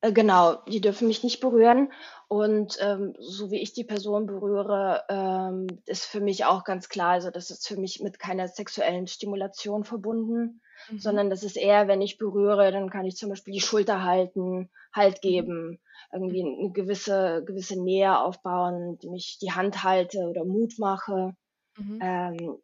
Äh, 0.00 0.12
genau, 0.12 0.56
die 0.66 0.80
dürfen 0.80 1.08
mich 1.08 1.22
nicht 1.22 1.40
berühren. 1.40 1.92
Und 2.28 2.78
ähm, 2.80 3.14
so 3.18 3.50
wie 3.50 3.60
ich 3.60 3.72
die 3.72 3.84
Person 3.84 4.26
berühre, 4.26 5.04
ähm, 5.08 5.66
ist 5.86 6.04
für 6.04 6.20
mich 6.20 6.44
auch 6.44 6.62
ganz 6.64 6.88
klar, 6.88 7.10
also 7.10 7.30
das 7.30 7.50
ist 7.50 7.66
für 7.66 7.76
mich 7.76 8.00
mit 8.00 8.18
keiner 8.20 8.46
sexuellen 8.46 9.08
Stimulation 9.08 9.82
verbunden, 9.84 10.60
mhm. 10.90 10.98
sondern 10.98 11.28
das 11.28 11.42
ist 11.42 11.56
eher, 11.56 11.88
wenn 11.88 12.00
ich 12.00 12.18
berühre, 12.18 12.70
dann 12.70 12.88
kann 12.88 13.04
ich 13.04 13.16
zum 13.16 13.30
Beispiel 13.30 13.54
die 13.54 13.60
Schulter 13.60 14.04
halten, 14.04 14.70
Halt 14.92 15.16
mhm. 15.16 15.28
geben, 15.28 15.80
irgendwie 16.12 16.42
eine 16.42 16.72
gewisse, 16.72 17.44
gewisse 17.44 17.80
Nähe 17.80 18.18
aufbauen, 18.18 18.98
mich 19.04 19.38
die 19.40 19.52
Hand 19.52 19.84
halte 19.84 20.18
oder 20.28 20.44
Mut 20.44 20.78
mache. 20.78 21.34
Mhm. 21.76 21.98
Ähm, 22.02 22.58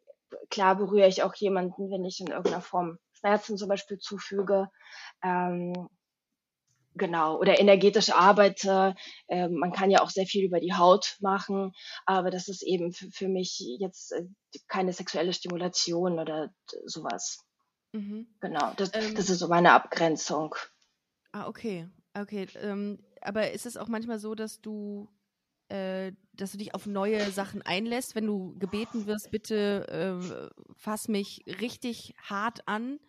klar 0.49 0.75
berühre 0.75 1.07
ich 1.07 1.23
auch 1.23 1.35
jemanden, 1.35 1.89
wenn 1.89 2.03
ich 2.03 2.19
in 2.19 2.27
irgendeiner 2.27 2.61
Form 2.61 2.99
Schmerzen 3.13 3.57
zum 3.57 3.69
Beispiel 3.69 3.97
zufüge. 3.97 4.69
Ähm, 5.23 5.87
Genau, 6.97 7.37
oder 7.37 7.59
energetisch 7.59 8.09
arbeite. 8.09 8.95
Äh, 9.27 9.49
man 9.49 9.71
kann 9.71 9.91
ja 9.91 10.01
auch 10.01 10.09
sehr 10.09 10.25
viel 10.25 10.45
über 10.45 10.59
die 10.59 10.73
Haut 10.73 11.17
machen, 11.19 11.73
aber 12.05 12.31
das 12.31 12.47
ist 12.47 12.63
eben 12.63 12.91
für, 12.91 13.09
für 13.11 13.27
mich 13.27 13.59
jetzt 13.79 14.11
äh, 14.13 14.23
keine 14.67 14.93
sexuelle 14.93 15.33
Stimulation 15.33 16.19
oder 16.19 16.49
sowas. 16.85 17.39
Mhm. 17.93 18.27
Genau, 18.39 18.73
das, 18.77 18.91
ähm, 18.93 19.15
das 19.15 19.29
ist 19.29 19.39
so 19.39 19.47
meine 19.47 19.73
Abgrenzung. 19.73 20.55
Ah, 21.31 21.47
okay. 21.47 21.87
Okay. 22.13 22.47
Ähm, 22.61 22.99
aber 23.21 23.51
ist 23.51 23.65
es 23.65 23.77
auch 23.77 23.87
manchmal 23.87 24.19
so, 24.19 24.33
dass 24.33 24.61
du, 24.61 25.07
äh, 25.69 26.11
dass 26.33 26.51
du 26.51 26.57
dich 26.57 26.73
auf 26.73 26.85
neue 26.85 27.29
Sachen 27.31 27.61
einlässt, 27.61 28.15
wenn 28.15 28.25
du 28.25 28.57
gebeten 28.57 29.05
wirst, 29.05 29.29
bitte 29.31 29.87
äh, 29.87 30.49
fass 30.77 31.07
mich 31.07 31.43
richtig 31.61 32.15
hart 32.21 32.67
an? 32.67 32.99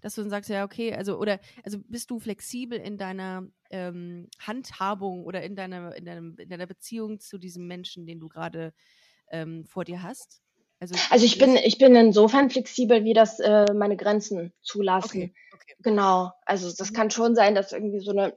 Dass 0.00 0.14
du 0.14 0.22
dann 0.22 0.30
sagst, 0.30 0.50
ja, 0.50 0.64
okay, 0.64 0.94
also, 0.94 1.18
oder, 1.18 1.40
also 1.64 1.78
bist 1.88 2.10
du 2.10 2.18
flexibel 2.18 2.78
in 2.78 2.96
deiner 2.98 3.46
ähm, 3.70 4.28
Handhabung 4.38 5.24
oder 5.24 5.42
in 5.42 5.56
deiner, 5.56 5.94
in, 5.96 6.04
deinem, 6.04 6.36
in 6.38 6.48
deiner 6.48 6.66
Beziehung 6.66 7.20
zu 7.20 7.38
diesem 7.38 7.66
Menschen, 7.66 8.06
den 8.06 8.20
du 8.20 8.28
gerade 8.28 8.72
ähm, 9.30 9.64
vor 9.64 9.84
dir 9.84 10.02
hast? 10.02 10.40
Also, 10.80 10.94
also 11.10 11.24
ich 11.24 11.38
bin, 11.38 11.56
ich 11.56 11.78
bin 11.78 11.96
insofern 11.96 12.50
flexibel, 12.50 13.04
wie 13.04 13.14
das 13.14 13.40
äh, 13.40 13.66
meine 13.74 13.96
Grenzen 13.96 14.52
zulassen. 14.62 15.08
Okay, 15.08 15.34
okay. 15.52 15.74
Genau. 15.80 16.32
Also 16.46 16.72
das 16.72 16.90
mhm. 16.90 16.94
kann 16.94 17.10
schon 17.10 17.34
sein, 17.34 17.54
dass 17.54 17.72
irgendwie 17.72 18.00
so 18.00 18.12
eine 18.12 18.36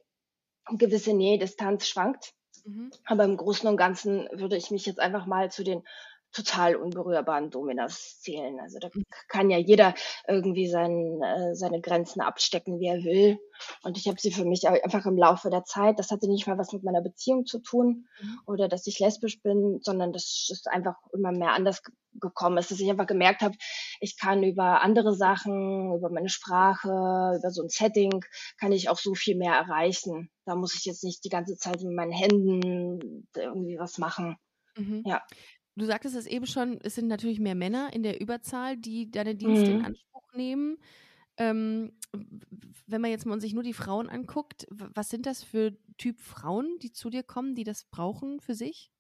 gewisse 0.78 1.14
Nähe, 1.14 1.38
Distanz 1.38 1.88
schwankt. 1.88 2.34
Mhm. 2.66 2.92
Aber 3.06 3.24
im 3.24 3.38
Großen 3.38 3.68
und 3.68 3.78
Ganzen 3.78 4.28
würde 4.32 4.58
ich 4.58 4.72
mich 4.72 4.86
jetzt 4.86 5.00
einfach 5.00 5.26
mal 5.26 5.52
zu 5.52 5.64
den 5.64 5.84
total 6.32 6.76
unberührbaren 6.76 7.50
Dominas 7.50 8.20
zählen. 8.20 8.60
Also 8.60 8.80
da 8.80 8.90
mhm. 8.94 9.04
kann 9.28 9.50
ja 9.50 9.58
jeder 9.58 9.94
irgendwie 10.28 10.68
sein, 10.68 11.22
äh, 11.22 11.56
seine 11.56 11.82
Grenzen 11.82 12.22
abstecken, 12.22 12.80
wie 12.80 12.88
er 12.88 13.04
will. 13.04 13.40
Und 13.84 13.98
ich 13.98 14.08
habe 14.08 14.20
sie 14.20 14.32
für 14.32 14.46
mich 14.46 14.68
einfach 14.68 15.06
im 15.06 15.18
Laufe 15.18 15.50
der 15.50 15.64
Zeit, 15.64 16.00
das 16.00 16.12
hatte 16.12 16.28
nicht 16.28 16.48
mal 16.48 16.58
was 16.58 16.74
mit 16.74 16.84
meiner 16.84 17.02
Beziehung 17.02 17.46
zu 17.46 17.60
tun 17.60 18.08
mhm. 18.22 18.40
oder 18.46 18.68
dass 18.68 18.88
ich 18.88 19.00
lesbisch 19.00 19.42
bin, 19.42 19.80
sondern 19.82 20.14
das 20.14 20.50
ist 20.52 20.68
einfach 20.68 20.96
immer 21.14 21.32
mehr 21.32 21.54
anders 21.54 21.82
gekommen 22.20 22.58
ist, 22.58 22.72
dass 22.72 22.80
ich 22.80 22.90
einfach 22.90 23.08
gemerkt 23.08 23.42
habe, 23.42 23.56
ich 24.00 24.18
kann 24.18 24.44
über 24.44 24.82
andere 24.82 25.16
Sachen, 25.16 25.96
über 25.96 26.10
meine 26.10 26.30
Sprache, 26.30 26.90
über 27.38 27.52
so 27.52 27.64
ein 27.64 27.70
Setting, 27.70 28.24
kann 28.60 28.72
ich 28.72 28.90
auch 28.90 28.98
so 28.98 29.14
viel 29.14 29.38
mehr 29.38 29.54
erreichen. 29.54 30.30
Da 30.46 30.56
muss 30.56 30.76
ich 30.76 30.86
jetzt 30.86 31.04
nicht 31.04 31.24
die 31.24 31.30
ganze 31.30 31.56
Zeit 31.56 31.82
mit 31.82 31.94
meinen 31.94 32.12
Händen 32.12 33.28
irgendwie 33.36 33.78
was 33.80 33.98
machen. 33.98 34.38
Mhm. 34.76 35.04
Ja. 35.06 35.22
Du 35.76 35.86
sagtest 35.86 36.16
es 36.16 36.26
eben 36.26 36.46
schon, 36.46 36.80
es 36.84 36.96
sind 36.96 37.08
natürlich 37.08 37.40
mehr 37.40 37.56
Männer 37.56 37.92
in 37.94 38.04
der 38.04 38.20
Überzahl, 38.20 38.78
die 38.78 39.10
deine 39.10 39.36
Dienste 39.36 39.70
mhm. 39.70 39.80
in 39.80 39.86
Anspruch 39.86 40.34
nehmen. 40.34 40.78
Ähm, 41.38 41.94
wenn 42.88 43.02
man 43.02 43.12
jetzt 43.12 43.26
mal 43.26 43.40
sich 43.40 43.54
nur 43.54 43.64
die 43.64 43.74
Frauen 43.74 44.10
anguckt, 44.10 44.68
was 44.70 45.10
sind 45.10 45.26
das 45.26 45.44
für 45.44 45.78
Typ 45.98 46.20
Frauen, 46.20 46.78
die 46.82 46.92
zu 46.92 47.10
dir 47.10 47.24
kommen, 47.24 47.56
die 47.56 47.64
das 47.64 47.86
brauchen 47.86 48.42
für 48.42 48.54
sich? 48.54 48.92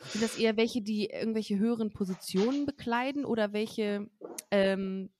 Sind 0.00 0.22
das 0.22 0.38
eher 0.38 0.56
welche, 0.56 0.82
die 0.82 1.06
irgendwelche 1.06 1.58
höheren 1.58 1.90
Positionen 1.90 2.66
bekleiden 2.66 3.24
oder 3.24 3.52
welche, 3.52 4.10
ähm, 4.50 5.10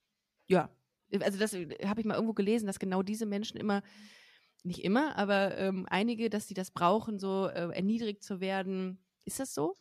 ja, 0.46 0.70
also 1.20 1.38
das 1.38 1.54
habe 1.54 2.00
ich 2.00 2.06
mal 2.06 2.14
irgendwo 2.14 2.34
gelesen, 2.34 2.66
dass 2.66 2.78
genau 2.78 3.02
diese 3.02 3.26
Menschen 3.26 3.56
immer, 3.56 3.82
nicht 4.62 4.84
immer, 4.84 5.16
aber 5.16 5.56
ähm, 5.58 5.86
einige, 5.88 6.30
dass 6.30 6.48
sie 6.48 6.54
das 6.54 6.70
brauchen, 6.70 7.18
so 7.18 7.46
äh, 7.46 7.70
erniedrigt 7.74 8.22
zu 8.22 8.40
werden. 8.40 8.98
Ist 9.24 9.40
das 9.40 9.54
so? 9.54 9.76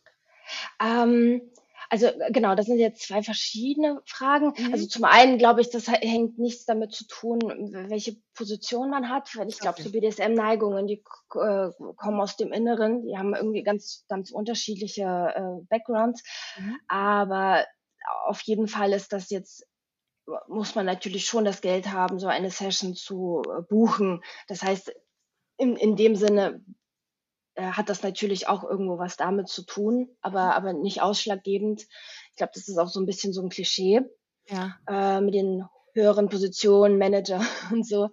Ähm, 0.80 1.42
also 1.90 2.06
äh, 2.06 2.30
genau, 2.32 2.54
das 2.54 2.66
sind 2.66 2.78
jetzt 2.78 3.02
zwei 3.02 3.22
verschiedene 3.22 4.00
Fragen. 4.04 4.52
Mhm. 4.56 4.72
Also 4.72 4.86
zum 4.86 5.04
einen 5.04 5.38
glaube 5.38 5.60
ich, 5.60 5.70
das 5.70 5.88
hängt 5.88 6.38
nichts 6.38 6.64
damit 6.64 6.92
zu 6.92 7.06
tun, 7.06 7.40
welche 7.88 8.16
Position 8.34 8.90
man 8.90 9.08
hat. 9.08 9.34
Weil 9.36 9.48
ich 9.48 9.58
glaube, 9.58 9.80
okay. 9.80 9.84
so 9.84 9.92
BDSM-Neigungen, 9.92 10.86
die 10.86 11.02
äh, 11.34 11.70
kommen 11.96 12.20
aus 12.20 12.36
dem 12.36 12.52
Inneren, 12.52 13.02
die 13.02 13.16
haben 13.16 13.34
irgendwie 13.34 13.62
ganz, 13.62 14.04
ganz 14.08 14.30
unterschiedliche 14.30 15.02
äh, 15.02 15.64
Backgrounds. 15.68 16.22
Mhm. 16.58 16.76
Aber 16.88 17.64
auf 18.26 18.40
jeden 18.42 18.68
Fall 18.68 18.92
ist 18.92 19.12
das 19.12 19.30
jetzt 19.30 19.66
muss 20.46 20.74
man 20.74 20.84
natürlich 20.84 21.24
schon 21.24 21.46
das 21.46 21.62
Geld 21.62 21.90
haben, 21.90 22.18
so 22.18 22.26
eine 22.26 22.50
Session 22.50 22.94
zu 22.94 23.42
äh, 23.46 23.62
buchen. 23.62 24.22
Das 24.46 24.62
heißt, 24.62 24.92
in, 25.56 25.76
in 25.76 25.96
dem 25.96 26.16
Sinne 26.16 26.62
hat 27.62 27.88
das 27.88 28.02
natürlich 28.02 28.48
auch 28.48 28.64
irgendwo 28.64 28.98
was 28.98 29.16
damit 29.16 29.48
zu 29.48 29.64
tun, 29.64 30.08
aber, 30.20 30.44
mhm. 30.44 30.50
aber 30.50 30.72
nicht 30.72 31.02
ausschlaggebend. 31.02 31.82
Ich 31.82 32.36
glaube, 32.36 32.52
das 32.54 32.68
ist 32.68 32.78
auch 32.78 32.88
so 32.88 33.00
ein 33.00 33.06
bisschen 33.06 33.32
so 33.32 33.42
ein 33.42 33.48
Klischee 33.48 34.00
ja. 34.48 34.76
äh, 34.88 35.20
mit 35.20 35.34
den 35.34 35.64
höheren 35.94 36.28
Positionen, 36.28 36.98
Manager 36.98 37.40
und 37.72 37.86
so. 37.86 38.10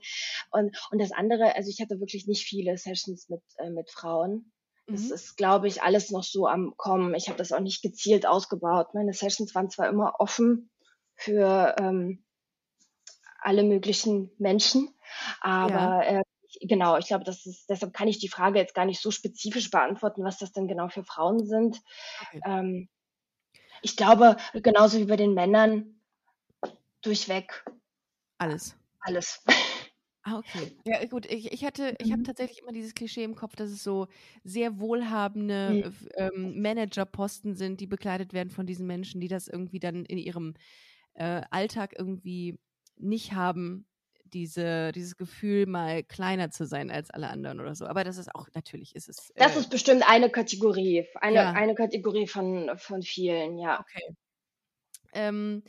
Und, 0.51 0.77
und 0.91 1.01
das 1.01 1.11
andere, 1.11 1.55
also 1.55 1.69
ich 1.69 1.79
hatte 1.81 1.99
wirklich 1.99 2.27
nicht 2.27 2.45
viele 2.45 2.77
Sessions 2.77 3.29
mit, 3.29 3.41
äh, 3.57 3.69
mit 3.69 3.89
Frauen. 3.91 4.51
Das 4.87 5.05
mhm. 5.05 5.13
ist, 5.13 5.35
glaube 5.37 5.67
ich, 5.67 5.81
alles 5.81 6.11
noch 6.11 6.23
so 6.23 6.47
am 6.47 6.73
Kommen. 6.77 7.15
Ich 7.15 7.27
habe 7.27 7.37
das 7.37 7.51
auch 7.51 7.59
nicht 7.59 7.81
gezielt 7.81 8.27
ausgebaut. 8.27 8.93
Meine 8.93 9.13
Sessions 9.13 9.55
waren 9.55 9.69
zwar 9.69 9.89
immer 9.89 10.15
offen 10.19 10.69
für 11.15 11.75
ähm, 11.79 12.23
alle 13.39 13.63
möglichen 13.63 14.31
Menschen, 14.37 14.89
aber 15.39 16.03
ja. 16.03 16.19
äh, 16.19 16.23
genau, 16.61 16.97
ich 16.97 17.07
glaube, 17.07 17.23
das 17.23 17.45
ist, 17.45 17.69
deshalb 17.69 17.93
kann 17.93 18.07
ich 18.07 18.19
die 18.19 18.29
Frage 18.29 18.59
jetzt 18.59 18.73
gar 18.73 18.85
nicht 18.85 19.01
so 19.01 19.11
spezifisch 19.11 19.69
beantworten, 19.69 20.23
was 20.23 20.37
das 20.37 20.51
denn 20.51 20.67
genau 20.67 20.89
für 20.89 21.03
Frauen 21.03 21.45
sind. 21.45 21.81
Okay. 22.21 22.41
Ähm, 22.45 22.89
ich 23.81 23.97
glaube, 23.97 24.37
genauso 24.53 24.97
wie 24.97 25.05
bei 25.05 25.15
den 25.15 25.33
Männern, 25.33 26.01
durchweg. 27.01 27.65
Alles. 28.37 28.75
Alles. 28.99 29.43
Ah, 30.27 30.39
okay. 30.39 30.75
Ja, 30.85 31.05
gut, 31.05 31.27
ich, 31.27 31.51
ich 31.51 31.63
hatte, 31.63 31.95
ich 31.99 32.11
habe 32.11 32.21
mhm. 32.21 32.25
tatsächlich 32.25 32.63
immer 32.63 32.71
dieses 32.71 32.95
Klischee 32.95 33.23
im 33.23 33.35
Kopf, 33.35 33.55
dass 33.55 33.69
es 33.69 33.83
so 33.83 34.07
sehr 34.43 34.79
wohlhabende 34.79 35.85
mhm. 35.85 36.09
ähm, 36.15 36.61
Managerposten 36.61 37.53
sind, 37.53 37.79
die 37.79 37.85
bekleidet 37.85 38.33
werden 38.33 38.49
von 38.49 38.65
diesen 38.65 38.87
Menschen, 38.87 39.21
die 39.21 39.27
das 39.27 39.47
irgendwie 39.47 39.79
dann 39.79 40.03
in 40.03 40.17
ihrem 40.17 40.55
äh, 41.13 41.43
Alltag 41.51 41.93
irgendwie 41.95 42.57
nicht 42.97 43.33
haben, 43.33 43.85
diese, 44.33 44.91
dieses 44.91 45.15
Gefühl, 45.17 45.65
mal 45.65 46.03
kleiner 46.03 46.49
zu 46.49 46.65
sein 46.65 46.91
als 46.91 47.09
alle 47.09 47.29
anderen 47.29 47.59
oder 47.59 47.75
so. 47.75 47.85
Aber 47.85 48.03
das 48.03 48.17
ist 48.17 48.33
auch, 48.33 48.47
natürlich 48.53 48.95
ist 48.95 49.09
es. 49.09 49.29
Äh, 49.31 49.43
das 49.43 49.55
ist 49.55 49.69
bestimmt 49.69 50.07
eine 50.07 50.29
Kategorie, 50.29 51.07
eine, 51.15 51.35
ja. 51.35 51.51
eine 51.51 51.75
Kategorie 51.75 52.27
von, 52.27 52.71
von 52.77 53.01
vielen, 53.01 53.57
ja. 53.57 53.79
Okay. 53.79 54.15
Ähm, 55.13 55.63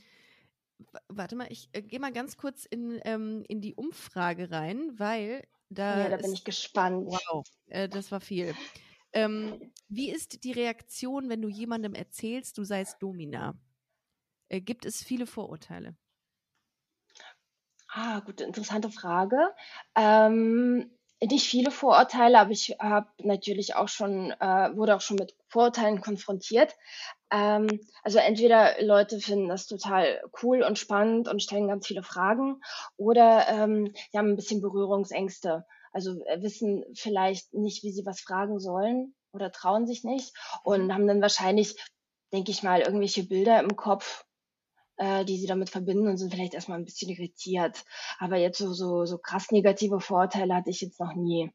warte 1.08 1.36
mal, 1.36 1.46
ich 1.50 1.68
äh, 1.72 1.82
gehe 1.82 2.00
mal 2.00 2.12
ganz 2.12 2.36
kurz 2.36 2.64
in, 2.64 3.00
ähm, 3.04 3.44
in 3.48 3.60
die 3.60 3.74
Umfrage 3.74 4.50
rein, 4.50 4.92
weil 4.96 5.42
da. 5.68 6.00
Ja, 6.00 6.08
da 6.08 6.16
bin 6.16 6.32
ich 6.32 6.44
gespannt. 6.44 7.06
Wow, 7.06 7.44
äh, 7.66 7.88
das 7.88 8.10
war 8.10 8.20
viel. 8.20 8.54
Ähm, 9.12 9.72
wie 9.88 10.10
ist 10.10 10.44
die 10.44 10.52
Reaktion, 10.52 11.28
wenn 11.28 11.40
du 11.40 11.48
jemandem 11.48 11.94
erzählst, 11.94 12.58
du 12.58 12.64
seist 12.64 13.02
Domina? 13.02 13.54
Äh, 14.48 14.60
gibt 14.60 14.84
es 14.84 15.02
viele 15.02 15.26
Vorurteile? 15.26 15.96
Ah, 17.98 18.20
gute, 18.20 18.44
interessante 18.44 18.90
Frage. 18.90 19.38
Ähm, 19.96 20.90
nicht 21.22 21.48
viele 21.48 21.70
Vorurteile, 21.70 22.38
aber 22.38 22.50
ich 22.50 22.76
habe 22.78 23.08
natürlich 23.22 23.74
auch 23.74 23.88
schon, 23.88 24.32
äh, 24.32 24.76
wurde 24.76 24.94
auch 24.94 25.00
schon 25.00 25.16
mit 25.16 25.34
Vorurteilen 25.48 26.02
konfrontiert. 26.02 26.74
Ähm, 27.30 27.80
also 28.02 28.18
entweder 28.18 28.82
Leute 28.82 29.18
finden 29.18 29.48
das 29.48 29.66
total 29.66 30.22
cool 30.42 30.62
und 30.62 30.78
spannend 30.78 31.26
und 31.28 31.42
stellen 31.42 31.68
ganz 31.68 31.86
viele 31.86 32.02
Fragen 32.02 32.60
oder 32.98 33.48
ähm, 33.48 33.94
die 34.12 34.18
haben 34.18 34.28
ein 34.28 34.36
bisschen 34.36 34.60
Berührungsängste. 34.60 35.64
Also 35.90 36.22
äh, 36.26 36.42
wissen 36.42 36.84
vielleicht 36.94 37.54
nicht, 37.54 37.82
wie 37.82 37.92
sie 37.92 38.04
was 38.04 38.20
fragen 38.20 38.60
sollen 38.60 39.14
oder 39.32 39.50
trauen 39.52 39.86
sich 39.86 40.04
nicht 40.04 40.34
und 40.64 40.92
haben 40.92 41.06
dann 41.06 41.22
wahrscheinlich, 41.22 41.76
denke 42.30 42.50
ich 42.50 42.62
mal, 42.62 42.80
irgendwelche 42.82 43.24
Bilder 43.24 43.58
im 43.60 43.74
Kopf, 43.74 44.25
äh, 44.96 45.24
die 45.24 45.38
sie 45.38 45.46
damit 45.46 45.70
verbinden 45.70 46.08
und 46.08 46.16
sind 46.16 46.32
vielleicht 46.32 46.54
erstmal 46.54 46.78
ein 46.78 46.84
bisschen 46.84 47.10
irritiert. 47.10 47.84
Aber 48.18 48.36
jetzt 48.36 48.58
so, 48.58 48.72
so, 48.72 49.04
so 49.04 49.18
krass 49.18 49.50
negative 49.50 50.00
Vorteile 50.00 50.54
hatte 50.54 50.70
ich 50.70 50.80
jetzt 50.80 51.00
noch 51.00 51.14
nie. 51.14 51.50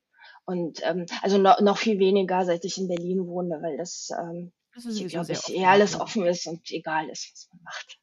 Und 0.46 0.80
ähm, 0.84 1.06
also 1.22 1.38
no, 1.38 1.54
noch 1.62 1.78
viel 1.78 2.00
weniger, 2.00 2.46
seit 2.46 2.66
ich 2.66 2.78
in 2.78 2.88
Berlin 2.88 3.26
wohne, 3.28 3.60
weil 3.62 3.78
das, 3.78 4.10
ähm, 4.20 4.52
ist 4.76 5.10
glaube 5.10 5.32
ich, 5.32 5.50
eher 5.54 5.70
alles 5.70 6.00
offen 6.00 6.26
ist 6.26 6.48
und 6.48 6.70
egal 6.72 7.10
ist, 7.10 7.32
was 7.32 7.50
man 7.52 7.62
macht. 7.64 8.00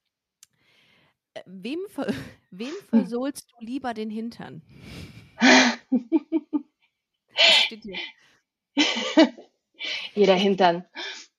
Äh, 1.35 1.43
wem, 1.47 1.81
ver 1.89 2.07
wem 2.51 2.73
versohlst 2.91 3.51
du 3.51 3.65
lieber 3.65 3.95
den 3.95 4.11
Hintern? 4.11 4.63
Jeder 10.15 10.35
Hintern. 10.35 10.85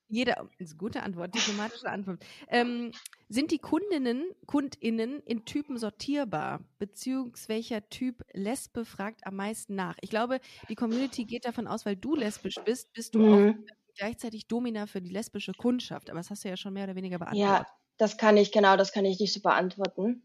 Jeder, 0.07 0.49
ist 0.57 0.71
eine 0.71 0.77
gute 0.77 1.03
Antwort, 1.03 1.35
diplomatische 1.35 1.89
Antwort. 1.89 2.25
Ähm, 2.47 2.91
sind 3.29 3.51
die 3.51 3.59
Kundinnen, 3.59 4.25
KundInnen 4.47 5.21
in 5.21 5.45
Typen 5.45 5.77
sortierbar? 5.77 6.61
Beziehungsweise 6.79 7.49
welcher 7.49 7.89
Typ 7.89 8.23
Lesbe 8.33 8.85
fragt 8.85 9.25
am 9.25 9.35
meisten 9.35 9.75
nach? 9.75 9.97
Ich 10.01 10.09
glaube, 10.09 10.39
die 10.67 10.75
Community 10.75 11.25
geht 11.25 11.45
davon 11.45 11.67
aus, 11.67 11.85
weil 11.85 11.95
du 11.95 12.15
lesbisch 12.15 12.55
bist, 12.65 12.91
bist 12.93 13.13
du 13.13 13.19
mhm. 13.19 13.49
auch 13.49 13.75
gleichzeitig 13.95 14.47
Domina 14.47 14.87
für 14.87 15.01
die 15.01 15.11
lesbische 15.11 15.53
Kundschaft. 15.53 16.09
Aber 16.09 16.19
das 16.19 16.31
hast 16.31 16.43
du 16.43 16.49
ja 16.49 16.57
schon 16.57 16.73
mehr 16.73 16.85
oder 16.85 16.95
weniger 16.95 17.19
beantwortet. 17.19 17.67
Ja, 17.67 17.67
das 17.97 18.17
kann 18.17 18.35
ich, 18.35 18.51
genau, 18.51 18.75
das 18.77 18.91
kann 18.91 19.05
ich 19.05 19.19
nicht 19.19 19.33
so 19.33 19.41
beantworten. 19.41 20.23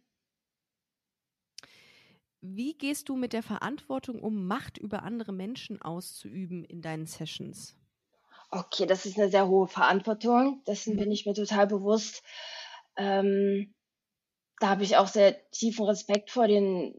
Wie 2.40 2.77
gehst 2.77 3.09
du 3.09 3.17
mit 3.17 3.33
der 3.33 3.43
Verantwortung 3.43 4.23
um, 4.23 4.47
Macht 4.47 4.79
über 4.79 5.03
andere 5.03 5.33
Menschen 5.33 5.81
auszuüben 5.81 6.64
in 6.64 6.83
deinen 6.83 7.07
Sessions? 7.07 7.77
Okay, 8.51 8.87
das 8.87 9.07
ist 9.07 9.19
eine 9.19 9.31
sehr 9.31 9.49
hohe 9.49 9.67
Verantwortung. 9.67 10.62
Dessen 10.67 10.97
bin 10.97 11.11
ich 11.11 11.27
mir 11.27 11.35
total 11.35 11.67
bewusst. 11.67 12.23
Ähm, 12.97 13.75
da 14.61 14.69
habe 14.69 14.85
ich 14.85 14.97
auch 14.97 15.09
sehr 15.09 15.37
tiefen 15.51 15.85
Respekt 15.85 16.31
vor 16.31 16.47
den 16.47 16.95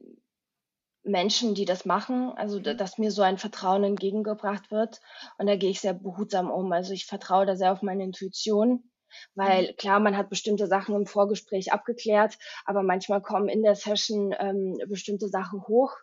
Menschen, 1.04 1.54
die 1.54 1.66
das 1.66 1.86
machen, 1.86 2.32
also 2.36 2.60
mhm. 2.60 2.78
dass 2.78 2.98
mir 2.98 3.12
so 3.12 3.22
ein 3.22 3.38
Vertrauen 3.38 3.84
entgegengebracht 3.84 4.72
wird. 4.72 5.00
Und 5.38 5.48
da 5.48 5.56
gehe 5.56 5.70
ich 5.70 5.80
sehr 5.80 5.94
behutsam 5.94 6.50
um. 6.50 6.72
Also 6.72 6.94
ich 6.94 7.06
vertraue 7.06 7.46
da 7.46 7.56
sehr 7.56 7.72
auf 7.72 7.82
meine 7.82 8.04
Intuition, 8.04 8.92
weil 9.36 9.68
mhm. 9.68 9.76
klar, 9.78 10.00
man 10.00 10.18
hat 10.18 10.30
bestimmte 10.30 10.68
Sachen 10.68 10.96
im 10.96 11.06
Vorgespräch 11.06 11.72
abgeklärt, 11.72 12.38
aber 12.66 12.84
manchmal 12.84 13.22
kommen 13.22 13.50
in 13.50 13.62
der 13.64 13.76
Session 13.76 14.36
ähm, 14.38 14.78
bestimmte 14.88 15.30
Sachen 15.30 15.62
hoch 15.68 15.94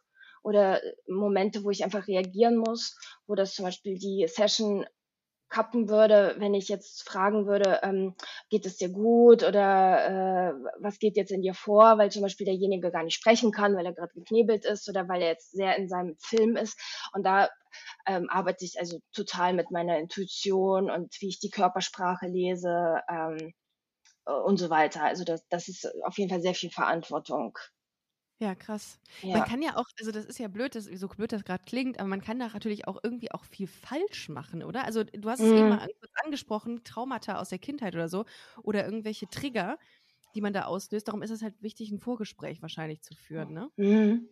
oder 0.42 0.80
Momente, 1.08 1.64
wo 1.64 1.70
ich 1.70 1.84
einfach 1.84 2.06
reagieren 2.06 2.56
muss, 2.56 2.96
wo 3.26 3.34
das 3.34 3.54
zum 3.54 3.64
Beispiel 3.64 3.98
die 3.98 4.26
Session 4.28 4.86
kappen 5.52 5.90
würde, 5.90 6.34
wenn 6.38 6.54
ich 6.54 6.68
jetzt 6.68 7.06
fragen 7.06 7.46
würde, 7.46 7.80
ähm, 7.82 8.14
geht 8.48 8.64
es 8.64 8.78
dir 8.78 8.88
gut 8.88 9.42
oder 9.44 10.06
äh, 10.08 10.52
was 10.80 10.98
geht 10.98 11.16
jetzt 11.16 11.30
in 11.30 11.42
dir 11.42 11.54
vor, 11.54 11.98
weil 11.98 12.10
zum 12.10 12.22
Beispiel 12.22 12.46
derjenige 12.46 12.90
gar 12.90 13.04
nicht 13.04 13.14
sprechen 13.14 13.52
kann, 13.52 13.76
weil 13.76 13.84
er 13.84 13.92
gerade 13.92 14.14
geknebelt 14.14 14.64
ist 14.64 14.88
oder 14.88 15.08
weil 15.08 15.20
er 15.20 15.28
jetzt 15.28 15.52
sehr 15.52 15.76
in 15.76 15.88
seinem 15.88 16.16
Film 16.18 16.56
ist. 16.56 16.80
Und 17.12 17.24
da 17.24 17.50
ähm, 18.06 18.28
arbeite 18.30 18.64
ich 18.64 18.80
also 18.80 18.98
total 19.12 19.52
mit 19.52 19.70
meiner 19.70 19.98
Intuition 19.98 20.90
und 20.90 21.14
wie 21.20 21.28
ich 21.28 21.38
die 21.38 21.50
Körpersprache 21.50 22.26
lese 22.26 23.00
ähm, 23.08 23.52
und 24.24 24.56
so 24.56 24.70
weiter. 24.70 25.02
Also 25.02 25.24
das, 25.24 25.46
das 25.48 25.68
ist 25.68 25.86
auf 26.04 26.16
jeden 26.16 26.30
Fall 26.30 26.40
sehr 26.40 26.54
viel 26.54 26.70
Verantwortung. 26.70 27.58
Ja, 28.42 28.56
krass. 28.56 28.98
Ja. 29.22 29.38
Man 29.38 29.44
kann 29.46 29.62
ja 29.62 29.76
auch, 29.76 29.86
also 30.00 30.10
das 30.10 30.24
ist 30.24 30.40
ja 30.40 30.48
blöd, 30.48 30.74
das, 30.74 30.86
so 30.86 31.06
blöd 31.06 31.30
das 31.30 31.44
gerade 31.44 31.62
klingt, 31.64 32.00
aber 32.00 32.08
man 32.08 32.20
kann 32.20 32.40
da 32.40 32.48
natürlich 32.48 32.88
auch 32.88 32.98
irgendwie 33.00 33.30
auch 33.30 33.44
viel 33.44 33.68
falsch 33.68 34.28
machen, 34.28 34.64
oder? 34.64 34.84
Also 34.84 35.04
du 35.04 35.30
hast 35.30 35.38
es 35.38 35.46
eben 35.46 35.68
mal 35.68 35.86
mhm. 35.86 35.92
angesprochen, 36.24 36.82
Traumata 36.82 37.38
aus 37.38 37.50
der 37.50 37.60
Kindheit 37.60 37.94
oder 37.94 38.08
so 38.08 38.24
oder 38.64 38.84
irgendwelche 38.84 39.28
Trigger, 39.28 39.78
die 40.34 40.40
man 40.40 40.52
da 40.52 40.64
auslöst. 40.64 41.06
Darum 41.06 41.22
ist 41.22 41.30
es 41.30 41.40
halt 41.40 41.54
wichtig, 41.62 41.92
ein 41.92 42.00
Vorgespräch 42.00 42.60
wahrscheinlich 42.62 43.00
zu 43.02 43.14
führen, 43.14 43.52
ne? 43.52 43.70
Mhm. 43.76 44.28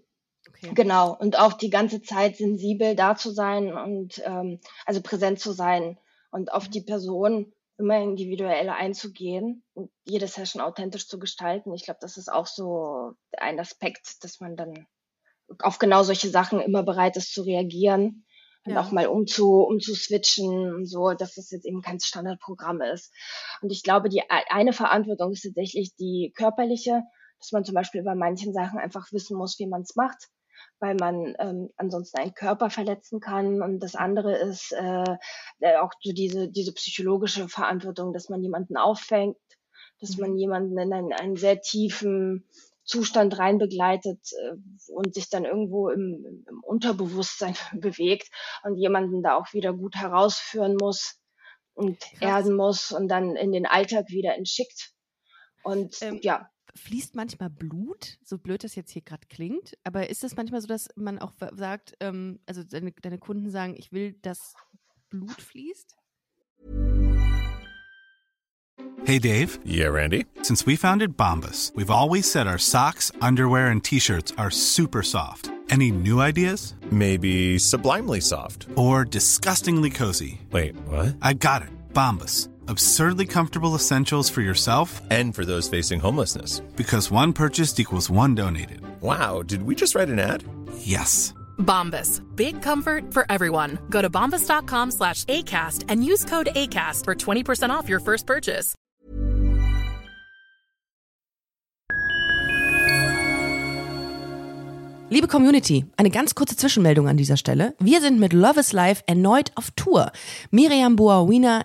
Okay. 0.49 0.73
Genau, 0.75 1.17
und 1.17 1.39
auch 1.39 1.53
die 1.53 1.71
ganze 1.71 2.03
Zeit 2.03 2.37
sensibel 2.37 2.97
da 2.97 3.15
zu 3.15 3.31
sein 3.31 3.73
und 3.73 4.21
ähm, 4.25 4.59
also 4.87 5.03
präsent 5.03 5.39
zu 5.39 5.53
sein 5.53 5.99
und 6.33 6.53
auf 6.53 6.67
mhm. 6.67 6.71
die 6.73 6.81
Person 6.81 7.53
immer 7.81 7.99
individuell 8.01 8.68
einzugehen 8.68 9.64
und 9.74 9.91
jede 10.05 10.28
Session 10.28 10.62
authentisch 10.62 11.09
zu 11.09 11.18
gestalten. 11.18 11.72
Ich 11.74 11.85
glaube, 11.85 11.99
das 12.01 12.16
ist 12.16 12.31
auch 12.31 12.47
so 12.47 13.12
ein 13.37 13.59
Aspekt, 13.59 14.22
dass 14.22 14.41
man 14.41 14.57
dann 14.57 14.87
auf 15.59 15.78
genau 15.78 16.03
solche 16.03 16.28
Sachen 16.28 16.61
immer 16.61 16.83
bereit 16.83 17.16
ist 17.16 17.35
zu 17.35 17.43
reagieren 17.43 18.24
und 18.64 18.74
ja. 18.74 18.81
auch 18.81 18.93
mal 18.93 19.07
umzu, 19.07 19.62
umzuswitchen 19.62 20.74
und 20.74 20.87
so, 20.87 21.12
dass 21.14 21.35
das 21.35 21.51
jetzt 21.51 21.66
eben 21.66 21.83
kein 21.83 21.99
Standardprogramm 21.99 22.83
ist. 22.83 23.12
Und 23.62 23.72
ich 23.72 23.83
glaube, 23.83 24.09
die 24.09 24.22
eine 24.28 24.72
Verantwortung 24.72 25.33
ist 25.33 25.43
tatsächlich 25.43 25.97
die 25.97 26.33
körperliche, 26.37 27.03
dass 27.39 27.53
man 27.53 27.64
zum 27.64 27.74
Beispiel 27.74 28.03
bei 28.03 28.14
manchen 28.14 28.53
Sachen 28.53 28.78
einfach 28.78 29.11
wissen 29.12 29.37
muss, 29.37 29.59
wie 29.59 29.66
man 29.66 29.83
es 29.83 29.97
macht 29.97 30.28
weil 30.81 30.97
man 30.99 31.37
ähm, 31.39 31.70
ansonsten 31.76 32.18
einen 32.18 32.35
Körper 32.35 32.70
verletzen 32.70 33.20
kann. 33.20 33.62
Und 33.62 33.81
das 33.81 33.95
andere 33.95 34.37
ist 34.37 34.72
äh, 34.72 35.16
äh, 35.61 35.76
auch 35.76 35.93
so 36.01 36.12
diese, 36.12 36.49
diese 36.49 36.72
psychologische 36.72 37.49
Verantwortung, 37.49 38.12
dass 38.12 38.28
man 38.28 38.43
jemanden 38.43 38.76
auffängt, 38.76 39.37
dass 40.01 40.16
man 40.16 40.33
mhm. 40.33 40.39
jemanden 40.39 40.78
in 40.78 40.93
einen, 40.93 41.12
einen 41.12 41.37
sehr 41.37 41.61
tiefen 41.61 42.49
Zustand 42.85 43.39
rein 43.39 43.59
begleitet 43.59 44.18
äh, 44.33 44.93
und 44.93 45.14
sich 45.14 45.28
dann 45.28 45.45
irgendwo 45.45 45.91
im, 45.91 46.45
im 46.49 46.64
Unterbewusstsein 46.64 47.55
bewegt 47.74 48.28
und 48.64 48.76
jemanden 48.76 49.22
da 49.22 49.37
auch 49.37 49.53
wieder 49.53 49.72
gut 49.72 49.95
herausführen 49.97 50.76
muss 50.81 51.20
und 51.74 52.01
Krass. 52.01 52.20
erden 52.20 52.57
muss 52.57 52.91
und 52.91 53.09
dann 53.09 53.37
in 53.37 53.53
den 53.53 53.66
Alltag 53.66 54.09
wieder 54.09 54.35
entschickt. 54.35 54.93
Und 55.62 56.01
ähm, 56.01 56.18
ja, 56.22 56.50
fließt 56.75 57.14
manchmal 57.14 57.51
Blut, 57.51 58.18
so 58.25 58.39
blöd 58.39 58.64
das 58.64 58.75
jetzt 58.75 58.91
hier 58.91 59.03
gerade 59.03 59.27
klingt, 59.29 59.77
aber 59.85 60.11
ist 60.11 60.23
das 60.23 60.37
manchmal 60.37 60.61
so, 60.61 60.66
dass 60.66 60.89
man 60.97 61.18
auch 61.18 61.33
sagt, 61.53 61.95
ähm, 62.01 62.41
also 62.47 62.62
deine, 62.64 62.93
deine 62.93 63.18
Kunden 63.18 63.51
sagen, 63.51 63.75
ich 63.77 63.93
will, 63.93 64.12
dass 64.23 64.55
Blut 65.09 65.41
fließt? 65.41 65.97
Hey 69.05 69.18
Dave. 69.18 69.59
Yeah, 69.64 69.89
Randy. 69.89 70.27
Since 70.43 70.66
we 70.66 70.77
founded 70.77 71.16
Bombus, 71.16 71.73
we've 71.75 71.91
always 71.91 72.31
said 72.31 72.47
our 72.47 72.59
socks, 72.59 73.11
underwear 73.21 73.71
and 73.71 73.83
t-shirts 73.83 74.33
are 74.37 74.51
super 74.51 75.03
soft. 75.03 75.51
Any 75.71 75.91
new 75.91 76.21
ideas? 76.21 76.75
Maybe 76.91 77.59
sublimely 77.59 78.21
soft. 78.21 78.66
Or 78.77 79.05
disgustingly 79.05 79.91
cozy. 79.91 80.41
Wait, 80.51 80.77
what? 80.87 81.16
I 81.23 81.33
got 81.35 81.62
it. 81.62 81.71
Bombus 81.95 82.49
absurdly 82.71 83.27
comfortable 83.27 83.75
essentials 83.75 84.31
for 84.31 84.41
yourself 84.41 85.03
and 85.11 85.35
for 85.35 85.45
those 85.45 85.68
facing 85.68 86.01
homelessness. 86.01 86.61
Because 86.77 87.11
one 87.11 87.33
purchased 87.33 87.79
equals 87.81 88.09
one 88.09 88.35
donated. 88.35 88.81
Wow, 89.03 89.43
did 89.43 89.62
we 89.64 89.75
just 89.75 89.95
write 89.95 90.09
an 90.09 90.18
ad? 90.18 90.45
Yes. 90.79 91.35
Bombas. 91.59 92.23
Big 92.37 92.62
comfort 92.62 93.12
for 93.12 93.27
everyone. 93.29 93.79
Go 93.91 94.01
to 94.01 94.09
bombas.com 94.09 94.93
slash 94.93 95.25
ACAST 95.25 95.85
and 95.89 96.05
use 96.05 96.25
code 96.25 96.49
ACAST 96.55 97.05
for 97.05 97.14
20% 97.14 97.71
off 97.71 97.89
your 97.89 98.01
first 98.01 98.27
purchase. 98.27 98.75
Liebe 105.12 105.27
Community, 105.27 105.87
eine 105.97 106.09
ganz 106.11 106.37
kurze 106.37 106.57
Zwischenmeldung 106.57 107.09
an 107.09 107.16
dieser 107.16 107.37
Stelle. 107.37 107.75
Wir 107.81 108.01
sind 108.01 108.21
mit 108.21 108.33
Love 108.33 108.61
is 108.61 108.73
Life 108.73 109.03
erneut 109.09 109.51
auf 109.57 109.73
Tour. 109.73 110.12
Miriam 110.53 110.95
Boawina 110.95 111.64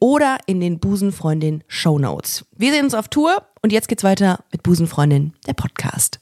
oder 0.01 0.39
in 0.47 0.59
den 0.59 0.79
Busenfreundin 0.79 1.63
Show 1.67 1.99
Notes. 1.99 2.45
Wir 2.51 2.73
sehen 2.73 2.85
uns 2.85 2.95
auf 2.95 3.07
Tour 3.07 3.47
und 3.61 3.71
jetzt 3.71 3.87
geht's 3.87 4.03
weiter 4.03 4.43
mit 4.51 4.63
Busenfreundin, 4.63 5.33
der 5.47 5.53
Podcast. 5.53 6.19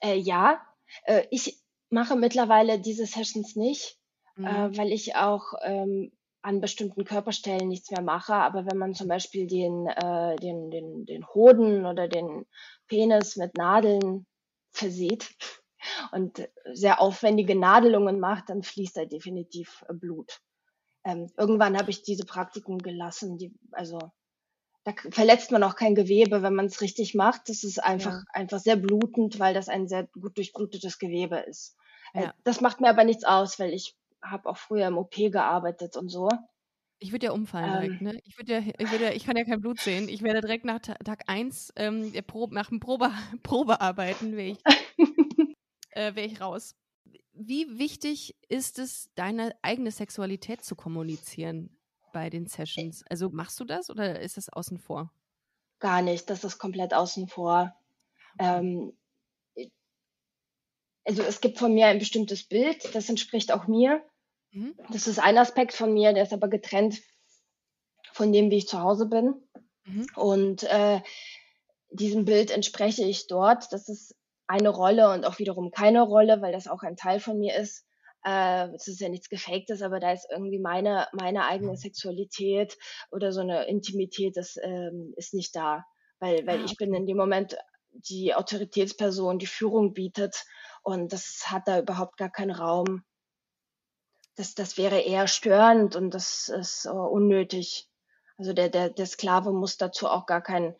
Äh, 0.00 0.16
ja, 0.16 0.60
äh, 1.04 1.24
ich 1.30 1.58
mache 1.88 2.16
mittlerweile 2.16 2.78
diese 2.78 3.06
Sessions 3.06 3.56
nicht, 3.56 3.96
mhm. 4.36 4.46
äh, 4.46 4.76
weil 4.76 4.92
ich 4.92 5.16
auch 5.16 5.54
ähm, 5.62 6.12
an 6.42 6.60
bestimmten 6.60 7.04
Körperstellen 7.04 7.68
nichts 7.68 7.90
mehr 7.90 8.02
mache. 8.02 8.34
Aber 8.34 8.66
wenn 8.66 8.76
man 8.76 8.94
zum 8.94 9.08
Beispiel 9.08 9.46
den, 9.46 9.86
äh, 9.86 10.36
den, 10.36 10.70
den, 10.70 11.06
den 11.06 11.26
Hoden 11.28 11.86
oder 11.86 12.08
den 12.08 12.44
Penis 12.88 13.36
mit 13.36 13.56
Nadeln 13.56 14.26
versieht, 14.72 15.30
und 16.12 16.48
sehr 16.72 17.00
aufwendige 17.00 17.58
Nadelungen 17.58 18.20
macht, 18.20 18.48
dann 18.48 18.62
fließt 18.62 18.96
da 18.96 19.04
definitiv 19.04 19.84
äh, 19.88 19.94
Blut. 19.94 20.40
Ähm, 21.04 21.30
irgendwann 21.36 21.76
habe 21.76 21.90
ich 21.90 22.02
diese 22.02 22.24
Praktiken 22.24 22.78
gelassen. 22.78 23.38
Die, 23.38 23.52
also 23.72 23.98
da 24.84 24.92
verletzt 25.10 25.50
man 25.50 25.62
auch 25.62 25.76
kein 25.76 25.94
Gewebe, 25.94 26.42
wenn 26.42 26.54
man 26.54 26.66
es 26.66 26.80
richtig 26.80 27.14
macht. 27.14 27.48
Das 27.48 27.64
ist 27.64 27.82
einfach, 27.82 28.12
ja. 28.12 28.24
einfach 28.32 28.58
sehr 28.58 28.76
blutend, 28.76 29.38
weil 29.38 29.54
das 29.54 29.68
ein 29.68 29.88
sehr 29.88 30.08
gut 30.20 30.36
durchblutetes 30.36 30.98
Gewebe 30.98 31.38
ist. 31.38 31.76
Äh, 32.14 32.24
ja. 32.24 32.34
das 32.44 32.60
macht 32.60 32.80
mir 32.80 32.88
aber 32.88 33.04
nichts 33.04 33.24
aus, 33.24 33.58
weil 33.58 33.72
ich 33.72 33.96
habe 34.22 34.48
auch 34.48 34.56
früher 34.56 34.86
im 34.86 34.98
OP 34.98 35.14
gearbeitet 35.14 35.96
und 35.96 36.08
so. 36.08 36.28
Ich 36.98 37.10
würde 37.10 37.26
ja 37.26 37.32
umfallen 37.32 37.72
direkt, 37.72 38.00
ähm. 38.00 38.06
ne? 38.06 38.20
Ich 38.24 38.38
würde 38.38 38.52
ja, 38.52 38.58
ich 38.60 38.90
würde 38.92 39.04
ja, 39.04 39.10
ich 39.10 39.24
kann 39.24 39.36
ja 39.36 39.44
kein 39.44 39.60
Blut 39.60 39.80
sehen. 39.80 40.08
Ich 40.08 40.22
werde 40.22 40.40
direkt 40.40 40.64
nach 40.64 40.78
Tag 40.78 41.24
1 41.26 41.72
ähm, 41.74 42.12
nach 42.50 42.68
dem 42.68 42.78
Probe, 42.78 43.10
Probearbeiten, 43.42 44.36
wäre 44.36 44.50
ich 44.50 44.58
äh, 45.92 46.14
wäre 46.14 46.26
ich 46.26 46.40
raus. 46.40 46.74
Wie 47.32 47.78
wichtig 47.78 48.36
ist 48.48 48.78
es, 48.78 49.10
deine 49.14 49.54
eigene 49.62 49.90
Sexualität 49.90 50.64
zu 50.64 50.76
kommunizieren 50.76 51.78
bei 52.12 52.30
den 52.30 52.46
Sessions? 52.46 53.04
Also 53.08 53.30
machst 53.30 53.58
du 53.58 53.64
das 53.64 53.90
oder 53.90 54.20
ist 54.20 54.36
das 54.36 54.48
außen 54.48 54.78
vor? 54.78 55.12
Gar 55.78 56.02
nicht, 56.02 56.28
das 56.30 56.44
ist 56.44 56.58
komplett 56.58 56.94
außen 56.94 57.28
vor. 57.28 57.74
Ähm, 58.38 58.96
also 61.04 61.22
es 61.22 61.40
gibt 61.40 61.58
von 61.58 61.74
mir 61.74 61.86
ein 61.86 61.98
bestimmtes 61.98 62.44
Bild, 62.44 62.94
das 62.94 63.08
entspricht 63.08 63.52
auch 63.52 63.66
mir. 63.66 64.04
Mhm. 64.52 64.74
Das 64.90 65.06
ist 65.06 65.18
ein 65.18 65.38
Aspekt 65.38 65.72
von 65.72 65.92
mir, 65.92 66.12
der 66.12 66.22
ist 66.22 66.32
aber 66.32 66.48
getrennt 66.48 67.00
von 68.12 68.32
dem, 68.32 68.50
wie 68.50 68.58
ich 68.58 68.68
zu 68.68 68.80
Hause 68.80 69.06
bin. 69.06 69.34
Mhm. 69.84 70.06
Und 70.14 70.62
äh, 70.64 71.00
diesem 71.90 72.24
Bild 72.24 72.50
entspreche 72.50 73.04
ich 73.04 73.26
dort. 73.26 73.72
Das 73.72 73.88
ist 73.88 74.14
eine 74.52 74.68
Rolle 74.68 75.10
und 75.10 75.24
auch 75.24 75.38
wiederum 75.38 75.70
keine 75.70 76.02
Rolle, 76.02 76.42
weil 76.42 76.52
das 76.52 76.68
auch 76.68 76.82
ein 76.82 76.96
Teil 76.96 77.20
von 77.20 77.38
mir 77.38 77.56
ist. 77.56 77.86
Äh, 78.22 78.68
es 78.74 78.86
ist 78.86 79.00
ja 79.00 79.08
nichts 79.08 79.30
Gefaktes, 79.30 79.80
aber 79.80 79.98
da 79.98 80.12
ist 80.12 80.28
irgendwie 80.30 80.58
meine, 80.58 81.08
meine 81.12 81.46
eigene 81.46 81.74
Sexualität 81.76 82.76
oder 83.10 83.32
so 83.32 83.40
eine 83.40 83.66
Intimität, 83.66 84.36
das 84.36 84.58
ähm, 84.62 85.14
ist 85.16 85.32
nicht 85.32 85.56
da. 85.56 85.86
Weil, 86.20 86.46
weil 86.46 86.60
ah, 86.60 86.64
ich 86.66 86.76
bin 86.76 86.92
in 86.92 87.06
dem 87.06 87.16
Moment 87.16 87.56
die 87.92 88.34
Autoritätsperson, 88.34 89.38
die 89.38 89.46
Führung 89.46 89.94
bietet 89.94 90.44
und 90.82 91.14
das 91.14 91.46
hat 91.46 91.66
da 91.66 91.78
überhaupt 91.78 92.18
gar 92.18 92.30
keinen 92.30 92.52
Raum. 92.52 93.04
Das, 94.36 94.54
das 94.54 94.76
wäre 94.76 95.00
eher 95.00 95.28
störend 95.28 95.96
und 95.96 96.12
das 96.12 96.48
ist 96.48 96.86
uh, 96.86 96.90
unnötig. 96.90 97.88
Also 98.36 98.52
der, 98.52 98.68
der, 98.68 98.90
der 98.90 99.06
Sklave 99.06 99.52
muss 99.52 99.78
dazu 99.78 100.08
auch 100.08 100.26
gar 100.26 100.42
keinen 100.42 100.74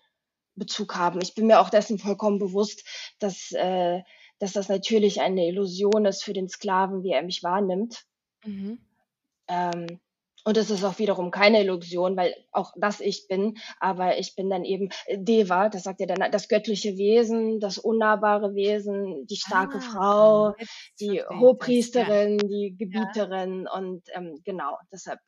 Bezug 0.54 0.96
haben. 0.96 1.20
Ich 1.22 1.34
bin 1.34 1.46
mir 1.46 1.60
auch 1.60 1.70
dessen 1.70 1.98
vollkommen 1.98 2.38
bewusst, 2.38 2.86
dass, 3.18 3.52
äh, 3.52 4.00
dass 4.38 4.52
das 4.52 4.68
natürlich 4.68 5.20
eine 5.20 5.46
Illusion 5.46 6.04
ist 6.04 6.24
für 6.24 6.32
den 6.32 6.48
Sklaven, 6.48 7.02
wie 7.02 7.12
er 7.12 7.22
mich 7.22 7.42
wahrnimmt. 7.42 8.04
Mhm. 8.44 8.78
Ähm, 9.48 10.00
und 10.44 10.56
es 10.56 10.70
ist 10.70 10.82
auch 10.82 10.98
wiederum 10.98 11.30
keine 11.30 11.60
Illusion, 11.60 12.16
weil 12.16 12.34
auch 12.50 12.72
das 12.76 13.00
ich 13.00 13.28
bin, 13.28 13.58
aber 13.78 14.18
ich 14.18 14.34
bin 14.34 14.50
dann 14.50 14.64
eben 14.64 14.88
Deva, 15.08 15.68
das 15.68 15.84
sagt 15.84 16.00
ja 16.00 16.06
dann 16.06 16.32
das 16.32 16.48
göttliche 16.48 16.96
Wesen, 16.96 17.60
das 17.60 17.78
unnahbare 17.78 18.54
Wesen, 18.54 19.24
die 19.26 19.36
starke 19.36 19.78
ah, 19.78 19.80
Frau, 19.80 20.54
die 20.98 21.22
Hochpriesterin, 21.22 22.38
ja. 22.40 22.48
die 22.48 22.76
Gebieterin 22.76 23.66
ja. 23.66 23.72
und 23.72 24.02
ähm, 24.14 24.40
genau, 24.44 24.78
deshalb, 24.90 25.20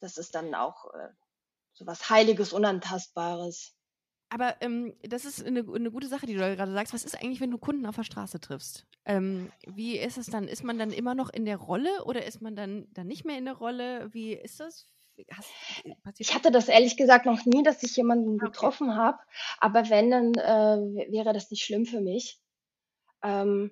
das 0.00 0.16
ist 0.16 0.34
dann 0.34 0.54
auch 0.56 0.92
äh, 0.94 1.08
so 1.74 1.86
was 1.86 2.10
Heiliges, 2.10 2.52
Unantastbares. 2.52 3.76
Aber 4.34 4.56
ähm, 4.62 4.92
das 5.02 5.24
ist 5.24 5.46
eine, 5.46 5.60
eine 5.60 5.92
gute 5.92 6.08
Sache, 6.08 6.26
die 6.26 6.34
du 6.34 6.40
gerade 6.40 6.72
sagst. 6.72 6.92
Was 6.92 7.04
ist 7.04 7.14
eigentlich, 7.14 7.40
wenn 7.40 7.52
du 7.52 7.58
Kunden 7.58 7.86
auf 7.86 7.94
der 7.94 8.02
Straße 8.02 8.40
triffst? 8.40 8.84
Ähm, 9.04 9.52
wie 9.64 9.96
ist 9.96 10.18
es 10.18 10.26
dann? 10.26 10.48
Ist 10.48 10.64
man 10.64 10.76
dann 10.76 10.90
immer 10.90 11.14
noch 11.14 11.32
in 11.32 11.44
der 11.44 11.56
Rolle 11.56 12.04
oder 12.04 12.26
ist 12.26 12.42
man 12.42 12.56
dann, 12.56 12.88
dann 12.92 13.06
nicht 13.06 13.24
mehr 13.24 13.38
in 13.38 13.44
der 13.44 13.54
Rolle? 13.54 14.12
Wie 14.12 14.32
ist 14.32 14.58
das? 14.58 14.88
Hast, 15.30 15.52
ich 16.18 16.34
hatte 16.34 16.50
das 16.50 16.66
ehrlich 16.66 16.96
gesagt 16.96 17.26
noch 17.26 17.44
nie, 17.44 17.62
dass 17.62 17.84
ich 17.84 17.96
jemanden 17.96 18.34
okay. 18.34 18.46
getroffen 18.46 18.96
habe. 18.96 19.18
Aber 19.60 19.88
wenn, 19.88 20.10
dann 20.10 20.34
äh, 20.34 21.12
wäre 21.12 21.32
das 21.32 21.52
nicht 21.52 21.62
schlimm 21.62 21.86
für 21.86 22.00
mich. 22.00 22.40
Ähm, 23.22 23.70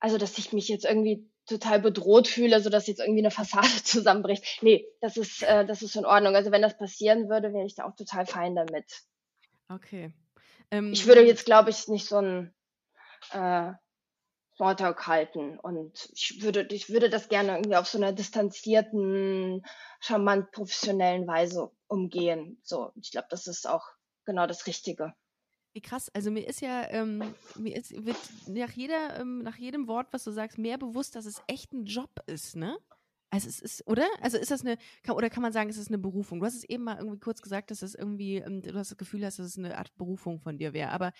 also, 0.00 0.16
dass 0.16 0.38
ich 0.38 0.54
mich 0.54 0.68
jetzt 0.68 0.86
irgendwie 0.86 1.30
total 1.44 1.78
bedroht 1.78 2.26
fühle, 2.26 2.62
so 2.62 2.70
dass 2.70 2.86
jetzt 2.86 3.00
irgendwie 3.00 3.20
eine 3.20 3.30
Fassade 3.30 3.68
zusammenbricht. 3.84 4.62
Nee, 4.62 4.86
das 5.02 5.18
ist, 5.18 5.42
äh, 5.42 5.66
das 5.66 5.82
ist 5.82 5.94
in 5.94 6.06
Ordnung. 6.06 6.36
Also 6.36 6.50
wenn 6.52 6.62
das 6.62 6.78
passieren 6.78 7.28
würde, 7.28 7.52
wäre 7.52 7.66
ich 7.66 7.74
da 7.74 7.84
auch 7.84 7.94
total 7.94 8.24
fein 8.24 8.54
damit. 8.54 9.04
Okay. 9.68 10.12
Ähm, 10.70 10.92
ich 10.92 11.06
würde 11.06 11.22
jetzt, 11.22 11.44
glaube 11.44 11.70
ich, 11.70 11.88
nicht 11.88 12.06
so 12.06 12.18
ein 12.18 12.54
äh, 13.32 13.72
Smalltalk 14.56 15.06
halten 15.06 15.58
und 15.58 16.08
ich 16.12 16.42
würde, 16.42 16.66
ich 16.70 16.88
würde 16.88 17.10
das 17.10 17.28
gerne 17.28 17.56
irgendwie 17.56 17.76
auf 17.76 17.88
so 17.88 17.98
einer 17.98 18.12
distanzierten, 18.12 19.64
charmant 20.00 20.52
professionellen 20.52 21.26
Weise 21.26 21.72
umgehen. 21.88 22.58
So, 22.62 22.92
ich 22.94 23.10
glaube, 23.10 23.26
das 23.30 23.46
ist 23.46 23.68
auch 23.68 23.86
genau 24.24 24.46
das 24.46 24.66
Richtige. 24.66 25.14
Wie 25.72 25.80
krass. 25.80 26.08
Also 26.14 26.30
mir 26.30 26.46
ist 26.46 26.60
ja, 26.60 26.88
ähm, 26.90 27.34
mir 27.56 27.76
ist, 27.76 27.90
wird 28.04 28.16
nach 28.46 28.70
jeder, 28.70 29.18
ähm, 29.18 29.42
nach 29.42 29.56
jedem 29.56 29.88
Wort, 29.88 30.06
was 30.12 30.22
du 30.22 30.30
sagst, 30.30 30.56
mehr 30.56 30.78
bewusst, 30.78 31.16
dass 31.16 31.26
es 31.26 31.42
echt 31.48 31.72
ein 31.72 31.84
Job 31.84 32.10
ist, 32.26 32.54
ne? 32.54 32.78
Also 33.34 33.48
es 33.48 33.58
ist, 33.58 33.88
oder? 33.88 34.06
Also 34.20 34.38
ist 34.38 34.52
das 34.52 34.60
eine, 34.60 34.78
kann, 35.02 35.16
oder 35.16 35.28
kann 35.28 35.42
man 35.42 35.52
sagen, 35.52 35.68
es 35.68 35.76
ist 35.76 35.88
eine 35.88 35.98
Berufung? 35.98 36.38
Du 36.38 36.46
hast 36.46 36.54
es 36.54 36.62
eben 36.62 36.84
mal 36.84 36.98
irgendwie 36.98 37.18
kurz 37.18 37.42
gesagt, 37.42 37.72
dass 37.72 37.82
es 37.82 37.96
irgendwie, 37.96 38.36
ähm, 38.36 38.62
du 38.62 38.72
hast 38.74 38.92
das 38.92 38.96
Gefühl 38.96 39.26
hast, 39.26 39.40
dass 39.40 39.46
es 39.46 39.58
eine 39.58 39.76
Art 39.76 39.92
Berufung 39.96 40.38
von 40.38 40.56
dir 40.56 40.72
wäre. 40.72 40.92
Aber 40.92 41.12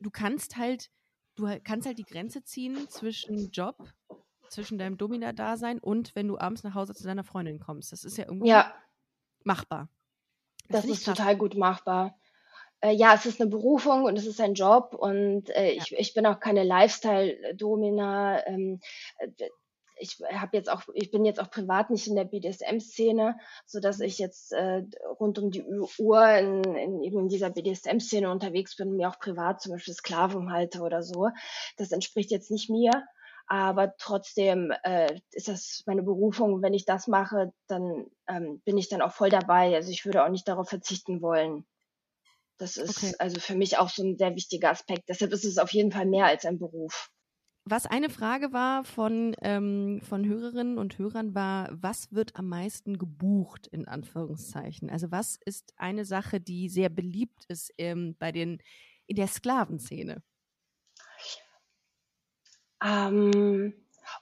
du 0.00 0.10
kannst 0.10 0.56
halt, 0.56 0.90
du 1.36 1.46
kannst 1.62 1.86
halt 1.86 1.98
die 1.98 2.04
Grenze 2.04 2.42
ziehen 2.42 2.88
zwischen 2.88 3.52
Job, 3.52 3.76
zwischen 4.48 4.78
deinem 4.78 4.96
Domina-Dasein 4.96 5.78
und 5.78 6.12
wenn 6.16 6.26
du 6.26 6.38
abends 6.38 6.64
nach 6.64 6.74
Hause 6.74 6.92
zu 6.92 7.04
deiner 7.04 7.22
Freundin 7.22 7.60
kommst. 7.60 7.92
Das 7.92 8.02
ist 8.02 8.18
ja 8.18 8.24
irgendwie 8.24 8.48
ja. 8.48 8.74
machbar. 9.44 9.88
Das, 10.70 10.82
das 10.82 10.90
ist 10.90 11.06
total 11.06 11.36
gut 11.36 11.54
machbar. 11.54 12.18
Äh, 12.80 12.94
ja, 12.94 13.14
es 13.14 13.26
ist 13.26 13.40
eine 13.40 13.48
Berufung 13.48 14.02
und 14.02 14.18
es 14.18 14.26
ist 14.26 14.40
ein 14.40 14.54
Job 14.54 14.94
und 14.94 15.50
äh, 15.50 15.76
ja. 15.76 15.82
ich, 15.82 15.92
ich 15.96 16.14
bin 16.14 16.26
auch 16.26 16.40
keine 16.40 16.64
Lifestyle-Domina. 16.64 18.44
Ähm, 18.48 18.80
äh, 19.18 19.28
ich 20.00 20.18
habe 20.32 20.56
jetzt 20.56 20.70
auch, 20.70 20.82
ich 20.94 21.10
bin 21.10 21.24
jetzt 21.24 21.40
auch 21.40 21.50
privat 21.50 21.90
nicht 21.90 22.06
in 22.08 22.16
der 22.16 22.24
BDSM-Szene, 22.24 23.38
so 23.66 23.80
dass 23.80 24.00
ich 24.00 24.18
jetzt 24.18 24.52
äh, 24.52 24.82
rund 25.18 25.38
um 25.38 25.50
die 25.50 25.62
Uhr 25.62 26.28
in, 26.34 26.64
in 26.64 27.02
eben 27.02 27.20
in 27.20 27.28
dieser 27.28 27.50
BDSM-Szene 27.50 28.30
unterwegs 28.30 28.76
bin, 28.76 28.96
mir 28.96 29.08
auch 29.08 29.18
privat 29.18 29.60
zum 29.60 29.72
Beispiel 29.72 29.94
Sklaven 29.94 30.52
halte 30.52 30.80
oder 30.80 31.02
so. 31.02 31.28
Das 31.76 31.92
entspricht 31.92 32.30
jetzt 32.30 32.50
nicht 32.50 32.70
mir, 32.70 32.90
aber 33.46 33.96
trotzdem 33.98 34.72
äh, 34.84 35.20
ist 35.32 35.48
das 35.48 35.82
meine 35.86 36.02
Berufung. 36.02 36.62
Wenn 36.62 36.74
ich 36.74 36.84
das 36.84 37.06
mache, 37.06 37.52
dann 37.66 38.06
ähm, 38.28 38.60
bin 38.64 38.78
ich 38.78 38.88
dann 38.88 39.02
auch 39.02 39.12
voll 39.12 39.30
dabei. 39.30 39.74
Also 39.74 39.90
ich 39.90 40.04
würde 40.04 40.24
auch 40.24 40.30
nicht 40.30 40.48
darauf 40.48 40.68
verzichten 40.68 41.20
wollen. 41.20 41.66
Das 42.58 42.76
ist 42.76 42.98
okay. 42.98 43.14
also 43.18 43.40
für 43.40 43.54
mich 43.54 43.78
auch 43.78 43.88
so 43.88 44.02
ein 44.02 44.18
sehr 44.18 44.34
wichtiger 44.34 44.70
Aspekt. 44.70 45.08
Deshalb 45.08 45.32
ist 45.32 45.44
es 45.44 45.58
auf 45.58 45.72
jeden 45.72 45.92
Fall 45.92 46.06
mehr 46.06 46.26
als 46.26 46.44
ein 46.44 46.58
Beruf. 46.58 47.10
Was 47.64 47.86
eine 47.86 48.08
Frage 48.08 48.52
war 48.52 48.84
von, 48.84 49.36
ähm, 49.42 50.00
von 50.02 50.26
Hörerinnen 50.26 50.78
und 50.78 50.98
Hörern 50.98 51.34
war, 51.34 51.68
was 51.72 52.10
wird 52.12 52.36
am 52.36 52.48
meisten 52.48 52.98
gebucht, 52.98 53.66
in 53.66 53.86
Anführungszeichen? 53.86 54.90
Also 54.90 55.10
was 55.10 55.38
ist 55.44 55.74
eine 55.76 56.04
Sache, 56.04 56.40
die 56.40 56.68
sehr 56.68 56.88
beliebt 56.88 57.44
ist 57.48 57.72
ähm, 57.76 58.16
bei 58.18 58.32
den, 58.32 58.62
in 59.06 59.16
der 59.16 59.26
Sklavenszene? 59.26 60.22
Ähm, 62.82 63.74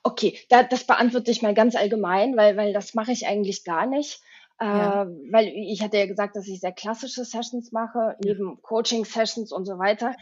okay, 0.03 0.39
da, 0.49 0.65
das 0.65 0.85
beantworte 0.85 1.31
ich 1.31 1.43
mal 1.43 1.55
ganz 1.55 1.77
allgemein, 1.77 2.37
weil, 2.37 2.57
weil 2.57 2.73
das 2.73 2.95
mache 2.95 3.13
ich 3.13 3.27
eigentlich 3.27 3.65
gar 3.65 3.87
nicht. 3.87 4.21
Ja. 4.61 5.03
Äh, 5.03 5.07
weil 5.31 5.47
ich 5.49 5.83
hatte 5.83 5.99
ja 5.99 6.07
gesagt, 6.07 6.35
dass 6.35 6.49
ich 6.49 6.61
sehr 6.61 6.73
klassische 6.73 7.25
Sessions 7.25 7.71
mache, 7.71 8.17
neben 8.23 8.61
Coaching-Sessions 8.63 9.53
und 9.53 9.65
so 9.65 9.79
weiter. 9.79 10.17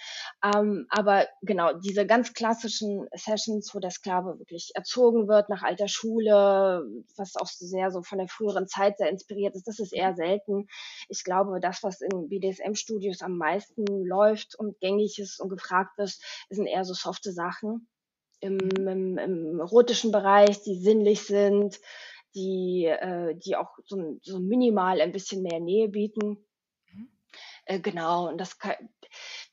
Ähm, 0.45 0.87
aber 0.91 1.27
genau, 1.43 1.73
diese 1.73 2.07
ganz 2.07 2.35
klassischen 2.35 3.07
Sessions, 3.15 3.75
wo 3.75 3.79
der 3.79 3.91
Sklave 3.91 4.39
wirklich 4.39 4.73
erzogen 4.75 5.27
wird 5.27 5.49
nach 5.49 5.63
alter 5.63 5.89
Schule, 5.89 6.85
was 7.17 7.37
auch 7.37 7.47
sehr 7.47 7.91
so 7.91 8.03
von 8.03 8.19
der 8.19 8.29
früheren 8.29 8.67
Zeit 8.67 8.99
sehr 8.99 9.09
inspiriert 9.09 9.55
ist, 9.55 9.67
das 9.67 9.79
ist 9.79 9.95
eher 9.95 10.15
selten. 10.15 10.67
Ich 11.09 11.25
glaube, 11.25 11.59
das, 11.61 11.83
was 11.83 12.01
in 12.03 12.29
BDSM-Studios 12.29 13.23
am 13.23 13.39
meisten 13.39 13.87
läuft 14.05 14.55
und 14.59 14.79
gängig 14.81 15.19
ist 15.19 15.41
und 15.41 15.49
gefragt 15.49 15.99
ist, 15.99 16.23
sind 16.51 16.67
eher 16.67 16.85
so 16.85 16.93
softe 16.93 17.33
Sachen 17.33 17.89
im, 18.41 18.57
mhm. 18.57 18.89
im, 18.89 19.19
im 19.19 19.61
erotischen 19.61 20.13
Bereich, 20.13 20.63
die 20.63 20.79
sinnlich 20.79 21.23
sind, 21.23 21.81
die, 22.37 22.85
äh, 22.85 23.35
die 23.35 23.57
auch 23.57 23.79
so, 23.85 24.19
so 24.23 24.39
minimal 24.39 25.01
ein 25.01 25.13
bisschen 25.13 25.43
mehr 25.43 25.59
Nähe 25.59 25.89
bieten. 25.89 26.39
Mhm. 26.93 27.09
Äh, 27.65 27.81
genau, 27.81 28.29
und 28.29 28.39
das, 28.39 28.59
kann, 28.59 28.75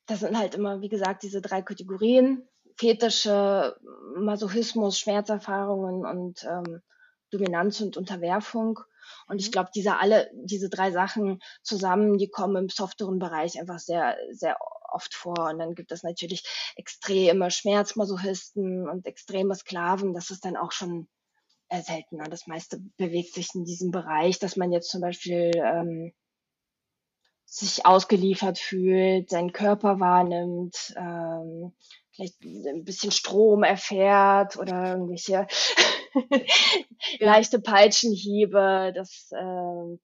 das 0.05 0.19
sind 0.19 0.37
halt 0.37 0.53
immer, 0.53 0.81
wie 0.81 0.89
gesagt, 0.89 1.23
diese 1.23 1.41
drei 1.41 1.61
Kategorien. 1.61 2.47
Fetische, 2.75 3.77
Masochismus, 4.17 4.97
Schmerzerfahrungen 4.97 6.05
und 6.05 6.43
ähm, 6.43 6.81
Dominanz 7.31 7.81
und 7.81 7.97
Unterwerfung. 7.97 8.79
Und 9.27 9.39
ich 9.39 9.47
mhm. 9.47 9.51
glaube, 9.51 9.69
diese 9.75 9.97
alle, 9.97 10.29
diese 10.33 10.69
drei 10.69 10.91
Sachen 10.91 11.39
zusammen, 11.61 12.17
die 12.17 12.29
kommen 12.29 12.55
im 12.55 12.69
softeren 12.69 13.19
Bereich 13.19 13.59
einfach 13.59 13.79
sehr, 13.79 14.17
sehr 14.31 14.57
oft 14.91 15.13
vor. 15.13 15.49
Und 15.49 15.59
dann 15.59 15.75
gibt 15.75 15.91
es 15.91 16.03
natürlich 16.03 16.43
extreme 16.75 17.51
Schmerzmasochisten 17.51 18.89
und 18.89 19.05
extreme 19.05 19.55
Sklaven. 19.55 20.13
Das 20.13 20.29
ist 20.29 20.45
dann 20.45 20.57
auch 20.57 20.71
schon 20.71 21.07
seltener. 21.81 22.25
Das 22.25 22.47
meiste 22.47 22.79
bewegt 22.97 23.33
sich 23.33 23.49
in 23.55 23.65
diesem 23.65 23.91
Bereich, 23.91 24.39
dass 24.39 24.55
man 24.55 24.71
jetzt 24.71 24.89
zum 24.89 25.01
Beispiel 25.01 25.51
ähm, 25.55 26.13
sich 27.45 27.85
ausgeliefert 27.85 28.57
fühlt, 28.57 29.29
seinen 29.29 29.51
Körper 29.51 29.99
wahrnimmt, 29.99 30.93
ähm, 30.97 31.73
vielleicht 32.11 32.41
ein 32.43 32.83
bisschen 32.83 33.11
Strom 33.11 33.63
erfährt 33.63 34.57
oder 34.57 34.91
irgendwelche 34.91 35.47
leichte 37.19 37.59
Peitschenhiebe. 37.59 38.91
Das 38.95 39.29
ähm, 39.39 39.99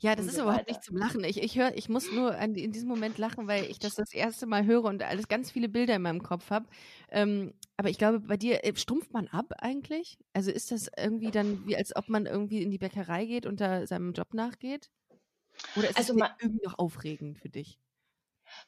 ja, 0.00 0.14
das 0.14 0.26
ist 0.26 0.36
so 0.36 0.42
überhaupt 0.42 0.68
nicht 0.68 0.82
zum 0.82 0.96
Lachen. 0.96 1.24
Ich, 1.24 1.42
ich, 1.42 1.58
hör, 1.58 1.76
ich 1.76 1.88
muss 1.88 2.10
nur 2.12 2.36
an, 2.36 2.54
in 2.54 2.72
diesem 2.72 2.88
Moment 2.88 3.18
lachen, 3.18 3.48
weil 3.48 3.64
ich 3.64 3.78
das 3.78 3.94
das 3.94 4.12
erste 4.12 4.46
Mal 4.46 4.64
höre 4.64 4.84
und 4.84 5.02
alles 5.02 5.28
ganz 5.28 5.50
viele 5.50 5.68
Bilder 5.68 5.96
in 5.96 6.02
meinem 6.02 6.22
Kopf 6.22 6.50
habe. 6.50 6.66
Ähm, 7.10 7.54
aber 7.76 7.90
ich 7.90 7.98
glaube, 7.98 8.20
bei 8.20 8.36
dir 8.36 8.64
äh, 8.64 8.74
stumpft 8.76 9.12
man 9.12 9.28
ab 9.28 9.52
eigentlich? 9.58 10.18
Also 10.32 10.50
ist 10.50 10.70
das 10.70 10.90
irgendwie 10.96 11.30
dann 11.30 11.66
wie, 11.66 11.76
als 11.76 11.94
ob 11.96 12.08
man 12.08 12.26
irgendwie 12.26 12.62
in 12.62 12.70
die 12.70 12.78
Bäckerei 12.78 13.26
geht 13.26 13.46
und 13.46 13.60
da 13.60 13.86
seinem 13.86 14.12
Job 14.12 14.32
nachgeht? 14.34 14.90
Oder 15.76 15.90
ist 15.90 15.96
also 15.96 16.16
das 16.16 16.30
irgendwie 16.40 16.64
noch 16.64 16.78
aufregend 16.78 17.38
für 17.38 17.48
dich? 17.48 17.78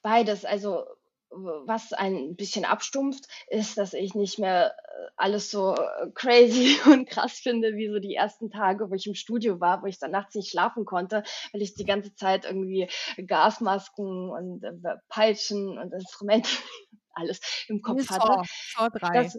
Beides. 0.02 0.44
Also 0.44 0.84
was 1.30 1.92
ein 1.92 2.36
bisschen 2.36 2.64
abstumpft, 2.64 3.24
ist, 3.48 3.78
dass 3.78 3.92
ich 3.92 4.14
nicht 4.14 4.38
mehr 4.38 4.74
äh, 4.76 5.08
alles 5.16 5.50
so 5.50 5.74
äh, 5.74 6.10
crazy 6.14 6.76
und 6.86 7.08
krass 7.08 7.38
finde, 7.38 7.76
wie 7.76 7.88
so 7.88 7.98
die 7.98 8.14
ersten 8.14 8.50
Tage, 8.50 8.90
wo 8.90 8.94
ich 8.94 9.06
im 9.06 9.14
Studio 9.14 9.60
war, 9.60 9.82
wo 9.82 9.86
ich 9.86 9.98
dann 9.98 10.12
nachts 10.12 10.34
nicht 10.34 10.50
schlafen 10.50 10.84
konnte, 10.84 11.22
weil 11.52 11.62
ich 11.62 11.74
die 11.74 11.84
ganze 11.84 12.14
Zeit 12.14 12.44
irgendwie 12.44 12.88
Gasmasken 13.26 14.30
und 14.30 14.62
äh, 14.62 14.96
Peitschen 15.08 15.78
und 15.78 15.92
Instrumente 15.92 16.50
alles 17.12 17.40
im 17.68 17.82
Kopf 17.82 18.08
hatte. 18.10 18.44
Saw, 18.76 18.88
Saw 18.88 18.98
3. 18.98 19.22
Das, 19.22 19.38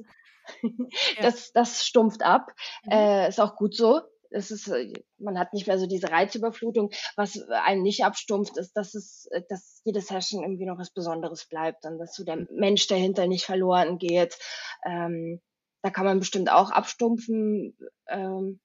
das, 1.22 1.52
das 1.54 1.88
stumpft 1.88 2.22
ab. 2.22 2.52
Mhm. 2.84 2.92
Äh, 2.92 3.30
ist 3.30 3.40
auch 3.40 3.56
gut 3.56 3.76
so 3.76 4.02
es 4.32 4.52
ist, 4.52 4.68
äh, 4.68 4.94
man 5.18 5.38
hat 5.38 5.54
nicht 5.54 5.68
mehr 5.68 5.80
so 5.80 5.88
diese 5.88 6.12
Reizüberflutung. 6.12 6.92
Was 7.16 7.40
einen 7.50 7.84
nicht 7.84 8.04
abstumpft, 8.04 8.58
ist, 8.58 8.74
dass 8.74 8.94
es, 8.96 9.28
äh, 9.32 9.42
dass 9.50 9.82
jede 9.84 10.02
Session 10.02 10.44
irgendwie 10.44 10.66
noch 10.66 10.78
was 10.78 10.92
Besonderes 10.92 11.46
bleibt 11.46 11.86
und 11.86 11.98
dass 12.00 12.16
so 12.16 12.24
der 12.24 12.38
mhm. 12.38 12.48
Mensch 12.52 12.88
dahinter 12.88 13.28
nicht 13.28 13.46
verloren 13.46 13.98
geht. 13.98 14.38
Ähm, 14.86 15.42
da 15.82 15.90
kann 15.90 16.06
man 16.06 16.20
bestimmt 16.20 16.52
auch 16.52 16.72
abstumpfen, 16.72 17.78
ähm, 18.08 18.60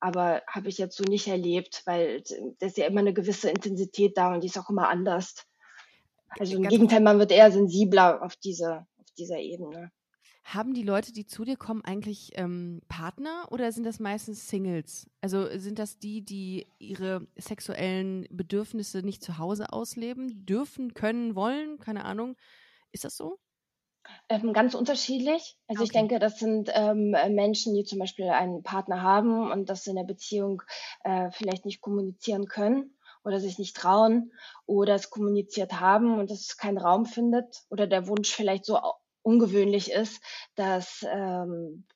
aber 0.00 0.42
habe 0.46 0.68
ich 0.68 0.78
jetzt 0.78 0.96
so 0.96 1.04
nicht 1.04 1.28
erlebt, 1.28 1.82
weil 1.86 2.22
da 2.58 2.66
ist 2.66 2.78
ja 2.78 2.86
immer 2.86 3.00
eine 3.00 3.12
gewisse 3.12 3.50
Intensität 3.50 4.16
da 4.16 4.32
und 4.32 4.42
die 4.42 4.48
ist 4.48 4.58
auch 4.58 4.70
immer 4.70 4.88
anders. 4.88 5.46
Also 6.38 6.56
im 6.56 6.66
Gegenteil, 6.66 7.00
man 7.00 7.18
wird 7.18 7.30
eher 7.30 7.52
sensibler 7.52 8.22
auf 8.22 8.36
diese, 8.36 8.86
auf 8.98 9.06
dieser 9.18 9.38
Ebene. 9.38 9.92
Haben 10.44 10.74
die 10.74 10.82
Leute, 10.82 11.12
die 11.12 11.24
zu 11.24 11.44
dir 11.44 11.56
kommen, 11.56 11.84
eigentlich 11.84 12.32
ähm, 12.34 12.82
Partner 12.88 13.46
oder 13.50 13.70
sind 13.70 13.84
das 13.84 14.00
meistens 14.00 14.48
Singles? 14.48 15.08
Also 15.20 15.46
sind 15.58 15.78
das 15.78 15.98
die, 15.98 16.22
die 16.22 16.66
ihre 16.78 17.26
sexuellen 17.36 18.26
Bedürfnisse 18.30 19.02
nicht 19.02 19.22
zu 19.22 19.38
Hause 19.38 19.72
ausleben, 19.72 20.44
dürfen, 20.44 20.94
können, 20.94 21.36
wollen? 21.36 21.78
Keine 21.78 22.04
Ahnung. 22.04 22.36
Ist 22.90 23.04
das 23.04 23.16
so? 23.16 23.38
Ähm, 24.28 24.52
ganz 24.52 24.74
unterschiedlich. 24.74 25.56
Also 25.68 25.84
ich 25.84 25.92
denke, 25.92 26.18
das 26.18 26.38
sind 26.38 26.70
ähm, 26.74 27.10
Menschen, 27.30 27.74
die 27.74 27.84
zum 27.84 27.98
Beispiel 27.98 28.28
einen 28.28 28.62
Partner 28.62 29.00
haben 29.00 29.50
und 29.50 29.70
das 29.70 29.86
in 29.86 29.96
der 29.96 30.04
Beziehung 30.04 30.62
äh, 31.04 31.30
vielleicht 31.30 31.64
nicht 31.64 31.80
kommunizieren 31.80 32.46
können 32.46 32.96
oder 33.24 33.38
sich 33.38 33.58
nicht 33.58 33.76
trauen 33.76 34.32
oder 34.66 34.94
es 34.94 35.10
kommuniziert 35.10 35.80
haben 35.80 36.18
und 36.18 36.30
es 36.30 36.56
keinen 36.56 36.78
Raum 36.78 37.06
findet 37.06 37.62
oder 37.70 37.86
der 37.86 38.08
Wunsch 38.08 38.32
vielleicht 38.34 38.64
so 38.64 38.78
ungewöhnlich 39.22 39.90
ist, 39.92 40.20
dass, 40.54 41.04
ähm, 41.08 41.86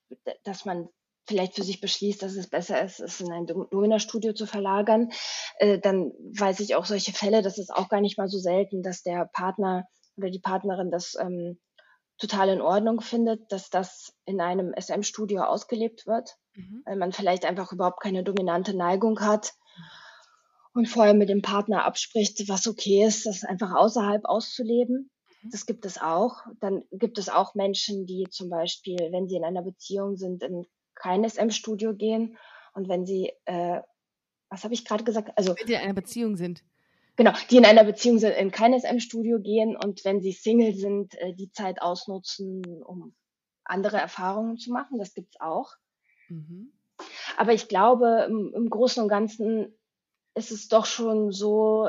dass 0.45 0.65
man 0.65 0.89
vielleicht 1.27 1.55
für 1.55 1.65
sich 1.65 1.81
beschließt, 1.81 2.23
dass 2.23 2.37
es 2.37 2.49
besser 2.49 2.83
ist, 2.83 3.01
es 3.01 3.21
in 3.21 3.33
ein 3.33 3.47
Domina-Studio 3.47 4.33
zu 4.33 4.47
verlagern, 4.47 5.11
äh, 5.59 5.79
dann 5.79 6.13
weiß 6.39 6.61
ich 6.61 6.77
auch 6.77 6.85
solche 6.85 7.13
Fälle, 7.13 7.43
das 7.43 7.59
ist 7.59 7.73
auch 7.73 7.89
gar 7.89 8.01
nicht 8.01 8.17
mal 8.17 8.29
so 8.29 8.39
selten, 8.39 8.83
dass 8.83 9.03
der 9.03 9.29
Partner 9.33 9.87
oder 10.17 10.31
die 10.31 10.41
Partnerin 10.41 10.91
das 10.91 11.17
ähm, 11.21 11.59
total 12.19 12.49
in 12.49 12.61
Ordnung 12.61 13.01
findet, 13.01 13.53
dass 13.53 13.71
das 13.71 14.15
in 14.25 14.41
einem 14.41 14.73
SM-Studio 14.79 15.43
ausgelebt 15.43 16.07
wird, 16.07 16.37
mhm. 16.55 16.83
weil 16.87 16.97
man 16.97 17.13
vielleicht 17.13 17.45
einfach 17.45 17.73
überhaupt 17.73 18.01
keine 18.01 18.25
dominante 18.25 18.75
Neigung 18.75 19.21
hat 19.21 19.53
und 20.73 20.89
vorher 20.89 21.15
mit 21.15 21.29
dem 21.29 21.43
Partner 21.43 21.85
abspricht, 21.85 22.49
was 22.49 22.67
okay 22.67 23.05
ist, 23.05 23.27
das 23.27 23.45
einfach 23.45 23.75
außerhalb 23.75 24.25
auszuleben. 24.25 25.11
Mhm. 25.47 25.51
Das 25.51 25.67
gibt 25.67 25.85
es 25.85 26.01
auch. 26.01 26.39
Dann 26.61 26.85
gibt 26.93 27.19
es 27.19 27.29
auch 27.29 27.55
Menschen, 27.55 28.07
die 28.07 28.27
zum 28.31 28.49
Beispiel, 28.51 28.99
wenn 29.13 29.29
sie 29.29 29.37
in 29.37 29.45
einer 29.45 29.63
Beziehung 29.63 30.17
sind, 30.17 30.43
in 30.43 30.67
kein 30.95 31.29
SM-Studio 31.29 31.95
gehen 31.95 32.37
und 32.75 32.89
wenn 32.89 33.07
sie, 33.07 33.33
äh, 33.45 33.81
was 34.49 34.65
habe 34.65 34.75
ich 34.75 34.85
gerade 34.85 35.05
gesagt? 35.05 35.37
Also 35.37 35.55
wenn 35.59 35.67
sie 35.67 35.75
in 35.75 35.81
einer 35.81 35.95
Beziehung 35.95 36.37
sind. 36.37 36.65
Genau, 37.17 37.33
die 37.51 37.57
in 37.57 37.65
einer 37.65 37.85
Beziehung 37.85 38.19
sind, 38.19 38.33
in 38.33 38.51
kein 38.51 38.79
SM-Studio 38.79 39.41
gehen 39.41 39.77
und 39.77 40.05
wenn 40.05 40.21
sie 40.21 40.33
Single 40.33 40.75
sind, 40.75 41.15
äh, 41.15 41.35
die 41.35 41.51
Zeit 41.51 41.81
ausnutzen, 41.81 42.83
um 42.83 43.15
andere 43.65 43.97
Erfahrungen 43.97 44.59
zu 44.59 44.71
machen. 44.71 44.99
Das 44.99 45.15
gibt's 45.15 45.41
auch. 45.41 45.75
Mhm. 46.29 46.73
Aber 47.37 47.53
ich 47.53 47.69
glaube, 47.69 48.27
im, 48.29 48.53
im 48.55 48.71
Großen 48.71 49.03
und 49.03 49.09
Ganzen 49.09 49.75
ist 50.35 50.51
es 50.51 50.69
doch 50.69 50.87
schon 50.87 51.33
so, 51.33 51.89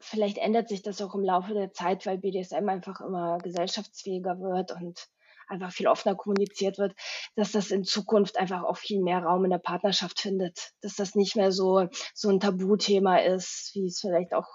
vielleicht 0.00 0.38
ändert 0.38 0.68
sich 0.68 0.82
das 0.82 1.00
auch 1.02 1.14
im 1.14 1.24
Laufe 1.24 1.54
der 1.54 1.72
Zeit, 1.72 2.06
weil 2.06 2.18
BDSM 2.18 2.68
einfach 2.68 3.00
immer 3.00 3.38
gesellschaftsfähiger 3.38 4.40
wird 4.40 4.72
und 4.72 5.08
einfach 5.48 5.72
viel 5.72 5.88
offener 5.88 6.14
kommuniziert 6.14 6.78
wird, 6.78 6.94
dass 7.34 7.52
das 7.52 7.70
in 7.70 7.84
Zukunft 7.84 8.38
einfach 8.38 8.62
auch 8.64 8.76
viel 8.76 9.02
mehr 9.02 9.22
Raum 9.22 9.44
in 9.44 9.50
der 9.50 9.58
Partnerschaft 9.58 10.20
findet, 10.20 10.72
dass 10.82 10.94
das 10.96 11.14
nicht 11.14 11.36
mehr 11.36 11.52
so 11.52 11.88
so 12.14 12.28
ein 12.28 12.40
Tabuthema 12.40 13.16
ist, 13.18 13.70
wie 13.74 13.86
es 13.86 14.00
vielleicht 14.00 14.34
auch 14.34 14.48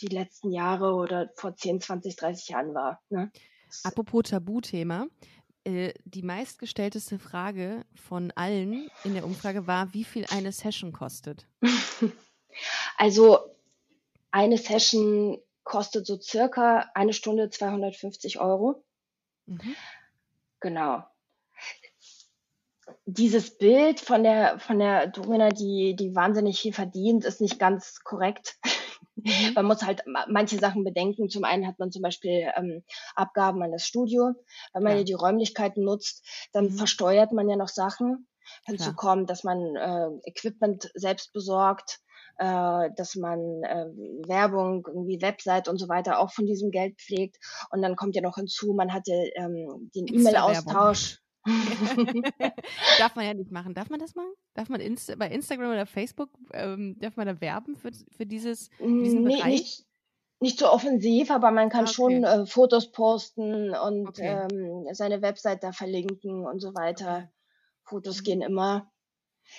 die 0.00 0.08
letzten 0.08 0.50
Jahre 0.50 0.94
oder 0.94 1.30
vor 1.36 1.54
10, 1.54 1.80
20, 1.80 2.16
30 2.16 2.48
Jahren 2.48 2.74
war. 2.74 3.00
Ne? 3.10 3.30
Apropos 3.84 4.24
Tabuthema. 4.24 5.06
Äh, 5.64 5.94
die 6.04 6.22
meistgestellteste 6.22 7.18
Frage 7.18 7.86
von 7.94 8.32
allen 8.34 8.90
in 9.04 9.14
der 9.14 9.24
Umfrage 9.24 9.66
war, 9.66 9.94
wie 9.94 10.04
viel 10.04 10.26
eine 10.30 10.52
Session 10.52 10.92
kostet. 10.92 11.46
also 12.98 13.38
eine 14.34 14.58
Session 14.58 15.38
kostet 15.62 16.06
so 16.06 16.20
circa 16.20 16.90
eine 16.94 17.12
Stunde 17.12 17.50
250 17.50 18.40
Euro. 18.40 18.84
Mhm. 19.46 19.76
Genau. 20.58 21.04
Dieses 23.06 23.56
Bild 23.56 24.00
von 24.00 24.24
der, 24.24 24.58
von 24.58 24.80
der 24.80 25.06
Domina, 25.06 25.50
die, 25.50 25.94
die 25.94 26.16
wahnsinnig 26.16 26.60
viel 26.60 26.72
verdient, 26.72 27.24
ist 27.24 27.40
nicht 27.40 27.60
ganz 27.60 28.02
korrekt. 28.02 28.58
Mhm. 29.14 29.52
Man 29.54 29.66
muss 29.66 29.82
halt 29.82 30.02
manche 30.26 30.58
Sachen 30.58 30.82
bedenken. 30.82 31.30
Zum 31.30 31.44
einen 31.44 31.68
hat 31.68 31.78
man 31.78 31.92
zum 31.92 32.02
Beispiel 32.02 32.50
ähm, 32.56 32.82
Abgaben 33.14 33.62
an 33.62 33.70
das 33.70 33.86
Studio. 33.86 34.32
Wenn 34.72 34.82
man 34.82 34.92
ja. 34.92 34.96
hier 34.96 35.04
die 35.04 35.12
Räumlichkeiten 35.12 35.84
nutzt, 35.84 36.26
dann 36.52 36.64
mhm. 36.64 36.72
versteuert 36.72 37.30
man 37.32 37.48
ja 37.48 37.54
noch 37.54 37.68
Sachen. 37.68 38.26
Hinzu 38.64 38.94
kommt, 38.94 39.30
dass 39.30 39.44
man 39.44 39.76
äh, 39.76 40.28
Equipment 40.28 40.90
selbst 40.94 41.32
besorgt, 41.32 42.00
äh, 42.38 42.90
dass 42.96 43.16
man 43.16 43.62
äh, 43.64 43.86
Werbung, 44.26 44.86
irgendwie 44.86 45.20
Website 45.20 45.68
und 45.68 45.78
so 45.78 45.88
weiter 45.88 46.18
auch 46.18 46.32
von 46.32 46.46
diesem 46.46 46.70
Geld 46.70 47.00
pflegt. 47.00 47.38
Und 47.70 47.82
dann 47.82 47.96
kommt 47.96 48.16
ja 48.16 48.22
noch 48.22 48.36
hinzu, 48.36 48.72
man 48.74 48.92
hatte 48.92 49.12
ähm, 49.36 49.90
den 49.94 50.06
E-Mail-Austausch. 50.06 51.20
darf 52.98 53.16
man 53.16 53.26
ja 53.26 53.34
nicht 53.34 53.50
machen. 53.50 53.74
Darf 53.74 53.90
man 53.90 54.00
das 54.00 54.14
machen? 54.14 54.32
Darf 54.54 54.70
man 54.70 54.80
Insta 54.80 55.14
bei 55.16 55.28
Instagram 55.28 55.72
oder 55.72 55.86
Facebook, 55.86 56.30
ähm, 56.54 56.96
darf 56.98 57.16
man 57.16 57.26
da 57.26 57.40
werben 57.40 57.76
für, 57.76 57.90
für 58.16 58.24
dieses 58.24 58.70
für 58.78 58.86
diesen 58.86 59.24
nee, 59.24 59.36
Bereich? 59.36 59.52
Nicht, 59.52 59.86
nicht 60.40 60.58
so 60.58 60.70
offensiv, 60.70 61.30
aber 61.30 61.50
man 61.50 61.68
kann 61.68 61.84
ah, 61.84 61.88
okay. 61.88 61.94
schon 61.94 62.24
äh, 62.24 62.46
Fotos 62.46 62.90
posten 62.92 63.74
und 63.74 64.08
okay. 64.08 64.46
ähm, 64.50 64.86
seine 64.92 65.20
Website 65.20 65.62
da 65.62 65.72
verlinken 65.72 66.46
und 66.46 66.60
so 66.60 66.74
weiter. 66.74 67.30
Fotos 67.84 68.20
mhm. 68.20 68.24
gehen 68.24 68.42
immer. 68.42 68.90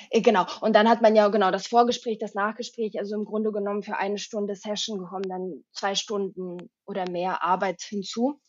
Äh, 0.09 0.21
genau. 0.21 0.45
Und 0.61 0.73
dann 0.73 0.89
hat 0.89 1.01
man 1.01 1.15
ja 1.15 1.27
genau 1.27 1.51
das 1.51 1.67
Vorgespräch, 1.67 2.17
das 2.19 2.33
Nachgespräch, 2.33 2.97
also 2.99 3.15
im 3.15 3.25
Grunde 3.25 3.51
genommen 3.51 3.83
für 3.83 3.97
eine 3.97 4.17
Stunde 4.17 4.55
Session 4.55 5.05
kommen 5.05 5.29
dann 5.29 5.63
zwei 5.71 5.95
Stunden 5.95 6.69
oder 6.85 7.09
mehr 7.09 7.43
Arbeit 7.43 7.81
hinzu. 7.81 8.39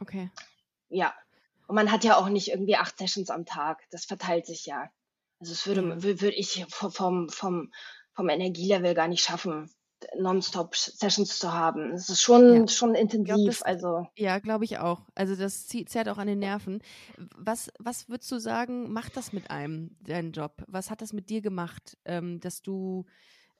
Okay. 0.00 0.30
Ja, 0.88 1.14
und 1.66 1.74
man 1.74 1.90
hat 1.90 2.04
ja 2.04 2.16
auch 2.16 2.28
nicht 2.28 2.48
irgendwie 2.48 2.76
acht 2.76 2.98
Sessions 2.98 3.30
am 3.30 3.44
Tag. 3.44 3.82
Das 3.90 4.04
verteilt 4.04 4.46
sich 4.46 4.66
ja. 4.66 4.88
Also 5.40 5.52
es 5.52 5.66
würde, 5.66 6.02
würde 6.02 6.32
ich 6.32 6.64
vom, 6.68 7.28
vom, 7.28 7.70
vom 8.14 8.28
Energielevel 8.28 8.94
gar 8.94 9.08
nicht 9.08 9.22
schaffen, 9.22 9.70
nonstop 10.16 10.76
Sessions 10.76 11.38
zu 11.38 11.52
haben. 11.52 11.92
Das 11.92 12.08
ist 12.08 12.20
schon, 12.20 12.54
ja. 12.54 12.68
schon 12.68 12.94
intensiv. 12.94 13.34
Glaub, 13.34 13.46
das, 13.46 13.62
also. 13.62 14.06
Ja, 14.16 14.38
glaube 14.38 14.64
ich 14.64 14.78
auch. 14.78 15.02
Also 15.14 15.36
das 15.36 15.66
zieht, 15.66 15.88
zerrt 15.88 16.08
auch 16.08 16.18
an 16.18 16.26
den 16.26 16.38
Nerven. 16.38 16.82
Was, 17.36 17.70
was 17.78 18.08
würdest 18.08 18.30
du 18.30 18.38
sagen, 18.38 18.92
macht 18.92 19.16
das 19.16 19.32
mit 19.32 19.50
einem, 19.50 19.96
deinen 20.00 20.32
Job? 20.32 20.62
Was 20.66 20.90
hat 20.90 21.02
das 21.02 21.12
mit 21.12 21.30
dir 21.30 21.40
gemacht, 21.40 21.96
ähm, 22.04 22.40
dass 22.40 22.62
du, 22.62 23.06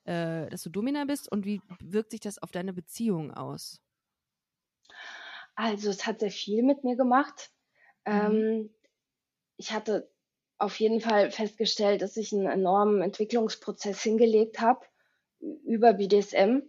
äh, 0.05 0.47
dass 0.49 0.63
du 0.63 0.69
Domina 0.69 1.05
bist 1.05 1.31
und 1.31 1.45
wie 1.45 1.61
wirkt 1.79 2.11
sich 2.11 2.19
das 2.19 2.41
auf 2.41 2.51
deine 2.51 2.73
Beziehung 2.73 3.33
aus? 3.33 3.81
Also 5.55 5.89
es 5.89 6.05
hat 6.05 6.19
sehr 6.19 6.31
viel 6.31 6.63
mit 6.63 6.83
mir 6.83 6.95
gemacht. 6.95 7.51
Mhm. 8.05 8.13
Ähm, 8.13 8.69
ich 9.57 9.71
hatte 9.71 10.11
auf 10.59 10.79
jeden 10.79 11.01
Fall 11.01 11.31
festgestellt, 11.31 12.01
dass 12.01 12.17
ich 12.17 12.33
einen 12.33 12.47
enormen 12.47 13.01
Entwicklungsprozess 13.01 14.01
hingelegt 14.01 14.59
habe 14.59 14.85
über 15.39 15.93
BDSM 15.93 16.61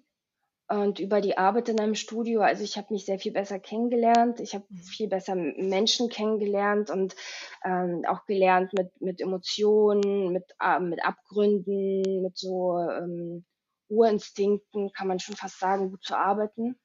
und 0.69 0.99
über 0.99 1.21
die 1.21 1.39
Arbeit 1.39 1.69
in 1.69 1.81
einem 1.81 1.95
Studio. 1.95 2.43
Also 2.43 2.63
ich 2.63 2.77
habe 2.77 2.93
mich 2.93 3.07
sehr 3.07 3.19
viel 3.19 3.33
besser 3.33 3.59
kennengelernt. 3.59 4.41
Ich 4.41 4.55
habe 4.55 4.67
mhm. 4.69 4.79
viel 4.79 5.09
besser 5.09 5.35
Menschen 5.35 6.09
kennengelernt 6.09 6.91
und 6.91 7.17
ähm, 7.65 8.05
auch 8.07 8.27
gelernt 8.27 8.73
mit, 8.75 9.01
mit 9.01 9.21
Emotionen, 9.21 10.33
mit, 10.33 10.45
äh, 10.61 10.81
mit 10.81 11.05
Abgründen, 11.05 12.23
mit 12.23 12.37
so 12.37 12.79
ähm, 12.79 13.45
Urinstinkten, 13.89 14.93
kann 14.93 15.09
man 15.09 15.19
schon 15.19 15.37
fast 15.37 15.59
sagen, 15.59 15.91
gut 15.91 16.05
zu 16.05 16.17
arbeiten. 16.17 16.79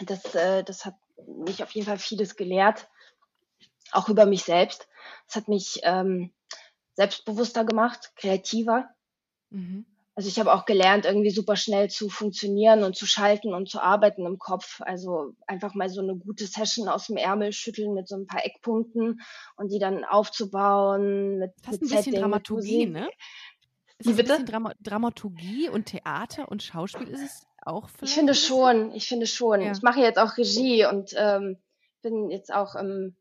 Das, 0.00 0.34
äh, 0.34 0.64
das 0.64 0.84
hat 0.84 0.94
mich 1.26 1.62
auf 1.62 1.70
jeden 1.70 1.86
Fall 1.86 1.98
vieles 1.98 2.34
gelehrt 2.34 2.88
auch 3.92 4.08
über 4.08 4.26
mich 4.26 4.44
selbst. 4.44 4.88
Es 5.28 5.36
hat 5.36 5.48
mich 5.48 5.80
ähm, 5.82 6.32
selbstbewusster 6.94 7.64
gemacht, 7.64 8.12
kreativer. 8.16 8.88
Mhm. 9.50 9.86
Also 10.18 10.30
ich 10.30 10.40
habe 10.40 10.52
auch 10.52 10.64
gelernt, 10.64 11.04
irgendwie 11.04 11.30
super 11.30 11.54
schnell 11.54 11.90
zu 11.90 12.08
funktionieren 12.08 12.82
und 12.82 12.96
zu 12.96 13.06
schalten 13.06 13.54
und 13.54 13.68
zu 13.70 13.80
arbeiten 13.80 14.26
im 14.26 14.36
Kopf. 14.36 14.80
Also 14.80 15.36
einfach 15.46 15.76
mal 15.76 15.88
so 15.88 16.00
eine 16.00 16.16
gute 16.16 16.44
Session 16.44 16.88
aus 16.88 17.06
dem 17.06 17.16
Ärmel 17.16 17.52
schütteln 17.52 17.94
mit 17.94 18.08
so 18.08 18.16
ein 18.16 18.26
paar 18.26 18.44
Eckpunkten 18.44 19.20
und 19.54 19.68
die 19.70 19.78
dann 19.78 20.04
aufzubauen 20.04 21.38
mit, 21.38 21.52
Fast 21.62 21.82
mit 21.82 21.82
ein 21.82 21.82
bisschen 21.82 22.02
Setting, 22.02 22.20
Dramaturgie, 22.20 22.86
ne? 22.86 23.08
Ist 23.98 24.08
Wie 24.08 24.14
bitte? 24.14 24.34
Ein 24.34 24.46
Drama 24.46 24.72
Dramaturgie 24.80 25.68
und 25.68 25.86
Theater 25.86 26.48
und 26.48 26.64
Schauspiel 26.64 27.06
ist 27.06 27.22
es 27.22 27.46
auch 27.64 27.88
vielleicht? 27.88 28.10
Ich 28.10 28.14
finde 28.14 28.34
schon, 28.34 28.90
ich 28.90 29.06
finde 29.06 29.26
schon. 29.28 29.60
Ja. 29.60 29.70
Ich 29.70 29.82
mache 29.82 30.00
jetzt 30.00 30.18
auch 30.18 30.36
Regie 30.36 30.84
und 30.84 31.14
ähm, 31.16 31.58
bin 32.02 32.28
jetzt 32.28 32.52
auch 32.52 32.74
im 32.74 33.14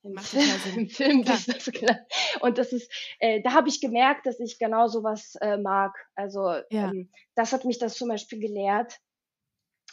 im, 0.02 0.18
Film, 0.18 0.48
im 0.76 0.88
Filmbusiness. 0.88 1.70
Genau. 1.72 1.94
Und 2.40 2.58
das 2.58 2.72
ist, 2.72 2.90
äh, 3.18 3.42
da 3.42 3.52
habe 3.52 3.68
ich 3.68 3.80
gemerkt, 3.80 4.26
dass 4.26 4.40
ich 4.40 4.58
genau 4.58 4.88
sowas 4.88 5.36
äh, 5.40 5.58
mag. 5.58 5.94
Also 6.14 6.48
ja. 6.70 6.90
ähm, 6.90 7.10
das 7.34 7.52
hat 7.52 7.64
mich 7.64 7.78
das 7.78 7.94
zum 7.94 8.08
Beispiel 8.08 8.40
gelehrt. 8.40 8.98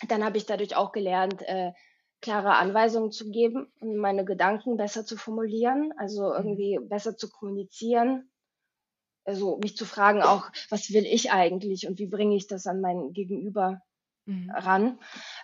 Dann 0.07 0.23
habe 0.23 0.37
ich 0.37 0.45
dadurch 0.45 0.75
auch 0.75 0.91
gelernt, 0.91 1.41
äh, 1.41 1.71
klare 2.21 2.55
Anweisungen 2.55 3.11
zu 3.11 3.29
geben 3.29 3.71
und 3.79 3.97
meine 3.97 4.25
Gedanken 4.25 4.77
besser 4.77 5.05
zu 5.05 5.17
formulieren, 5.17 5.93
also 5.97 6.29
mhm. 6.29 6.35
irgendwie 6.35 6.79
mhm. 6.79 6.89
besser 6.89 7.17
zu 7.17 7.29
kommunizieren. 7.29 8.31
Also 9.25 9.57
mich 9.57 9.75
zu 9.75 9.85
fragen 9.85 10.21
auch, 10.21 10.49
was 10.69 10.93
will 10.93 11.05
ich 11.05 11.31
eigentlich 11.31 11.85
und 11.85 11.99
wie 11.99 12.07
bringe 12.07 12.35
ich 12.35 12.47
das 12.47 12.65
an 12.65 12.79
mein 12.79 13.11
Gegenüber 13.11 13.81
mhm. 14.25 14.49
ran. 14.51 14.99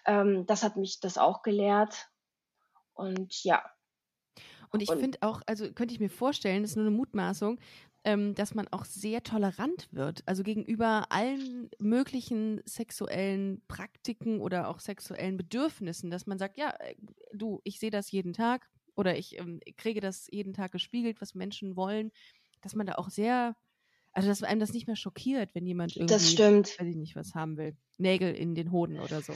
Ähm, 0.05 0.45
das 0.45 0.63
hat 0.63 0.77
mich 0.77 1.01
das 1.01 1.17
auch 1.17 1.41
gelehrt. 1.41 2.09
Und 2.93 3.43
ja, 3.43 3.63
Und 4.73 4.81
ich 4.81 4.89
finde 4.89 5.19
auch, 5.21 5.41
also 5.45 5.71
könnte 5.71 5.93
ich 5.93 5.99
mir 5.99 6.09
vorstellen, 6.09 6.63
das 6.63 6.71
ist 6.71 6.77
nur 6.77 6.87
eine 6.87 6.95
Mutmaßung, 6.95 7.59
ähm, 8.03 8.33
dass 8.33 8.55
man 8.55 8.67
auch 8.69 8.85
sehr 8.85 9.21
tolerant 9.21 9.87
wird. 9.91 10.23
Also 10.25 10.41
gegenüber 10.41 11.05
allen 11.09 11.69
möglichen 11.77 12.59
sexuellen 12.65 13.61
Praktiken 13.67 14.41
oder 14.41 14.67
auch 14.67 14.79
sexuellen 14.79 15.37
Bedürfnissen, 15.37 16.09
dass 16.09 16.25
man 16.25 16.39
sagt, 16.39 16.57
ja, 16.57 16.71
äh, 16.79 16.95
du, 17.33 17.61
ich 17.63 17.79
sehe 17.79 17.91
das 17.91 18.09
jeden 18.09 18.33
Tag 18.33 18.67
oder 18.95 19.15
ich 19.15 19.37
ähm, 19.37 19.59
kriege 19.77 20.01
das 20.01 20.27
jeden 20.31 20.53
Tag 20.53 20.71
gespiegelt, 20.71 21.21
was 21.21 21.35
Menschen 21.35 21.75
wollen, 21.75 22.11
dass 22.61 22.73
man 22.73 22.87
da 22.87 22.95
auch 22.95 23.11
sehr, 23.11 23.55
also 24.11 24.27
dass 24.27 24.41
einem 24.41 24.59
das 24.59 24.73
nicht 24.73 24.87
mehr 24.87 24.95
schockiert, 24.95 25.53
wenn 25.53 25.67
jemand 25.67 25.95
irgendwie, 25.95 26.15
das 26.15 26.31
stimmt. 26.31 26.79
weiß 26.79 26.87
ich 26.87 26.95
nicht, 26.95 27.15
was 27.15 27.35
haben 27.35 27.57
will. 27.57 27.77
Nägel 27.99 28.33
in 28.33 28.55
den 28.55 28.71
Hoden 28.71 28.99
oder 28.99 29.21
so. 29.21 29.33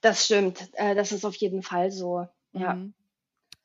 Das 0.00 0.24
stimmt. 0.24 0.70
Äh, 0.72 0.94
das 0.94 1.12
ist 1.12 1.26
auf 1.26 1.36
jeden 1.36 1.62
Fall 1.62 1.90
so. 1.90 2.26
Ja. 2.52 2.74
Mhm. 2.74 2.94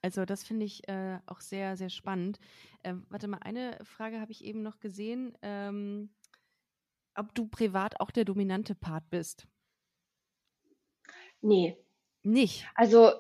Also 0.06 0.24
das 0.24 0.44
finde 0.44 0.68
ich 0.68 0.88
äh, 0.88 1.18
auch 1.26 1.42
sehr, 1.42 1.78
sehr 1.78 1.90
spannend. 1.90 2.38
Ähm, 2.84 3.08
warte 3.10 3.28
mal, 3.28 3.40
eine 3.40 3.80
Frage 3.84 4.22
habe 4.22 4.32
ich 4.32 4.46
eben 4.46 4.62
noch 4.62 4.80
gesehen. 4.80 5.36
Ähm, 5.42 6.12
ob 7.16 7.34
du 7.34 7.48
privat 7.48 8.00
auch 8.00 8.12
der 8.12 8.24
dominante 8.24 8.76
Part 8.76 9.10
bist? 9.10 9.48
Nee. 11.42 11.76
Nicht? 12.22 12.68
Also 12.76 13.14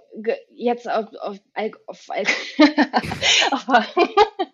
jetzt 0.51 0.87
auf, 0.87 1.07
auf, 1.21 1.39
auf, 1.87 2.09
auf 2.11 2.27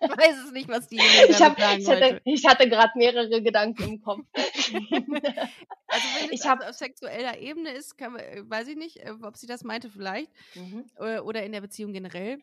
ich 0.01 0.17
weiß 0.17 0.45
es 0.45 0.51
nicht, 0.53 0.69
was 0.69 0.87
die 0.87 0.95
ich, 0.95 1.41
hab, 1.41 1.57
ich 1.77 1.89
hatte, 1.89 2.21
ich 2.23 2.45
hatte 2.45 2.69
gerade 2.69 2.93
mehrere 2.95 3.41
Gedanken 3.41 3.83
im 3.83 4.01
Kopf. 4.01 4.25
also 5.87 6.07
wenn 6.19 6.33
es 6.33 6.45
hab, 6.45 6.61
auf 6.67 6.75
sexueller 6.75 7.37
Ebene 7.39 7.71
ist, 7.71 7.97
kann, 7.97 8.15
äh, 8.15 8.43
weiß 8.45 8.67
ich 8.67 8.77
nicht, 8.77 8.97
äh, 8.97 9.13
ob 9.21 9.37
sie 9.37 9.47
das 9.47 9.63
meinte 9.63 9.89
vielleicht. 9.89 10.31
Mhm. 10.55 10.85
Äh, 10.97 11.19
oder 11.19 11.43
in 11.43 11.51
der 11.51 11.61
Beziehung 11.61 11.93
generell. 11.93 12.39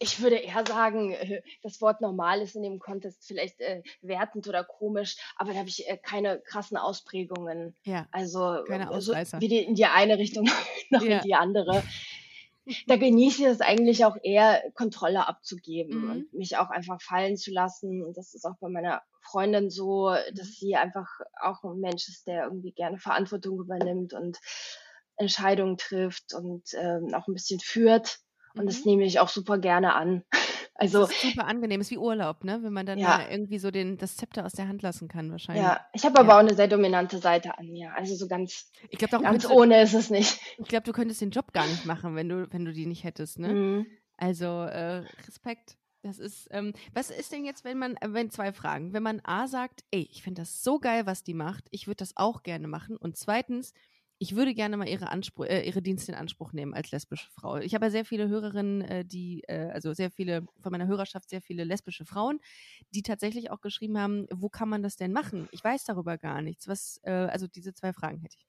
Ich 0.00 0.20
würde 0.20 0.36
eher 0.36 0.66
sagen, 0.66 1.14
das 1.62 1.80
Wort 1.80 2.00
normal 2.00 2.40
ist 2.40 2.56
in 2.56 2.64
dem 2.64 2.80
Kontext 2.80 3.24
vielleicht 3.24 3.60
äh, 3.60 3.82
wertend 4.02 4.48
oder 4.48 4.64
komisch, 4.64 5.16
aber 5.36 5.52
da 5.52 5.60
habe 5.60 5.68
ich 5.68 5.88
äh, 5.88 5.96
keine 5.96 6.40
krassen 6.40 6.76
Ausprägungen. 6.76 7.76
Ja. 7.84 8.08
Also 8.10 8.64
keine 8.66 8.90
Ausreißer. 8.90 9.36
So 9.36 9.40
wie 9.40 9.46
die, 9.46 9.62
in 9.62 9.76
die 9.76 9.84
eine 9.86 10.18
Richtung 10.18 10.50
noch 10.90 11.02
ja. 11.02 11.18
in 11.18 11.22
die 11.22 11.34
andere 11.34 11.84
da 12.86 12.96
genieße 12.96 13.42
ich 13.42 13.48
es 13.48 13.60
eigentlich 13.60 14.04
auch 14.04 14.16
eher, 14.22 14.62
Kontrolle 14.74 15.26
abzugeben 15.26 16.02
mhm. 16.02 16.10
und 16.10 16.32
mich 16.34 16.56
auch 16.56 16.70
einfach 16.70 17.00
fallen 17.00 17.36
zu 17.36 17.50
lassen. 17.50 18.02
Und 18.02 18.16
das 18.16 18.34
ist 18.34 18.44
auch 18.44 18.56
bei 18.60 18.68
meiner 18.68 19.02
Freundin 19.30 19.70
so, 19.70 20.14
dass 20.32 20.52
sie 20.54 20.76
einfach 20.76 21.08
auch 21.40 21.62
ein 21.64 21.80
Mensch 21.80 22.08
ist, 22.08 22.26
der 22.26 22.44
irgendwie 22.44 22.72
gerne 22.72 22.98
Verantwortung 22.98 23.60
übernimmt 23.60 24.12
und 24.14 24.38
Entscheidungen 25.16 25.76
trifft 25.76 26.34
und 26.34 26.62
ähm, 26.74 27.12
auch 27.14 27.26
ein 27.28 27.34
bisschen 27.34 27.60
führt. 27.60 28.18
Und 28.54 28.64
mhm. 28.64 28.68
das 28.68 28.84
nehme 28.84 29.04
ich 29.04 29.20
auch 29.20 29.28
super 29.28 29.58
gerne 29.58 29.94
an. 29.94 30.24
Also 30.80 31.00
das 31.00 31.10
ist 31.10 31.22
super 31.22 31.48
angenehm, 31.48 31.80
ist 31.80 31.90
wie 31.90 31.98
Urlaub, 31.98 32.44
ne? 32.44 32.60
Wenn 32.62 32.72
man 32.72 32.86
dann 32.86 33.00
ja. 33.00 33.28
irgendwie 33.28 33.58
so 33.58 33.72
den, 33.72 33.98
das 33.98 34.16
Zepter 34.16 34.46
aus 34.46 34.52
der 34.52 34.68
Hand 34.68 34.80
lassen 34.80 35.08
kann, 35.08 35.32
wahrscheinlich. 35.32 35.64
Ja, 35.64 35.84
ich 35.92 36.04
habe 36.04 36.20
aber 36.20 36.28
ja. 36.28 36.34
auch 36.36 36.38
eine 36.38 36.54
sehr 36.54 36.68
dominante 36.68 37.18
Seite 37.18 37.58
an 37.58 37.66
mir. 37.66 37.92
Also 37.96 38.14
so 38.14 38.28
ganz, 38.28 38.70
ich 38.88 38.96
glaub, 38.96 39.20
ganz 39.20 39.44
ohne 39.50 39.82
ist 39.82 39.94
es 39.94 40.08
nicht. 40.08 40.38
Ich 40.56 40.68
glaube, 40.68 40.84
du 40.84 40.92
könntest 40.92 41.20
den 41.20 41.32
Job 41.32 41.52
gar 41.52 41.66
nicht 41.66 41.84
machen, 41.84 42.14
wenn 42.14 42.28
du, 42.28 42.46
wenn 42.52 42.64
du 42.64 42.72
die 42.72 42.86
nicht 42.86 43.02
hättest, 43.02 43.40
ne? 43.40 43.48
Mhm. 43.48 43.86
Also 44.18 44.46
äh, 44.46 45.02
Respekt. 45.26 45.76
Das 46.02 46.18
ist, 46.18 46.46
ähm, 46.52 46.72
was 46.94 47.10
ist 47.10 47.32
denn 47.32 47.44
jetzt, 47.44 47.64
wenn 47.64 47.78
man, 47.78 47.96
äh, 47.96 48.12
wenn 48.12 48.30
zwei 48.30 48.52
Fragen, 48.52 48.92
wenn 48.92 49.02
man 49.02 49.20
A 49.24 49.48
sagt, 49.48 49.84
ey, 49.90 50.08
ich 50.10 50.22
finde 50.22 50.42
das 50.42 50.62
so 50.62 50.78
geil, 50.78 51.06
was 51.06 51.24
die 51.24 51.34
macht, 51.34 51.66
ich 51.70 51.86
würde 51.88 51.96
das 51.96 52.16
auch 52.16 52.42
gerne 52.44 52.68
machen. 52.68 52.96
Und 52.96 53.16
zweitens, 53.16 53.72
ich 54.20 54.34
würde 54.36 54.54
gerne 54.54 54.76
mal 54.76 54.88
ihre, 54.88 55.10
Anspruch, 55.10 55.46
äh, 55.46 55.62
ihre 55.66 55.82
Dienste 55.82 56.12
in 56.12 56.18
Anspruch 56.18 56.52
nehmen 56.52 56.74
als 56.74 56.90
lesbische 56.90 57.30
Frau. 57.30 57.56
Ich 57.58 57.74
habe 57.74 57.86
ja 57.86 57.90
sehr 57.90 58.04
viele 58.04 58.28
Hörerinnen, 58.28 58.82
äh, 58.82 59.04
die, 59.04 59.42
äh, 59.48 59.70
also 59.72 59.92
sehr 59.92 60.10
viele 60.10 60.46
von 60.60 60.72
meiner 60.72 60.86
Hörerschaft, 60.88 61.30
sehr 61.30 61.42
viele 61.42 61.64
lesbische 61.64 62.04
Frauen, 62.04 62.40
die 62.90 63.02
tatsächlich 63.02 63.50
auch 63.50 63.60
geschrieben 63.60 63.98
haben, 63.98 64.26
wo 64.32 64.48
kann 64.48 64.68
man 64.68 64.82
das 64.82 64.96
denn 64.96 65.12
machen? 65.12 65.48
Ich 65.52 65.62
weiß 65.62 65.84
darüber 65.84 66.18
gar 66.18 66.42
nichts. 66.42 66.68
Was, 66.68 67.00
äh, 67.04 67.10
also 67.10 67.46
diese 67.46 67.74
zwei 67.74 67.92
Fragen 67.92 68.20
hätte 68.20 68.36
ich. 68.38 68.47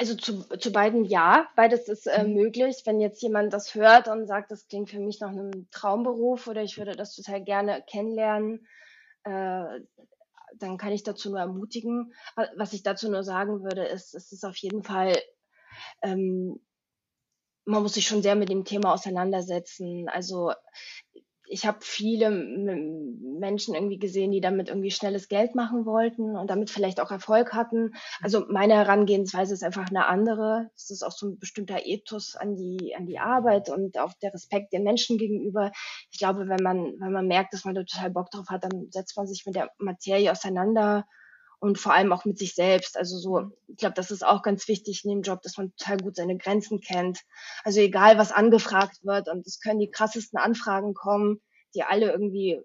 Also 0.00 0.14
zu, 0.14 0.44
zu 0.58 0.72
beiden 0.72 1.04
ja, 1.04 1.46
beides 1.56 1.86
ist 1.86 2.06
äh, 2.06 2.24
mhm. 2.24 2.32
möglich. 2.32 2.84
Wenn 2.86 3.00
jetzt 3.00 3.20
jemand 3.20 3.52
das 3.52 3.74
hört 3.74 4.08
und 4.08 4.26
sagt, 4.26 4.50
das 4.50 4.66
klingt 4.66 4.88
für 4.88 4.98
mich 4.98 5.20
nach 5.20 5.28
einem 5.28 5.68
Traumberuf 5.70 6.46
oder 6.46 6.62
ich 6.62 6.78
würde 6.78 6.92
das 6.96 7.14
total 7.14 7.44
gerne 7.44 7.84
kennenlernen, 7.86 8.66
äh, 9.24 9.80
dann 10.54 10.78
kann 10.78 10.92
ich 10.92 11.02
dazu 11.02 11.28
nur 11.28 11.40
ermutigen. 11.40 12.14
Was 12.56 12.72
ich 12.72 12.82
dazu 12.82 13.10
nur 13.10 13.24
sagen 13.24 13.62
würde, 13.62 13.84
ist, 13.84 14.14
es 14.14 14.32
ist 14.32 14.42
auf 14.42 14.56
jeden 14.56 14.84
Fall, 14.84 15.18
ähm, 16.00 16.58
man 17.66 17.82
muss 17.82 17.92
sich 17.92 18.06
schon 18.06 18.22
sehr 18.22 18.36
mit 18.36 18.48
dem 18.48 18.64
Thema 18.64 18.94
auseinandersetzen. 18.94 20.08
Also 20.08 20.54
ich 21.52 21.66
habe 21.66 21.78
viele 21.80 22.30
Menschen 22.30 23.74
irgendwie 23.74 23.98
gesehen, 23.98 24.30
die 24.30 24.40
damit 24.40 24.68
irgendwie 24.68 24.92
schnelles 24.92 25.28
Geld 25.28 25.56
machen 25.56 25.84
wollten 25.84 26.36
und 26.36 26.48
damit 26.48 26.70
vielleicht 26.70 27.00
auch 27.00 27.10
Erfolg 27.10 27.52
hatten. 27.52 27.92
Also 28.22 28.46
meine 28.48 28.74
Herangehensweise 28.74 29.52
ist 29.54 29.64
einfach 29.64 29.88
eine 29.88 30.06
andere. 30.06 30.70
Es 30.76 30.90
ist 30.90 31.02
auch 31.02 31.10
so 31.10 31.26
ein 31.26 31.38
bestimmter 31.40 31.84
Ethos 31.84 32.36
an 32.36 32.54
die, 32.54 32.94
an 32.96 33.06
die 33.06 33.18
Arbeit 33.18 33.68
und 33.68 33.98
auch 33.98 34.12
der 34.22 34.32
Respekt 34.32 34.72
den 34.72 34.84
Menschen 34.84 35.18
gegenüber. 35.18 35.72
Ich 36.12 36.18
glaube, 36.18 36.48
wenn 36.48 36.62
man, 36.62 36.94
wenn 37.00 37.12
man 37.12 37.26
merkt, 37.26 37.52
dass 37.52 37.64
man 37.64 37.74
da 37.74 37.82
total 37.82 38.10
Bock 38.10 38.30
drauf 38.30 38.46
hat, 38.48 38.62
dann 38.62 38.86
setzt 38.90 39.16
man 39.16 39.26
sich 39.26 39.44
mit 39.44 39.56
der 39.56 39.70
Materie 39.78 40.30
auseinander 40.30 41.04
und 41.60 41.78
vor 41.78 41.94
allem 41.94 42.12
auch 42.12 42.24
mit 42.24 42.38
sich 42.38 42.54
selbst. 42.54 42.96
Also 42.96 43.18
so, 43.18 43.52
ich 43.68 43.76
glaube, 43.76 43.94
das 43.94 44.10
ist 44.10 44.24
auch 44.24 44.42
ganz 44.42 44.66
wichtig 44.66 45.04
in 45.04 45.10
dem 45.10 45.22
Job, 45.22 45.42
dass 45.42 45.58
man 45.58 45.74
total 45.76 45.98
gut 45.98 46.16
seine 46.16 46.36
Grenzen 46.36 46.80
kennt. 46.80 47.20
Also 47.62 47.80
egal, 47.80 48.18
was 48.18 48.32
angefragt 48.32 49.04
wird 49.04 49.28
und 49.28 49.46
es 49.46 49.60
können 49.60 49.78
die 49.78 49.90
krassesten 49.90 50.38
Anfragen 50.38 50.94
kommen, 50.94 51.40
die 51.74 51.82
alle 51.82 52.10
irgendwie 52.10 52.60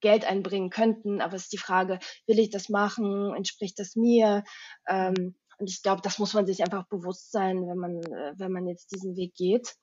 Geld 0.00 0.24
einbringen 0.24 0.70
könnten, 0.70 1.20
aber 1.20 1.36
es 1.36 1.44
ist 1.44 1.52
die 1.52 1.58
Frage, 1.58 1.98
will 2.26 2.38
ich 2.38 2.50
das 2.50 2.68
machen, 2.68 3.34
entspricht 3.36 3.78
das 3.78 3.94
mir? 3.94 4.42
Ähm, 4.88 5.36
und 5.58 5.70
ich 5.70 5.82
glaube, 5.82 6.02
das 6.02 6.18
muss 6.18 6.34
man 6.34 6.46
sich 6.46 6.62
einfach 6.62 6.88
bewusst 6.88 7.30
sein, 7.30 7.68
wenn 7.68 7.78
man, 7.78 8.02
äh, 8.02 8.32
wenn 8.36 8.50
man 8.50 8.66
jetzt 8.66 8.92
diesen 8.92 9.14
Weg 9.14 9.34
geht. 9.34 9.76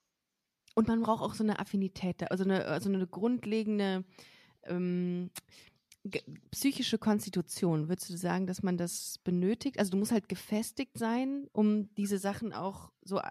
Und 0.74 0.88
man 0.88 1.02
braucht 1.02 1.22
auch 1.22 1.34
so 1.34 1.42
eine 1.42 1.58
Affinität, 1.58 2.30
also 2.30 2.44
eine, 2.44 2.66
also 2.66 2.90
eine 2.90 3.06
grundlegende 3.06 4.04
ähm, 4.64 5.30
psychische 6.50 6.98
Konstitution, 6.98 7.88
würdest 7.88 8.10
du 8.10 8.16
sagen, 8.16 8.46
dass 8.46 8.62
man 8.62 8.76
das 8.76 9.18
benötigt? 9.24 9.78
Also 9.78 9.92
du 9.92 9.96
musst 9.96 10.12
halt 10.12 10.28
gefestigt 10.28 10.98
sein, 10.98 11.48
um 11.52 11.92
diese 11.94 12.18
Sachen 12.18 12.52
auch 12.52 12.90
so, 13.02 13.18
äh, 13.18 13.30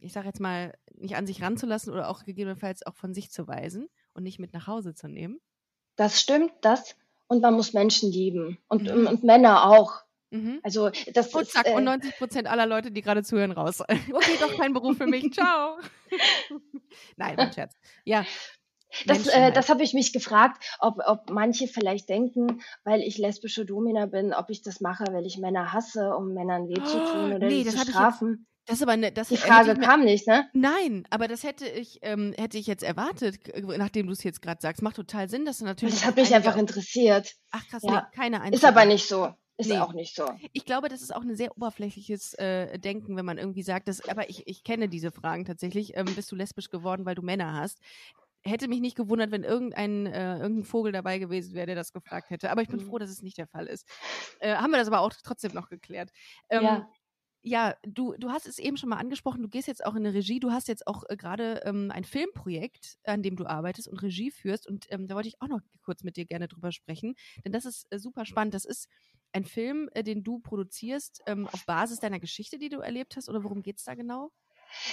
ich 0.00 0.12
sage 0.12 0.26
jetzt 0.26 0.40
mal, 0.40 0.74
nicht 0.94 1.16
an 1.16 1.26
sich 1.26 1.42
ranzulassen 1.42 1.92
oder 1.92 2.08
auch 2.08 2.24
gegebenenfalls 2.24 2.86
auch 2.86 2.94
von 2.94 3.14
sich 3.14 3.30
zu 3.30 3.46
weisen 3.48 3.88
und 4.14 4.22
nicht 4.22 4.38
mit 4.38 4.52
nach 4.52 4.66
Hause 4.66 4.94
zu 4.94 5.08
nehmen. 5.08 5.40
Das 5.96 6.20
stimmt, 6.20 6.52
das. 6.60 6.96
Und 7.26 7.42
man 7.42 7.54
muss 7.54 7.72
Menschen 7.72 8.10
lieben. 8.10 8.58
Und, 8.68 8.84
mhm. 8.84 9.06
und 9.06 9.24
Männer 9.24 9.70
auch. 9.70 10.02
Mhm. 10.30 10.60
Also 10.62 10.90
das 11.12 11.34
und 11.34 11.46
zack, 11.46 11.66
ist, 11.66 11.72
äh, 11.72 11.76
und 11.76 11.84
90 11.84 12.16
Prozent 12.16 12.46
aller 12.48 12.66
Leute, 12.66 12.90
die 12.90 13.02
gerade 13.02 13.22
zuhören, 13.22 13.52
raus. 13.52 13.80
okay, 14.12 14.36
doch 14.40 14.56
kein 14.56 14.72
Beruf 14.72 14.96
für 14.96 15.06
mich. 15.06 15.32
Ciao. 15.32 15.78
Nein, 17.16 17.36
mein 17.36 17.52
Scherz. 17.52 17.74
Ja, 18.04 18.24
das, 19.06 19.26
äh, 19.26 19.52
das 19.52 19.68
habe 19.68 19.82
ich 19.82 19.94
mich 19.94 20.12
gefragt, 20.12 20.62
ob, 20.80 20.98
ob 21.06 21.30
manche 21.30 21.68
vielleicht 21.68 22.08
denken, 22.08 22.62
weil 22.84 23.00
ich 23.00 23.18
lesbische 23.18 23.64
Domina 23.64 24.06
bin, 24.06 24.32
ob 24.34 24.50
ich 24.50 24.62
das 24.62 24.80
mache, 24.80 25.04
weil 25.12 25.26
ich 25.26 25.38
Männer 25.38 25.72
hasse, 25.72 26.14
um 26.16 26.32
Männern 26.34 26.68
weh 26.68 26.82
zu 26.82 26.98
tun 26.98 27.32
oder 27.32 27.46
nee, 27.46 27.64
zu 27.64 27.78
strafen. 27.78 28.46
Das 28.66 28.80
aber 28.80 28.96
ne, 28.96 29.10
das 29.10 29.28
Die 29.28 29.36
Frage 29.36 29.74
kam 29.74 30.04
nicht, 30.04 30.28
ne? 30.28 30.48
Nein, 30.52 31.04
aber 31.10 31.26
das 31.26 31.42
hätte 31.42 31.66
ich, 31.66 31.98
ähm, 32.02 32.32
hätte 32.36 32.58
ich 32.58 32.68
jetzt 32.68 32.84
erwartet, 32.84 33.40
nachdem 33.66 34.06
du 34.06 34.12
es 34.12 34.22
jetzt 34.22 34.40
gerade 34.40 34.60
sagst. 34.60 34.82
Macht 34.82 34.96
total 34.96 35.28
Sinn, 35.28 35.44
dass 35.44 35.58
du 35.58 35.64
natürlich. 35.64 35.96
Das 35.96 36.06
hat 36.06 36.16
mich 36.16 36.32
einfach 36.32 36.56
interessiert. 36.56 37.34
Ach 37.50 37.66
krass, 37.66 37.82
ja. 37.82 37.92
nee, 37.92 38.16
keine 38.16 38.40
einzige. 38.40 38.56
Ist 38.56 38.64
aber 38.64 38.84
nicht 38.84 39.08
so. 39.08 39.34
Ist 39.58 39.68
nee. 39.68 39.78
auch 39.78 39.92
nicht 39.92 40.14
so. 40.14 40.24
Ich 40.52 40.64
glaube, 40.64 40.88
das 40.88 41.02
ist 41.02 41.14
auch 41.14 41.22
ein 41.22 41.36
sehr 41.36 41.56
oberflächliches 41.56 42.34
äh, 42.34 42.78
Denken, 42.78 43.16
wenn 43.16 43.24
man 43.24 43.36
irgendwie 43.36 43.62
sagt, 43.62 43.86
dass, 43.86 44.08
aber 44.08 44.30
ich, 44.30 44.46
ich 44.46 44.64
kenne 44.64 44.88
diese 44.88 45.10
Fragen 45.10 45.44
tatsächlich. 45.44 45.96
Ähm, 45.96 46.06
bist 46.14 46.32
du 46.32 46.36
lesbisch 46.36 46.70
geworden, 46.70 47.04
weil 47.04 47.14
du 47.14 47.22
Männer 47.22 47.52
hast? 47.52 47.78
Hätte 48.44 48.68
mich 48.68 48.80
nicht 48.80 48.96
gewundert, 48.96 49.30
wenn 49.30 49.44
irgendein, 49.44 50.06
äh, 50.06 50.38
irgendein 50.38 50.64
Vogel 50.64 50.92
dabei 50.92 51.18
gewesen 51.18 51.54
wäre, 51.54 51.66
der 51.66 51.76
das 51.76 51.92
gefragt 51.92 52.30
hätte. 52.30 52.50
Aber 52.50 52.62
ich 52.62 52.68
bin 52.68 52.80
mhm. 52.80 52.86
froh, 52.86 52.98
dass 52.98 53.10
es 53.10 53.22
nicht 53.22 53.38
der 53.38 53.46
Fall 53.46 53.66
ist. 53.66 53.88
Äh, 54.40 54.54
haben 54.56 54.70
wir 54.70 54.78
das 54.78 54.88
aber 54.88 55.00
auch 55.00 55.12
trotzdem 55.22 55.52
noch 55.52 55.68
geklärt. 55.68 56.10
Ähm, 56.48 56.64
ja. 56.64 56.88
Ja, 57.44 57.74
du, 57.82 58.14
du 58.18 58.30
hast 58.30 58.46
es 58.46 58.60
eben 58.60 58.76
schon 58.76 58.88
mal 58.88 58.98
angesprochen, 58.98 59.42
du 59.42 59.48
gehst 59.48 59.66
jetzt 59.66 59.84
auch 59.84 59.96
in 59.96 60.06
eine 60.06 60.14
Regie, 60.14 60.38
du 60.38 60.52
hast 60.52 60.68
jetzt 60.68 60.86
auch 60.86 61.02
äh, 61.08 61.16
gerade 61.16 61.60
ähm, 61.64 61.90
ein 61.90 62.04
Filmprojekt, 62.04 62.98
an 63.02 63.24
dem 63.24 63.34
du 63.34 63.46
arbeitest 63.46 63.88
und 63.88 64.00
Regie 64.00 64.30
führst 64.30 64.68
und 64.68 64.86
ähm, 64.90 65.08
da 65.08 65.16
wollte 65.16 65.28
ich 65.28 65.42
auch 65.42 65.48
noch 65.48 65.58
kurz 65.82 66.04
mit 66.04 66.16
dir 66.16 66.24
gerne 66.24 66.46
drüber 66.46 66.70
sprechen, 66.70 67.16
denn 67.44 67.50
das 67.50 67.64
ist 67.64 67.88
äh, 67.90 67.98
super 67.98 68.26
spannend. 68.26 68.54
Das 68.54 68.64
ist 68.64 68.86
ein 69.32 69.44
Film, 69.44 69.90
äh, 69.92 70.04
den 70.04 70.22
du 70.22 70.38
produzierst 70.38 71.20
ähm, 71.26 71.48
auf 71.48 71.66
Basis 71.66 71.98
deiner 71.98 72.20
Geschichte, 72.20 72.58
die 72.58 72.68
du 72.68 72.78
erlebt 72.78 73.16
hast 73.16 73.28
oder 73.28 73.42
worum 73.42 73.62
geht 73.62 73.78
es 73.78 73.84
da 73.84 73.96
genau? 73.96 74.30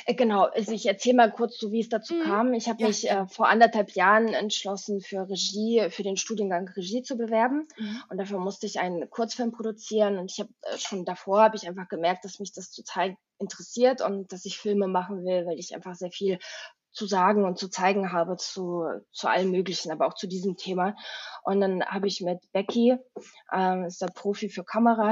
Äh, 0.05 0.15
genau, 0.15 0.43
also 0.43 0.71
ich 0.71 0.85
erzähle 0.85 1.17
mal 1.17 1.31
kurz 1.31 1.57
so, 1.57 1.71
wie 1.71 1.79
es 1.79 1.89
dazu 1.89 2.15
mhm. 2.15 2.23
kam. 2.23 2.53
Ich 2.53 2.67
habe 2.67 2.81
ja. 2.81 2.87
mich 2.87 3.09
äh, 3.09 3.27
vor 3.27 3.47
anderthalb 3.47 3.91
Jahren 3.91 4.29
entschlossen, 4.29 5.01
für 5.01 5.29
Regie, 5.29 5.87
für 5.89 6.03
den 6.03 6.17
Studiengang 6.17 6.67
Regie 6.69 7.01
zu 7.01 7.17
bewerben. 7.17 7.67
Mhm. 7.77 8.03
Und 8.09 8.17
dafür 8.17 8.39
musste 8.39 8.65
ich 8.65 8.79
einen 8.79 9.09
Kurzfilm 9.09 9.51
produzieren. 9.51 10.17
Und 10.17 10.31
ich 10.31 10.39
habe 10.39 10.49
äh, 10.61 10.77
schon 10.77 11.05
davor 11.05 11.41
habe 11.41 11.55
ich 11.55 11.67
einfach 11.67 11.87
gemerkt, 11.87 12.25
dass 12.25 12.39
mich 12.39 12.53
das 12.53 12.71
total 12.71 13.15
interessiert 13.39 14.01
und 14.01 14.31
dass 14.31 14.45
ich 14.45 14.57
Filme 14.57 14.87
machen 14.87 15.23
will, 15.23 15.45
weil 15.45 15.59
ich 15.59 15.73
einfach 15.73 15.95
sehr 15.95 16.11
viel 16.11 16.39
zu 16.91 17.05
sagen 17.05 17.45
und 17.45 17.57
zu 17.57 17.69
zeigen 17.69 18.11
habe 18.11 18.35
zu, 18.37 18.85
zu 19.11 19.27
allem 19.27 19.51
Möglichen, 19.51 19.91
aber 19.91 20.07
auch 20.07 20.15
zu 20.15 20.27
diesem 20.27 20.57
Thema. 20.57 20.95
Und 21.43 21.61
dann 21.61 21.85
habe 21.85 22.07
ich 22.07 22.21
mit 22.21 22.39
Becky, 22.51 22.97
ähm, 23.53 23.85
ist 23.85 24.01
der 24.01 24.07
Profi 24.07 24.49
für 24.49 24.63
Kamera, 24.63 25.11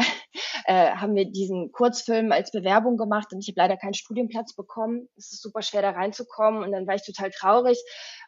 äh, 0.67 0.91
haben 0.91 1.15
wir 1.15 1.23
diesen 1.23 1.71
Kurzfilm 1.71 2.33
als 2.33 2.51
Bewerbung 2.51 2.97
gemacht 2.97 3.31
und 3.31 3.39
ich 3.39 3.47
habe 3.47 3.61
leider 3.61 3.77
keinen 3.77 3.93
Studienplatz 3.93 4.53
bekommen. 4.53 5.07
Es 5.15 5.31
ist 5.31 5.41
super 5.41 5.61
schwer 5.61 5.81
da 5.81 5.91
reinzukommen 5.91 6.61
und 6.61 6.73
dann 6.73 6.85
war 6.85 6.95
ich 6.95 7.05
total 7.05 7.31
traurig, 7.31 7.81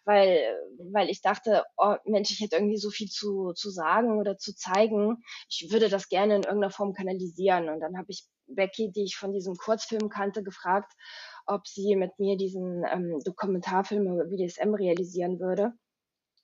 weil, 0.05 0.39
weil 0.93 1.09
ich 1.09 1.21
dachte, 1.21 1.65
oh 1.75 1.95
Mensch, 2.05 2.31
ich 2.31 2.39
hätte 2.39 2.55
irgendwie 2.55 2.77
so 2.77 2.91
viel 2.91 3.09
zu, 3.09 3.51
zu 3.51 3.69
sagen 3.69 4.17
oder 4.17 4.37
zu 4.37 4.55
zeigen. 4.55 5.21
Ich 5.49 5.67
würde 5.69 5.89
das 5.89 6.07
gerne 6.07 6.37
in 6.37 6.43
irgendeiner 6.43 6.71
Form 6.71 6.93
kanalisieren. 6.93 7.67
Und 7.67 7.81
dann 7.81 7.97
habe 7.97 8.07
ich 8.07 8.25
Becky, 8.47 8.89
die 8.89 9.03
ich 9.03 9.17
von 9.17 9.33
diesem 9.33 9.55
Kurzfilm 9.55 10.07
kannte, 10.07 10.41
gefragt, 10.41 10.93
ob 11.45 11.67
sie 11.67 11.97
mit 11.97 12.17
mir 12.19 12.37
diesen 12.37 12.85
ähm, 12.89 13.19
Dokumentarfilm 13.25 14.07
über 14.07 14.23
BDSM 14.23 14.73
realisieren 14.75 15.41
würde. 15.41 15.73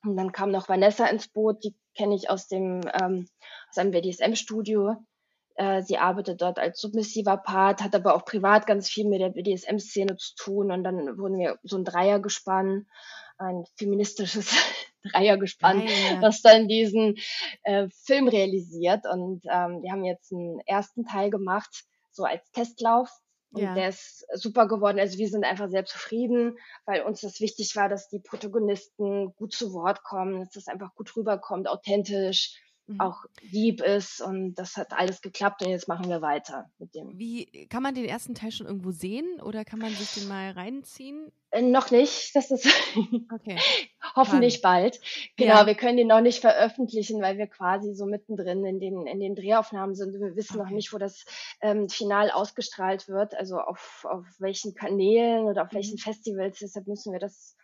Und 0.03 0.17
dann 0.17 0.33
kam 0.33 0.51
noch 0.51 0.67
Vanessa 0.67 1.05
ins 1.05 1.29
Boot, 1.29 1.63
die 1.63 1.73
kenne 1.95 2.15
ich 2.15 2.29
aus 2.29 2.49
dem 2.49 2.81
ähm, 3.01 3.29
aus 3.69 3.77
einem 3.77 3.91
BDSM-Studio. 3.91 4.97
Äh, 5.55 5.81
sie 5.83 5.97
arbeitet 5.97 6.41
dort 6.41 6.59
als 6.59 6.79
submissiver 6.79 7.37
Part, 7.37 7.81
hat 7.81 7.95
aber 7.95 8.15
auch 8.15 8.25
privat 8.25 8.67
ganz 8.67 8.89
viel 8.89 9.07
mit 9.07 9.21
der 9.21 9.29
BDSM-Szene 9.29 10.17
zu 10.17 10.35
tun. 10.35 10.71
Und 10.71 10.83
dann 10.83 11.17
wurden 11.17 11.37
wir 11.37 11.57
so 11.63 11.77
ein 11.77 11.85
Dreier 11.85 12.19
gespannt, 12.19 12.87
ein 13.37 13.65
feministisches 13.75 14.55
Dreiergespann, 15.11 15.81
Dreieck. 15.81 16.21
was 16.21 16.41
dann 16.41 16.67
diesen 16.67 17.15
äh, 17.63 17.87
Film 17.89 18.27
realisiert. 18.27 19.05
Und 19.05 19.43
ähm, 19.45 19.81
wir 19.81 19.91
haben 19.91 20.03
jetzt 20.03 20.31
einen 20.33 20.59
ersten 20.65 21.05
Teil 21.05 21.29
gemacht, 21.29 21.85
so 22.11 22.23
als 22.23 22.49
Testlauf 22.51 23.09
und 23.55 23.61
ja. 23.61 23.73
der 23.73 23.89
ist 23.89 24.25
super 24.33 24.67
geworden. 24.67 24.99
Also 24.99 25.17
wir 25.17 25.29
sind 25.29 25.45
einfach 25.45 25.69
sehr 25.69 25.85
zufrieden, 25.85 26.57
weil 26.85 27.03
uns 27.03 27.21
das 27.21 27.39
wichtig 27.39 27.75
war, 27.75 27.87
dass 27.87 28.09
die 28.09 28.19
Protagonisten 28.19 29.33
gut 29.35 29.53
zu 29.53 29.73
Wort 29.73 30.03
kommen, 30.03 30.41
dass 30.41 30.49
das 30.51 30.67
einfach 30.67 30.93
gut 30.95 31.15
rüberkommt, 31.15 31.69
authentisch 31.69 32.59
mhm. 32.87 32.99
auch 32.99 33.25
lieb 33.41 33.81
ist 33.81 34.21
und 34.21 34.55
das 34.55 34.77
hat 34.77 34.93
alles 34.93 35.21
geklappt 35.21 35.61
und 35.63 35.69
jetzt 35.69 35.87
machen 35.87 36.09
wir 36.09 36.21
weiter 36.21 36.69
mit 36.77 36.93
dem. 36.95 37.17
Wie 37.17 37.67
kann 37.67 37.83
man 37.83 37.95
den 37.95 38.05
ersten 38.05 38.35
Teil 38.35 38.51
schon 38.51 38.67
irgendwo 38.67 38.91
sehen 38.91 39.41
oder 39.41 39.65
kann 39.65 39.79
man 39.79 39.91
sich 39.91 40.13
den 40.13 40.27
mal 40.27 40.51
reinziehen? 40.51 41.31
Äh, 41.51 41.61
noch 41.61 41.91
nicht, 41.91 42.35
das 42.35 42.51
ist 42.51 42.67
okay. 43.33 43.57
hoffentlich 44.15 44.61
Kann. 44.61 44.71
bald. 44.71 44.99
Genau, 45.37 45.55
ja. 45.55 45.65
wir 45.65 45.75
können 45.75 45.97
den 45.97 46.07
noch 46.07 46.21
nicht 46.21 46.41
veröffentlichen, 46.41 47.21
weil 47.21 47.37
wir 47.37 47.47
quasi 47.47 47.93
so 47.93 48.05
mittendrin 48.05 48.65
in 48.65 48.79
den 48.79 49.07
in 49.07 49.19
den 49.19 49.35
Drehaufnahmen 49.35 49.95
sind. 49.95 50.13
Wir 50.13 50.35
wissen 50.35 50.59
okay. 50.59 50.63
noch 50.63 50.75
nicht, 50.75 50.93
wo 50.93 50.97
das 50.97 51.25
ähm, 51.61 51.89
final 51.89 52.31
ausgestrahlt 52.31 53.07
wird, 53.07 53.35
also 53.35 53.57
auf 53.57 54.05
auf 54.09 54.25
welchen 54.39 54.75
Kanälen 54.75 55.45
oder 55.45 55.63
auf 55.63 55.73
welchen 55.73 55.95
mhm. 55.95 55.99
Festivals. 55.99 56.59
Deshalb 56.59 56.87
müssen 56.87 57.13
wir 57.13 57.19
das 57.19 57.55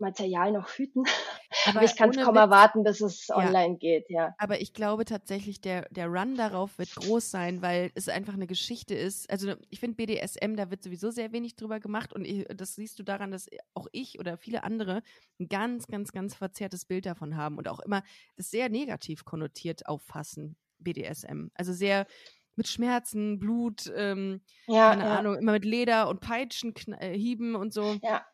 Material 0.00 0.52
noch 0.52 0.68
hüten. 0.68 1.04
Aber, 1.66 1.78
Aber 1.78 1.84
ich 1.84 1.96
kann 1.96 2.10
es 2.10 2.16
kaum 2.16 2.34
Witz, 2.34 2.42
erwarten, 2.42 2.84
bis 2.84 3.00
es 3.00 3.28
ja. 3.28 3.36
online 3.36 3.76
geht, 3.76 4.08
ja. 4.10 4.34
Aber 4.38 4.60
ich 4.60 4.72
glaube 4.72 5.04
tatsächlich, 5.04 5.60
der, 5.60 5.88
der 5.90 6.06
Run 6.06 6.36
darauf 6.36 6.78
wird 6.78 6.94
groß 6.94 7.30
sein, 7.30 7.62
weil 7.62 7.90
es 7.94 8.08
einfach 8.08 8.34
eine 8.34 8.46
Geschichte 8.46 8.94
ist. 8.94 9.30
Also 9.30 9.54
ich 9.70 9.80
finde 9.80 9.96
BDSM, 9.96 10.56
da 10.56 10.70
wird 10.70 10.82
sowieso 10.82 11.10
sehr 11.10 11.32
wenig 11.32 11.56
drüber 11.56 11.80
gemacht 11.80 12.12
und 12.12 12.24
ich, 12.24 12.46
das 12.54 12.74
siehst 12.74 12.98
du 12.98 13.02
daran, 13.02 13.30
dass 13.30 13.48
auch 13.74 13.86
ich 13.92 14.18
oder 14.18 14.36
viele 14.36 14.62
andere 14.62 15.02
ein 15.40 15.48
ganz, 15.48 15.86
ganz, 15.86 16.12
ganz 16.12 16.34
verzerrtes 16.34 16.84
Bild 16.84 17.06
davon 17.06 17.36
haben 17.36 17.58
und 17.58 17.68
auch 17.68 17.80
immer 17.80 18.02
das 18.36 18.50
sehr 18.50 18.68
negativ 18.68 19.24
konnotiert 19.24 19.86
auffassen, 19.86 20.56
BDSM. 20.78 21.48
Also 21.54 21.72
sehr 21.72 22.06
mit 22.58 22.68
Schmerzen, 22.68 23.38
Blut, 23.38 23.90
ähm, 23.96 24.42
ja, 24.66 24.90
keine 24.90 25.04
ja. 25.04 25.18
Ahnung, 25.18 25.36
immer 25.36 25.52
mit 25.52 25.64
Leder 25.64 26.08
und 26.08 26.20
Peitschen, 26.20 26.74
äh, 26.98 27.16
Hieben 27.16 27.54
und 27.54 27.72
so. 27.72 27.96
Ja. 28.02 28.26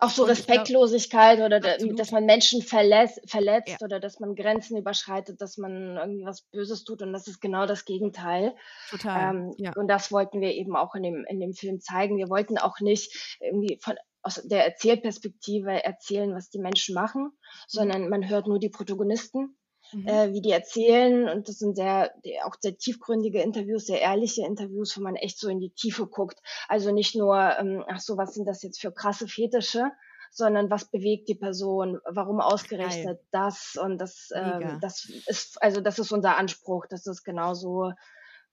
Auch 0.00 0.10
so 0.10 0.24
Respektlosigkeit 0.24 1.36
glaub, 1.36 1.46
oder 1.46 1.74
absolut. 1.74 1.98
dass 1.98 2.10
man 2.10 2.24
Menschen 2.24 2.62
verletzt, 2.62 3.20
verletzt 3.26 3.68
ja. 3.68 3.76
oder 3.84 4.00
dass 4.00 4.18
man 4.18 4.34
Grenzen 4.34 4.78
überschreitet, 4.78 5.40
dass 5.40 5.58
man 5.58 5.96
irgendwie 5.96 6.24
was 6.24 6.42
Böses 6.42 6.84
tut 6.84 7.02
und 7.02 7.12
das 7.12 7.28
ist 7.28 7.40
genau 7.40 7.66
das 7.66 7.84
Gegenteil. 7.84 8.54
Total. 8.90 9.34
Ähm, 9.34 9.54
ja. 9.58 9.72
Und 9.76 9.88
das 9.88 10.10
wollten 10.10 10.40
wir 10.40 10.52
eben 10.52 10.74
auch 10.74 10.94
in 10.94 11.02
dem, 11.02 11.24
in 11.28 11.38
dem 11.38 11.52
Film 11.52 11.80
zeigen. 11.80 12.16
Wir 12.16 12.30
wollten 12.30 12.56
auch 12.56 12.80
nicht 12.80 13.36
irgendwie 13.40 13.78
von 13.82 13.94
aus 14.22 14.42
der 14.44 14.64
Erzählperspektive 14.64 15.82
erzählen, 15.84 16.34
was 16.34 16.50
die 16.50 16.58
Menschen 16.58 16.94
machen, 16.94 17.24
mhm. 17.24 17.32
sondern 17.68 18.08
man 18.08 18.28
hört 18.28 18.46
nur 18.46 18.58
die 18.58 18.68
Protagonisten 18.68 19.56
mhm. 19.92 20.06
äh, 20.06 20.32
wie 20.32 20.40
die 20.40 20.50
erzählen. 20.50 21.28
Und 21.28 21.48
das 21.48 21.58
sind 21.58 21.76
sehr, 21.76 22.12
auch 22.44 22.54
sehr 22.60 22.76
tiefgründige 22.76 23.42
Interviews, 23.42 23.86
sehr 23.86 24.00
ehrliche 24.00 24.44
Interviews, 24.44 24.96
wo 24.96 25.02
man 25.02 25.16
echt 25.16 25.38
so 25.38 25.48
in 25.48 25.60
die 25.60 25.70
Tiefe 25.70 26.06
guckt. 26.06 26.38
Also 26.68 26.92
nicht 26.92 27.14
nur, 27.14 27.36
ähm, 27.58 27.84
ach 27.88 28.00
so, 28.00 28.16
was 28.16 28.34
sind 28.34 28.46
das 28.46 28.62
jetzt 28.62 28.80
für 28.80 28.92
krasse 28.92 29.28
Fetische, 29.28 29.90
sondern 30.30 30.70
was 30.70 30.84
bewegt 30.84 31.28
die 31.28 31.34
Person, 31.34 31.98
warum 32.04 32.40
ausgerechnet 32.40 33.18
Geil. 33.18 33.26
das 33.32 33.76
und 33.76 33.98
das, 33.98 34.28
ähm, 34.34 34.78
das 34.80 35.04
ist, 35.26 35.60
also 35.60 35.80
das 35.80 35.98
ist 35.98 36.12
unser 36.12 36.36
Anspruch, 36.36 36.86
dass 36.86 37.02
das 37.02 37.24
genauso 37.24 37.92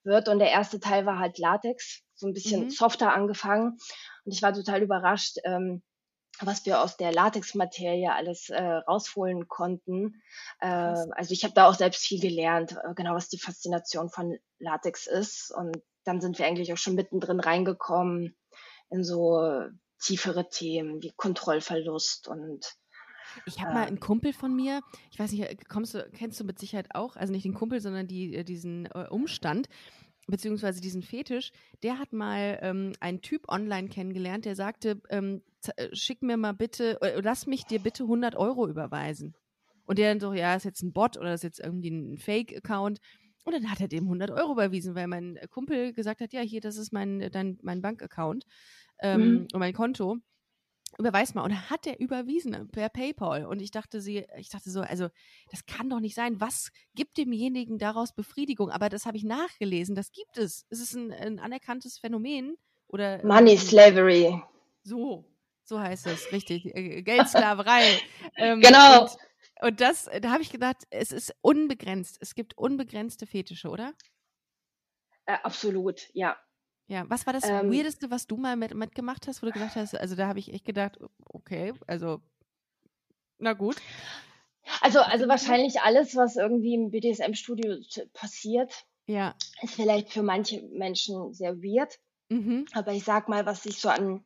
wird. 0.04 0.28
Und 0.28 0.40
der 0.40 0.50
erste 0.50 0.80
Teil 0.80 1.06
war 1.06 1.20
halt 1.20 1.38
Latex, 1.38 2.02
so 2.16 2.28
ein 2.28 2.34
bisschen 2.34 2.66
mhm. 2.66 2.70
softer 2.72 3.14
angefangen. 3.14 3.78
Und 4.26 4.34
ich 4.34 4.42
war 4.42 4.54
total 4.54 4.82
überrascht, 4.82 5.38
ähm, 5.44 5.84
was 6.42 6.66
wir 6.66 6.82
aus 6.82 6.98
der 6.98 7.12
Latexmaterie 7.12 8.08
alles 8.08 8.50
äh, 8.50 8.62
rausholen 8.62 9.48
konnten. 9.48 10.22
Äh, 10.60 10.68
also 10.68 11.32
ich 11.32 11.44
habe 11.44 11.54
da 11.54 11.68
auch 11.68 11.76
selbst 11.76 12.06
viel 12.06 12.20
gelernt, 12.20 12.74
äh, 12.74 12.94
genau 12.96 13.16
was 13.16 13.30
die 13.30 13.40
Faszination 13.40 14.10
von 14.10 14.38
Latex 14.60 15.08
ist. 15.08 15.52
Und 15.52 15.82
dann 16.04 16.22
sind 16.22 16.40
wir 16.40 16.46
eigentlich 16.46 16.72
auch 16.74 16.78
schon 16.78 16.96
mittendrin 16.96 17.40
reingekommen 17.40 18.36
in 18.90 19.04
so 19.04 19.66
tiefere 20.00 20.50
Themen 20.50 21.02
wie 21.02 21.12
Kontrollverlust 21.16 22.28
und 22.28 22.78
ich 23.46 23.62
habe 23.62 23.74
mal 23.74 23.86
einen 23.86 24.00
Kumpel 24.00 24.34
von 24.34 24.56
mir, 24.56 24.82
ich 25.12 25.20
weiß 25.20 25.32
nicht, 25.32 25.70
kommst 25.70 25.94
du, 25.94 26.10
kennst 26.14 26.40
du 26.40 26.44
mit 26.44 26.60
Sicherheit 26.60 26.96
auch, 26.96 27.16
also 27.16 27.32
nicht 27.32 27.46
den 27.46 27.54
Kumpel, 27.54 27.82
sondern 27.82 28.08
die, 28.08 28.34
äh, 28.34 28.44
diesen 28.44 28.88
äh, 28.88 29.08
Umstand 29.10 29.68
beziehungsweise 30.28 30.82
diesen 30.82 31.02
Fetisch, 31.02 31.52
der 31.84 32.00
hat 32.00 32.14
mal 32.14 32.60
ähm, 32.62 32.94
einen 33.00 33.22
Typ 33.22 33.50
online 33.50 33.88
kennengelernt, 33.88 34.46
der 34.46 34.56
sagte, 34.56 35.02
ähm, 35.10 35.42
äh, 35.76 35.88
schick 35.94 36.22
mir 36.22 36.38
mal 36.38 36.54
bitte, 36.54 37.02
äh, 37.02 37.20
lass 37.22 37.48
mich 37.48 37.66
dir 37.66 37.80
bitte 37.80 38.04
100 38.04 38.36
Euro 38.36 38.68
überweisen. 38.68 39.36
Und 39.86 39.98
der 39.98 40.10
dann 40.10 40.20
so, 40.20 40.34
ja, 40.34 40.54
ist 40.56 40.66
jetzt 40.66 40.84
ein 40.84 40.92
Bot 40.92 41.18
oder 41.18 41.34
ist 41.34 41.44
jetzt 41.44 41.62
irgendwie 41.62 41.92
ein 41.92 42.18
Fake-Account. 42.18 43.00
Und 43.46 43.54
dann 43.54 43.72
hat 43.72 43.80
er 43.80 43.88
dem 43.88 44.04
100 44.04 44.32
Euro 44.32 44.52
überwiesen, 44.52 44.96
weil 44.96 45.08
mein 45.08 45.40
Kumpel 45.50 45.94
gesagt 45.94 46.20
hat, 46.20 46.34
ja, 46.34 46.42
hier, 46.42 46.60
das 46.60 46.76
ist 46.76 46.92
mein, 46.92 47.30
dein, 47.32 47.58
mein 47.62 47.82
Bankaccount 47.82 48.46
ähm, 49.00 49.22
mhm. 49.22 49.48
und 49.54 49.60
mein 49.60 49.74
Konto 49.74 50.18
überweis 50.98 51.34
mal. 51.34 51.44
Und 51.44 51.70
hat 51.70 51.86
er 51.88 52.00
überwiesen 52.00 52.70
per 52.70 52.90
PayPal. 52.90 53.46
Und 53.46 53.62
ich 53.62 53.72
dachte 53.72 54.02
sie, 54.02 54.26
ich 54.38 54.50
dachte 54.50 54.70
so, 54.70 54.82
also 54.82 55.10
das 55.52 55.66
kann 55.66 55.90
doch 55.90 56.00
nicht 56.00 56.16
sein. 56.16 56.40
Was 56.40 56.72
gibt 56.96 57.18
demjenigen 57.18 57.78
daraus 57.78 58.14
Befriedigung? 58.14 58.70
Aber 58.70 58.90
das 58.90 59.06
habe 59.06 59.18
ich 59.18 59.24
nachgelesen. 59.24 59.96
Das 59.96 60.12
gibt 60.12 60.38
es. 60.38 60.66
Es 60.70 60.80
ist 60.80 60.94
ein, 60.96 61.12
ein 61.12 61.40
anerkanntes 61.40 62.00
Phänomen. 62.00 62.58
Oder, 62.88 63.24
Money 63.26 63.52
ähm, 63.52 63.58
Slavery. 63.58 64.42
So, 64.84 65.26
so 65.64 65.80
heißt 65.80 66.08
es, 66.08 66.32
richtig. 66.32 66.66
Äh, 66.76 67.02
Geldsklaverei. 67.02 68.00
ähm, 68.38 68.62
genau. 68.62 69.04
Und, 69.04 69.18
und 69.62 69.82
das, 69.82 70.10
da 70.22 70.32
habe 70.32 70.42
ich 70.42 70.50
gedacht, 70.50 70.78
es 70.90 71.12
ist 71.12 71.36
unbegrenzt. 71.42 72.18
Es 72.22 72.36
gibt 72.36 72.58
unbegrenzte 72.58 73.26
Fetische, 73.28 73.70
oder? 73.70 73.94
Äh, 75.26 75.38
absolut, 75.44 76.10
ja. 76.14 76.38
Ja, 76.88 77.10
was 77.10 77.26
war 77.26 77.34
das 77.34 77.44
ähm, 77.44 77.72
Weirdeste, 77.72 78.10
was 78.10 78.28
du 78.28 78.38
mal 78.38 78.56
mit, 78.56 78.74
mitgemacht 78.74 79.28
hast, 79.28 79.42
wo 79.42 79.48
du 79.48 79.52
gesagt 79.52 79.76
hast, 79.76 79.96
also 79.96 80.16
da 80.16 80.28
habe 80.28 80.40
ich 80.40 80.54
echt 80.54 80.66
gedacht, 80.66 80.98
okay, 81.26 81.74
also 81.86 82.22
na 83.40 83.54
gut. 83.54 83.78
Also, 84.82 85.00
also 85.00 85.28
wahrscheinlich 85.28 85.82
alles, 85.82 86.16
was 86.16 86.36
irgendwie 86.36 86.74
im 86.74 86.92
BDSM-Studio 86.92 87.78
passiert, 88.14 88.86
ja. 89.06 89.36
ist 89.62 89.76
vielleicht 89.76 90.12
für 90.12 90.24
manche 90.24 90.62
Menschen 90.64 91.34
sehr 91.34 91.58
weird. 91.58 92.00
Mhm. 92.30 92.66
Aber 92.74 92.92
ich 92.92 93.04
sag 93.04 93.30
mal, 93.30 93.46
was 93.46 93.66
ich 93.66 93.80
so 93.80 93.90
an 93.90 94.26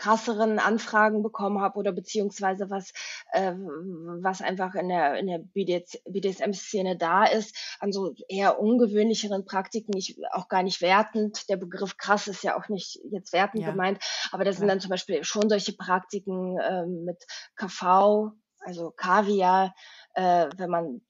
krasseren 0.00 0.58
Anfragen 0.58 1.22
bekommen 1.22 1.60
habe 1.60 1.78
oder 1.78 1.92
beziehungsweise 1.92 2.70
was, 2.70 2.92
äh, 3.32 3.52
was 3.52 4.40
einfach 4.40 4.74
in 4.74 4.88
der, 4.88 5.16
in 5.16 5.26
der 5.26 5.38
BDSM-Szene 5.38 6.96
da 6.96 7.26
ist, 7.26 7.54
an 7.80 7.92
so 7.92 8.14
eher 8.26 8.58
ungewöhnlicheren 8.58 9.44
Praktiken, 9.44 9.94
ich 9.94 10.16
auch 10.32 10.48
gar 10.48 10.62
nicht 10.62 10.80
wertend. 10.80 11.50
Der 11.50 11.58
Begriff 11.58 11.98
krass 11.98 12.28
ist 12.28 12.42
ja 12.42 12.56
auch 12.56 12.70
nicht 12.70 12.98
jetzt 13.10 13.34
wertend 13.34 13.62
ja. 13.64 13.70
gemeint, 13.70 14.02
aber 14.32 14.44
das 14.44 14.56
ja. 14.56 14.60
sind 14.60 14.68
dann 14.68 14.80
zum 14.80 14.88
Beispiel 14.88 15.22
schon 15.22 15.50
solche 15.50 15.74
Praktiken 15.74 16.58
äh, 16.58 16.86
mit 16.86 17.26
KV, 17.56 18.32
also 18.60 18.92
Kaviar, 18.92 19.74
äh, 20.14 20.48
wenn 20.56 20.70
man 20.70 21.02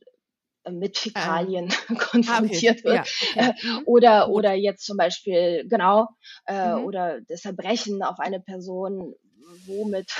mit 0.70 0.98
Fäkalien 0.98 1.68
ähm. 1.88 1.98
konfrontiert 1.98 2.80
okay. 2.84 2.84
wird. 2.84 3.08
Ja, 3.34 3.48
okay. 3.48 3.54
Mhm. 3.62 3.82
Oder, 3.86 4.28
oder 4.28 4.54
jetzt 4.54 4.84
zum 4.84 4.96
Beispiel, 4.96 5.66
genau, 5.68 6.08
äh, 6.46 6.74
mhm. 6.74 6.84
oder 6.84 7.20
das 7.28 7.44
Erbrechen 7.44 8.02
auf 8.02 8.18
eine 8.18 8.40
Person, 8.40 9.14
womit 9.66 10.12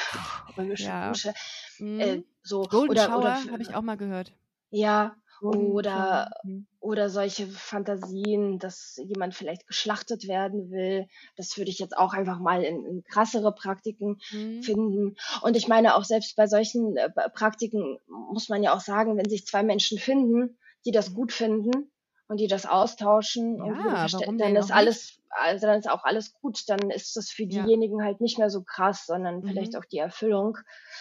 römische 0.57 0.84
ja. 0.84 1.09
Dusche. 1.09 1.34
Mhm. 1.78 2.01
Äh, 2.01 2.22
so, 2.42 2.62
Golden 2.62 2.92
oder, 2.92 3.07
Shower 3.07 3.44
habe 3.51 3.62
ich 3.62 3.74
auch 3.74 3.82
mal 3.82 3.96
gehört. 3.96 4.32
Ja, 4.70 5.16
oder, 5.41 6.30
mhm. 6.45 6.66
oder 6.80 7.09
solche 7.09 7.47
Fantasien, 7.47 8.59
dass 8.59 9.01
jemand 9.03 9.34
vielleicht 9.34 9.66
geschlachtet 9.66 10.28
werden 10.28 10.70
will. 10.70 11.07
Das 11.36 11.57
würde 11.57 11.70
ich 11.70 11.78
jetzt 11.78 11.97
auch 11.97 12.12
einfach 12.12 12.38
mal 12.38 12.62
in, 12.62 12.84
in 12.84 13.05
krassere 13.05 13.55
Praktiken 13.55 14.20
mhm. 14.30 14.62
finden. 14.62 15.16
Und 15.43 15.57
ich 15.57 15.68
meine, 15.68 15.97
auch 15.97 16.05
selbst 16.05 16.36
bei 16.36 16.47
solchen 16.47 16.97
äh, 16.97 17.11
Praktiken 17.30 17.99
muss 18.09 18.49
man 18.49 18.62
ja 18.62 18.74
auch 18.74 18.80
sagen, 18.80 19.16
wenn 19.16 19.28
sich 19.28 19.47
zwei 19.47 19.62
Menschen 19.62 19.99
finden, 19.99 20.59
die 20.84 20.93
das 20.93 21.14
gut 21.14 21.32
finden 21.32 21.91
und 22.28 22.38
die 22.38 22.47
das 22.47 22.64
austauschen 22.64 23.57
ja, 23.57 24.07
und 24.26 24.38
dann 24.38 24.55
ist 24.55 24.70
alles, 24.70 25.20
also 25.30 25.66
dann 25.66 25.80
ist 25.80 25.91
auch 25.91 26.05
alles 26.05 26.32
gut. 26.34 26.68
Dann 26.68 26.91
ist 26.91 27.16
das 27.16 27.30
für 27.30 27.47
diejenigen 27.47 27.99
ja. 27.99 28.05
halt 28.05 28.20
nicht 28.20 28.38
mehr 28.38 28.51
so 28.51 28.62
krass, 28.62 29.05
sondern 29.07 29.41
mhm. 29.41 29.49
vielleicht 29.49 29.76
auch 29.76 29.84
die 29.84 29.99
Erfüllung. 29.99 30.57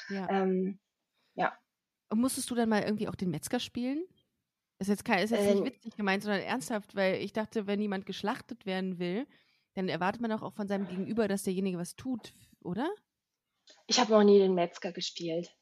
Ja. 0.09 0.27
Ähm, 0.29 0.79
ja. 1.35 1.53
Und 2.09 2.21
musstest 2.21 2.49
du 2.49 2.55
dann 2.55 2.69
mal 2.69 2.81
irgendwie 2.81 3.07
auch 3.07 3.15
den 3.15 3.29
Metzger 3.29 3.59
spielen? 3.59 4.03
Ist 4.79 4.87
jetzt, 4.87 5.03
kein, 5.03 5.23
ist 5.23 5.31
jetzt 5.31 5.43
nicht 5.43 5.65
witzig 5.65 5.97
gemeint, 5.97 6.23
sondern 6.23 6.41
ernsthaft, 6.41 6.95
weil 6.95 7.15
ich 7.15 7.33
dachte, 7.33 7.67
wenn 7.67 7.81
jemand 7.81 8.05
geschlachtet 8.05 8.65
werden 8.65 8.97
will, 8.97 9.27
dann 9.75 9.89
erwartet 9.89 10.21
man 10.21 10.31
auch 10.31 10.53
von 10.53 10.69
seinem 10.69 10.87
Gegenüber, 10.87 11.27
dass 11.27 11.43
derjenige 11.43 11.77
was 11.77 11.97
tut, 11.97 12.33
oder? 12.61 12.89
Ich 13.87 13.99
habe 13.99 14.13
noch 14.13 14.23
nie 14.23 14.39
den 14.39 14.53
Metzger 14.53 14.93
gespielt. 14.93 15.53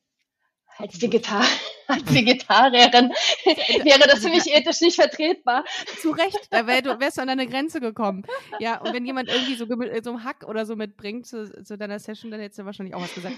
Als, 0.77 1.01
Vegetar 1.01 1.43
als 1.87 2.13
Vegetarierin 2.13 3.09
wäre 3.83 4.07
das 4.07 4.19
für 4.19 4.29
mich 4.29 4.45
ethisch 4.45 4.81
nicht 4.81 4.95
vertretbar. 4.95 5.65
Zu 5.99 6.11
Recht, 6.11 6.47
da 6.51 6.67
wär, 6.67 6.83
du 6.83 6.99
wärst 6.99 7.17
du 7.17 7.21
an 7.21 7.27
deine 7.27 7.47
Grenze 7.47 7.79
gekommen. 7.79 8.23
Ja, 8.59 8.79
und 8.81 8.93
wenn 8.93 9.05
jemand 9.05 9.29
irgendwie 9.29 9.55
so, 9.55 9.65
so 9.65 10.11
einen 10.11 10.23
Hack 10.23 10.43
oder 10.47 10.67
so 10.67 10.75
mitbringt 10.75 11.25
zu, 11.25 11.63
zu 11.63 11.77
deiner 11.77 11.97
Session, 11.97 12.29
dann 12.29 12.39
hättest 12.39 12.59
du 12.59 12.65
wahrscheinlich 12.65 12.93
auch 12.93 13.01
was 13.01 13.15
gesagt. 13.15 13.37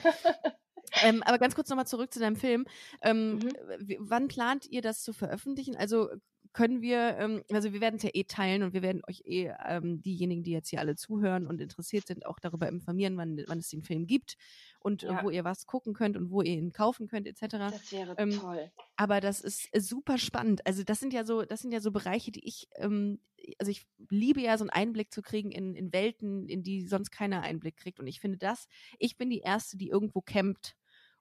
Ähm, 1.04 1.24
aber 1.24 1.38
ganz 1.38 1.56
kurz 1.56 1.70
nochmal 1.70 1.88
zurück 1.88 2.14
zu 2.14 2.20
deinem 2.20 2.36
Film. 2.36 2.66
Ähm, 3.02 3.36
mhm. 3.36 3.52
Wann 4.00 4.28
plant 4.28 4.68
ihr 4.68 4.82
das 4.82 5.04
zu 5.04 5.14
veröffentlichen? 5.14 5.76
Also 5.76 6.10
können 6.54 6.82
wir, 6.82 7.18
ähm, 7.18 7.44
also 7.52 7.74
wir 7.74 7.82
werden 7.82 7.98
es 7.98 8.04
ja 8.04 8.10
eh 8.14 8.24
teilen 8.24 8.64
und 8.64 8.74
wir 8.74 8.82
werden 8.82 9.02
euch 9.08 9.22
eh 9.26 9.52
ähm, 9.68 10.02
diejenigen, 10.02 10.44
die 10.44 10.52
jetzt 10.52 10.70
hier 10.70 10.80
alle 10.80 10.96
zuhören 10.96 11.46
und 11.46 11.62
interessiert 11.62 12.08
sind, 12.08 12.26
auch 12.26 12.40
darüber 12.40 12.68
informieren, 12.68 13.18
wann, 13.18 13.44
wann 13.48 13.60
es 13.60 13.70
den 13.70 13.84
Film 13.84 14.08
gibt 14.08 14.36
und 14.80 15.04
äh, 15.04 15.08
ja. 15.08 15.24
wo 15.24 15.30
ihr 15.30 15.44
was 15.44 15.68
gucken 15.68 15.94
könnt 15.94 16.18
und 16.18 16.32
wo 16.32 16.42
ihr 16.42 16.54
ihn 16.54 16.72
kaufen 16.72 17.08
könnt, 17.08 17.28
etc. 17.28 17.42
Das 17.50 17.92
wäre 17.92 18.16
ähm, 18.18 18.32
toll. 18.32 18.72
Aber 18.96 19.22
das 19.22 19.42
ist 19.42 19.70
super 19.76 20.18
spannend. 20.18 20.66
Also 20.66 20.84
das 20.84 21.00
sind 21.00 21.14
ja 21.14 21.24
so, 21.24 21.44
das 21.44 21.62
sind 21.62 21.72
ja 21.72 21.82
so 21.82 21.92
Bereiche, 21.92 22.32
die 22.32 22.46
ich, 22.48 22.68
ähm, 22.76 23.20
also 23.60 23.72
ich 23.72 23.86
liebe 24.10 24.42
ja 24.42 24.58
so 24.58 24.64
einen 24.64 24.72
Einblick 24.72 25.14
zu 25.14 25.22
kriegen 25.22 25.52
in, 25.52 25.76
in 25.76 25.94
Welten, 25.94 26.50
in 26.50 26.64
die 26.64 26.88
sonst 26.88 27.12
keiner 27.12 27.42
Einblick 27.42 27.78
kriegt. 27.78 28.00
Und 28.00 28.08
ich 28.08 28.20
finde 28.20 28.38
das, 28.38 28.68
ich 28.98 29.18
bin 29.18 29.30
die 29.30 29.40
Erste, 29.40 29.78
die 29.78 29.90
irgendwo 29.90 30.22
campt 30.22 30.76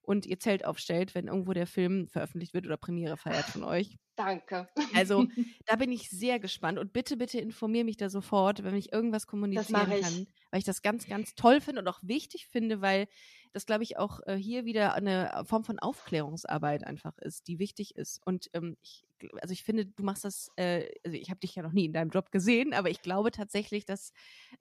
und 0.08 0.24
ihr 0.24 0.40
Zelt 0.40 0.64
aufstellt, 0.64 1.14
wenn 1.14 1.26
irgendwo 1.26 1.52
der 1.52 1.66
Film 1.66 2.08
veröffentlicht 2.08 2.54
wird 2.54 2.64
oder 2.64 2.78
Premiere 2.78 3.18
feiert 3.18 3.44
von 3.44 3.62
euch. 3.62 3.98
Danke. 4.16 4.66
Also 4.94 5.26
da 5.66 5.76
bin 5.76 5.92
ich 5.92 6.08
sehr 6.08 6.40
gespannt 6.40 6.78
und 6.78 6.94
bitte, 6.94 7.18
bitte 7.18 7.38
informiere 7.38 7.84
mich 7.84 7.98
da 7.98 8.08
sofort, 8.08 8.64
wenn 8.64 8.74
ich 8.74 8.90
irgendwas 8.90 9.26
kommunizieren 9.26 9.92
ich. 9.92 10.00
kann, 10.00 10.26
weil 10.50 10.60
ich 10.60 10.64
das 10.64 10.80
ganz, 10.80 11.06
ganz 11.06 11.34
toll 11.34 11.60
finde 11.60 11.82
und 11.82 11.88
auch 11.88 12.00
wichtig 12.02 12.46
finde, 12.46 12.80
weil 12.80 13.06
das, 13.52 13.66
glaube 13.66 13.82
ich, 13.82 13.98
auch 13.98 14.20
äh, 14.26 14.36
hier 14.36 14.64
wieder 14.64 14.94
eine 14.94 15.44
Form 15.44 15.62
von 15.62 15.78
Aufklärungsarbeit 15.78 16.86
einfach 16.86 17.18
ist, 17.18 17.46
die 17.46 17.58
wichtig 17.58 17.94
ist. 17.94 18.18
Und 18.24 18.48
ähm, 18.54 18.78
ich, 18.82 19.04
also 19.42 19.52
ich 19.52 19.62
finde, 19.62 19.84
du 19.84 20.02
machst 20.04 20.24
das, 20.24 20.50
äh, 20.56 20.88
also 21.04 21.18
ich 21.18 21.28
habe 21.28 21.40
dich 21.40 21.54
ja 21.54 21.62
noch 21.62 21.72
nie 21.72 21.84
in 21.84 21.92
deinem 21.92 22.10
Job 22.10 22.32
gesehen, 22.32 22.72
aber 22.72 22.88
ich 22.88 23.02
glaube 23.02 23.30
tatsächlich, 23.30 23.84
dass 23.84 24.12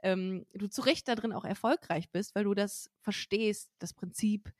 ähm, 0.03 0.45
du 0.53 0.67
zu 0.67 0.81
Recht 0.81 1.07
darin 1.07 1.31
auch 1.31 1.45
erfolgreich 1.45 2.09
bist, 2.09 2.35
weil 2.35 2.43
du 2.43 2.53
das 2.53 2.91
verstehst, 2.99 3.71
das 3.79 3.93
Prinzip 3.93 4.51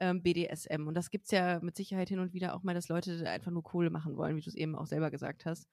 ähm, 0.00 0.22
BDSM. 0.22 0.86
Und 0.86 0.94
das 0.94 1.10
gibt 1.10 1.26
es 1.26 1.30
ja 1.30 1.60
mit 1.60 1.76
Sicherheit 1.76 2.08
hin 2.08 2.18
und 2.18 2.32
wieder 2.32 2.54
auch 2.54 2.62
mal, 2.62 2.74
dass 2.74 2.88
Leute 2.88 3.28
einfach 3.30 3.50
nur 3.50 3.62
Kohle 3.62 3.90
machen 3.90 4.16
wollen, 4.16 4.36
wie 4.36 4.40
du 4.40 4.48
es 4.48 4.56
eben 4.56 4.74
auch 4.74 4.86
selber 4.86 5.10
gesagt 5.10 5.46
hast. 5.46 5.68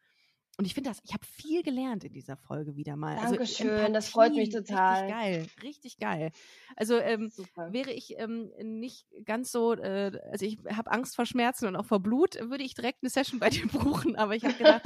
Und 0.59 0.65
ich 0.65 0.73
finde 0.73 0.89
das, 0.89 0.99
ich 1.03 1.13
habe 1.13 1.23
viel 1.23 1.61
gelernt 1.61 2.03
in 2.03 2.13
dieser 2.13 2.35
Folge 2.35 2.75
wieder 2.75 2.95
mal. 2.95 3.15
Also 3.17 3.35
Dankeschön, 3.35 3.69
also, 3.69 3.93
das 3.93 4.09
freut 4.09 4.33
mich 4.33 4.49
total. 4.49 5.03
Richtig 5.03 5.15
geil, 5.15 5.47
richtig 5.61 5.97
geil. 5.99 6.31
Also 6.75 6.97
ähm, 6.97 7.31
wäre 7.69 7.91
ich 7.91 8.17
ähm, 8.17 8.49
nicht 8.63 9.05
ganz 9.23 9.51
so, 9.51 9.73
äh, 9.73 10.19
also 10.31 10.45
ich 10.45 10.57
habe 10.71 10.91
Angst 10.91 11.15
vor 11.15 11.27
Schmerzen 11.27 11.67
und 11.67 11.75
auch 11.75 11.85
vor 11.85 11.99
Blut, 11.99 12.39
würde 12.49 12.63
ich 12.63 12.73
direkt 12.73 13.03
eine 13.03 13.11
Session 13.11 13.39
bei 13.39 13.49
dir 13.51 13.67
buchen. 13.67 14.15
Aber 14.15 14.35
ich 14.35 14.45
habe 14.45 14.55
gedacht, 14.55 14.81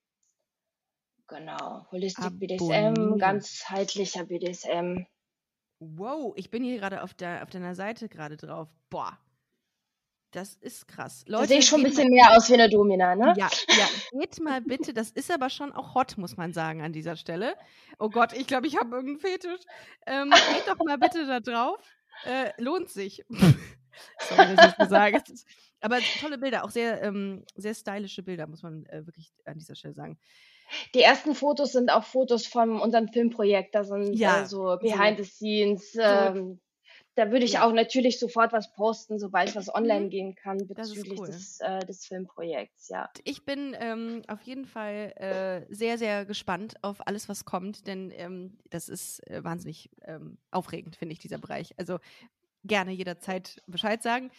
Genau. 1.34 1.86
Holistic 1.90 2.38
BDSM, 2.38 3.18
ganzheitlicher 3.18 4.24
BDSM. 4.24 5.06
Wow, 5.78 6.34
ich 6.36 6.50
bin 6.50 6.62
hier 6.62 6.78
gerade 6.78 7.02
auf, 7.02 7.14
der, 7.14 7.42
auf 7.42 7.50
deiner 7.50 7.74
Seite 7.74 8.08
gerade 8.08 8.36
drauf. 8.36 8.68
Boah. 8.90 9.18
Das 10.30 10.54
ist 10.54 10.88
krass. 10.88 11.24
Leute, 11.26 11.42
da 11.42 11.48
sehe 11.48 11.58
ich 11.58 11.66
schon 11.66 11.80
ein 11.80 11.84
bisschen 11.84 12.08
mal, 12.08 12.14
mehr 12.14 12.36
aus 12.36 12.48
wie 12.48 12.54
eine 12.54 12.70
Domina, 12.70 13.14
ne? 13.14 13.34
Ja, 13.36 13.50
ja. 13.68 13.88
Geht 14.18 14.40
mal 14.40 14.62
bitte, 14.62 14.94
das 14.94 15.10
ist 15.10 15.30
aber 15.30 15.50
schon 15.50 15.72
auch 15.72 15.94
hot, 15.94 16.16
muss 16.16 16.38
man 16.38 16.54
sagen, 16.54 16.80
an 16.80 16.92
dieser 16.92 17.16
Stelle. 17.16 17.54
Oh 17.98 18.08
Gott, 18.08 18.32
ich 18.32 18.46
glaube, 18.46 18.66
ich 18.66 18.76
habe 18.76 18.96
irgendeinen 18.96 19.18
Fetisch. 19.18 19.60
Ähm, 20.06 20.30
geht 20.30 20.68
doch 20.68 20.82
mal 20.84 20.96
bitte 20.96 21.26
da 21.26 21.40
drauf. 21.40 21.78
Äh, 22.24 22.50
lohnt 22.62 22.88
sich. 22.88 23.24
Sorry, 24.20 24.56
dass 24.56 24.68
ich 24.68 24.74
das 24.78 24.88
sage. 24.88 25.22
Aber 25.80 25.98
tolle 26.20 26.38
Bilder, 26.38 26.64
auch 26.64 26.70
sehr, 26.70 27.02
ähm, 27.02 27.44
sehr 27.54 27.74
stylische 27.74 28.22
Bilder, 28.22 28.46
muss 28.46 28.62
man 28.62 28.86
äh, 28.86 29.04
wirklich 29.04 29.34
an 29.44 29.58
dieser 29.58 29.74
Stelle 29.74 29.94
sagen. 29.94 30.18
Die 30.94 31.02
ersten 31.02 31.34
Fotos 31.34 31.72
sind 31.72 31.90
auch 31.90 32.04
Fotos 32.04 32.46
von 32.46 32.80
unserem 32.80 33.08
Filmprojekt. 33.08 33.74
Da 33.74 33.84
sind 33.84 34.14
ja, 34.14 34.42
äh, 34.42 34.46
so 34.46 34.76
Behind 34.80 35.18
so. 35.18 35.24
the 35.24 35.30
Scenes. 35.30 35.96
Ähm, 36.00 36.60
da 37.14 37.30
würde 37.30 37.44
ich 37.44 37.52
ja. 37.52 37.66
auch 37.66 37.72
natürlich 37.72 38.18
sofort 38.18 38.52
was 38.52 38.72
posten, 38.72 39.18
sobald 39.18 39.54
was 39.54 39.74
online 39.74 40.06
mhm. 40.06 40.10
gehen 40.10 40.34
kann 40.34 40.58
bezüglich 40.66 41.18
cool. 41.18 41.26
des, 41.26 41.60
äh, 41.60 41.80
des 41.80 42.06
Filmprojekts, 42.06 42.88
ja. 42.88 43.10
Ich 43.24 43.44
bin 43.44 43.76
ähm, 43.78 44.22
auf 44.28 44.40
jeden 44.42 44.64
Fall 44.64 45.12
äh, 45.16 45.74
sehr, 45.74 45.98
sehr 45.98 46.24
gespannt 46.24 46.76
auf 46.80 47.06
alles, 47.06 47.28
was 47.28 47.44
kommt, 47.44 47.86
denn 47.86 48.10
ähm, 48.12 48.56
das 48.70 48.88
ist 48.88 49.26
äh, 49.28 49.44
wahnsinnig 49.44 49.90
ähm, 50.02 50.38
aufregend, 50.50 50.96
finde 50.96 51.12
ich, 51.12 51.18
dieser 51.18 51.38
Bereich. 51.38 51.74
Also 51.76 51.98
gerne 52.64 52.92
jederzeit 52.92 53.62
Bescheid 53.66 54.02
sagen. 54.02 54.30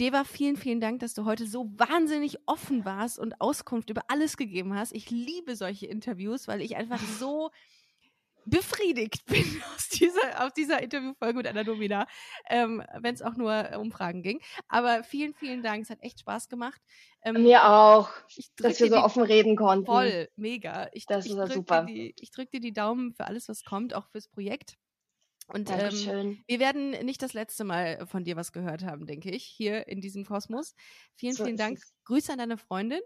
Deva, 0.00 0.24
vielen, 0.24 0.56
vielen 0.56 0.80
Dank, 0.80 1.00
dass 1.00 1.14
du 1.14 1.24
heute 1.24 1.46
so 1.46 1.70
wahnsinnig 1.76 2.38
offen 2.46 2.84
warst 2.84 3.18
und 3.18 3.40
Auskunft 3.40 3.90
über 3.90 4.02
alles 4.08 4.36
gegeben 4.36 4.74
hast. 4.74 4.92
Ich 4.92 5.10
liebe 5.10 5.56
solche 5.56 5.86
Interviews, 5.86 6.48
weil 6.48 6.60
ich 6.60 6.76
einfach 6.76 7.00
so 7.00 7.50
befriedigt 8.44 9.24
bin 9.26 9.62
aus 9.74 9.88
dieser, 9.88 10.44
aus 10.44 10.52
dieser 10.52 10.82
Interviewfolge 10.82 11.36
mit 11.36 11.46
Anna 11.46 11.64
Domina, 11.64 12.06
ähm, 12.48 12.82
wenn 13.00 13.14
es 13.14 13.22
auch 13.22 13.36
nur 13.36 13.70
um 13.78 13.92
Fragen 13.92 14.22
ging. 14.22 14.40
Aber 14.68 15.04
vielen, 15.04 15.34
vielen 15.34 15.62
Dank. 15.62 15.82
Es 15.82 15.90
hat 15.90 16.02
echt 16.02 16.20
Spaß 16.20 16.48
gemacht. 16.48 16.80
Ähm, 17.22 17.42
Mir 17.42 17.68
auch, 17.68 18.10
dass 18.56 18.80
wir 18.80 18.88
so 18.88 18.96
offen 18.96 19.22
reden 19.22 19.56
konnten. 19.56 19.86
Voll, 19.86 20.28
mega. 20.36 20.88
Ich, 20.92 21.06
das 21.06 21.26
ich 21.26 21.36
ist 21.36 21.52
super. 21.52 21.84
Die, 21.84 22.14
ich 22.18 22.30
drücke 22.30 22.52
dir 22.52 22.60
die 22.60 22.72
Daumen 22.72 23.12
für 23.12 23.26
alles, 23.26 23.48
was 23.48 23.64
kommt, 23.64 23.94
auch 23.94 24.08
fürs 24.08 24.28
Projekt. 24.28 24.76
Und 25.48 25.70
ähm, 25.70 26.42
wir 26.46 26.60
werden 26.60 26.90
nicht 27.04 27.22
das 27.22 27.32
letzte 27.32 27.64
Mal 27.64 28.06
von 28.06 28.24
dir 28.24 28.36
was 28.36 28.52
gehört 28.52 28.84
haben, 28.84 29.06
denke 29.06 29.30
ich, 29.30 29.44
hier 29.44 29.88
in 29.88 30.00
diesem 30.00 30.24
Kosmos. 30.24 30.74
Vielen, 31.14 31.34
so 31.34 31.44
vielen 31.44 31.56
Dank. 31.56 31.78
Es. 31.78 31.94
Grüße 32.04 32.32
an 32.32 32.38
deine 32.38 32.56
Freundin. 32.56 33.00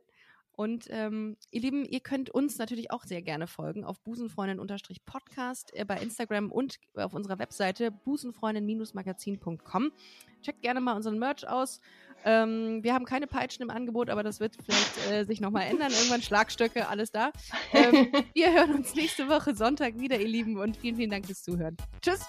Und 0.57 0.87
ähm, 0.89 1.37
ihr 1.51 1.61
Lieben, 1.61 1.84
ihr 1.84 2.01
könnt 2.01 2.30
uns 2.30 2.57
natürlich 2.57 2.91
auch 2.91 3.05
sehr 3.05 3.20
gerne 3.20 3.47
folgen 3.47 3.84
auf 3.84 4.03
busenfreundin-podcast 4.03 5.74
äh, 5.74 5.84
bei 5.84 5.99
Instagram 5.99 6.51
und 6.51 6.78
auf 6.95 7.12
unserer 7.12 7.39
Webseite 7.39 7.91
busenfreundin-magazin.com. 7.91 9.93
Checkt 10.41 10.62
gerne 10.62 10.80
mal 10.80 10.97
unseren 10.97 11.18
Merch 11.18 11.47
aus. 11.47 11.82
Ähm, 12.24 12.82
wir 12.82 12.94
haben 12.94 13.04
keine 13.04 13.26
Peitschen 13.26 13.62
im 13.62 13.70
Angebot, 13.70 14.10
aber 14.10 14.22
das 14.22 14.40
wird 14.40 14.56
vielleicht 14.64 15.12
äh, 15.12 15.24
sich 15.24 15.40
nochmal 15.40 15.66
ändern. 15.66 15.92
Irgendwann 15.92 16.22
Schlagstöcke, 16.22 16.88
alles 16.88 17.10
da. 17.10 17.30
Ähm, 17.72 18.08
wir 18.34 18.52
hören 18.52 18.74
uns 18.74 18.94
nächste 18.94 19.28
Woche 19.28 19.54
Sonntag 19.54 19.98
wieder, 19.98 20.18
ihr 20.18 20.28
Lieben, 20.28 20.58
und 20.58 20.76
vielen, 20.76 20.96
vielen 20.96 21.10
Dank 21.10 21.26
fürs 21.26 21.42
Zuhören. 21.42 21.76
Tschüss. 22.02 22.24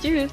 Tschüss. 0.00 0.32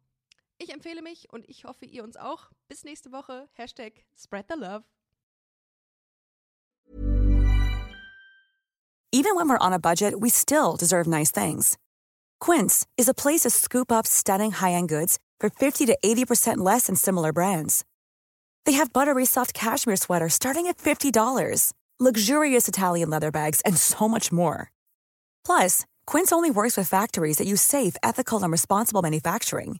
Ich 0.61 0.71
empfehle 0.71 1.01
mich 1.01 1.27
und 1.31 1.49
ich 1.49 1.65
hoffe, 1.65 1.85
ihr 1.85 2.03
uns 2.03 2.15
auch. 2.17 2.51
Bis 2.67 2.83
nächste 2.83 3.11
Woche. 3.11 3.49
Hashtag 3.53 4.05
Spread 4.15 4.45
the 4.47 4.55
Love. 4.55 4.83
Even 9.11 9.35
when 9.35 9.49
we're 9.49 9.57
on 9.57 9.73
a 9.73 9.79
budget, 9.79 10.21
we 10.21 10.29
still 10.29 10.77
deserve 10.77 11.07
nice 11.07 11.31
things. 11.31 11.77
Quince 12.39 12.85
is 12.95 13.09
a 13.09 13.13
place 13.13 13.41
to 13.41 13.49
scoop 13.49 13.91
up 13.91 14.05
stunning 14.05 14.51
high-end 14.51 14.87
goods 14.87 15.17
for 15.39 15.49
50 15.49 15.87
to 15.87 15.97
80% 16.05 16.59
less 16.59 16.85
than 16.85 16.95
similar 16.95 17.33
brands. 17.33 17.83
They 18.65 18.73
have 18.73 18.93
buttery 18.93 19.25
soft 19.25 19.55
cashmere 19.55 19.97
sweaters 19.97 20.35
starting 20.35 20.67
at 20.67 20.77
$50, 20.77 21.73
luxurious 21.99 22.67
Italian 22.67 23.09
leather 23.09 23.31
bags, 23.31 23.61
and 23.65 23.75
so 23.77 24.07
much 24.07 24.31
more. 24.31 24.71
Plus, 25.43 25.85
Quince 26.05 26.31
only 26.31 26.51
works 26.51 26.77
with 26.77 26.87
factories 26.87 27.37
that 27.37 27.47
use 27.47 27.63
safe, 27.63 27.95
ethical, 28.03 28.43
and 28.43 28.51
responsible 28.51 29.01
manufacturing. 29.01 29.79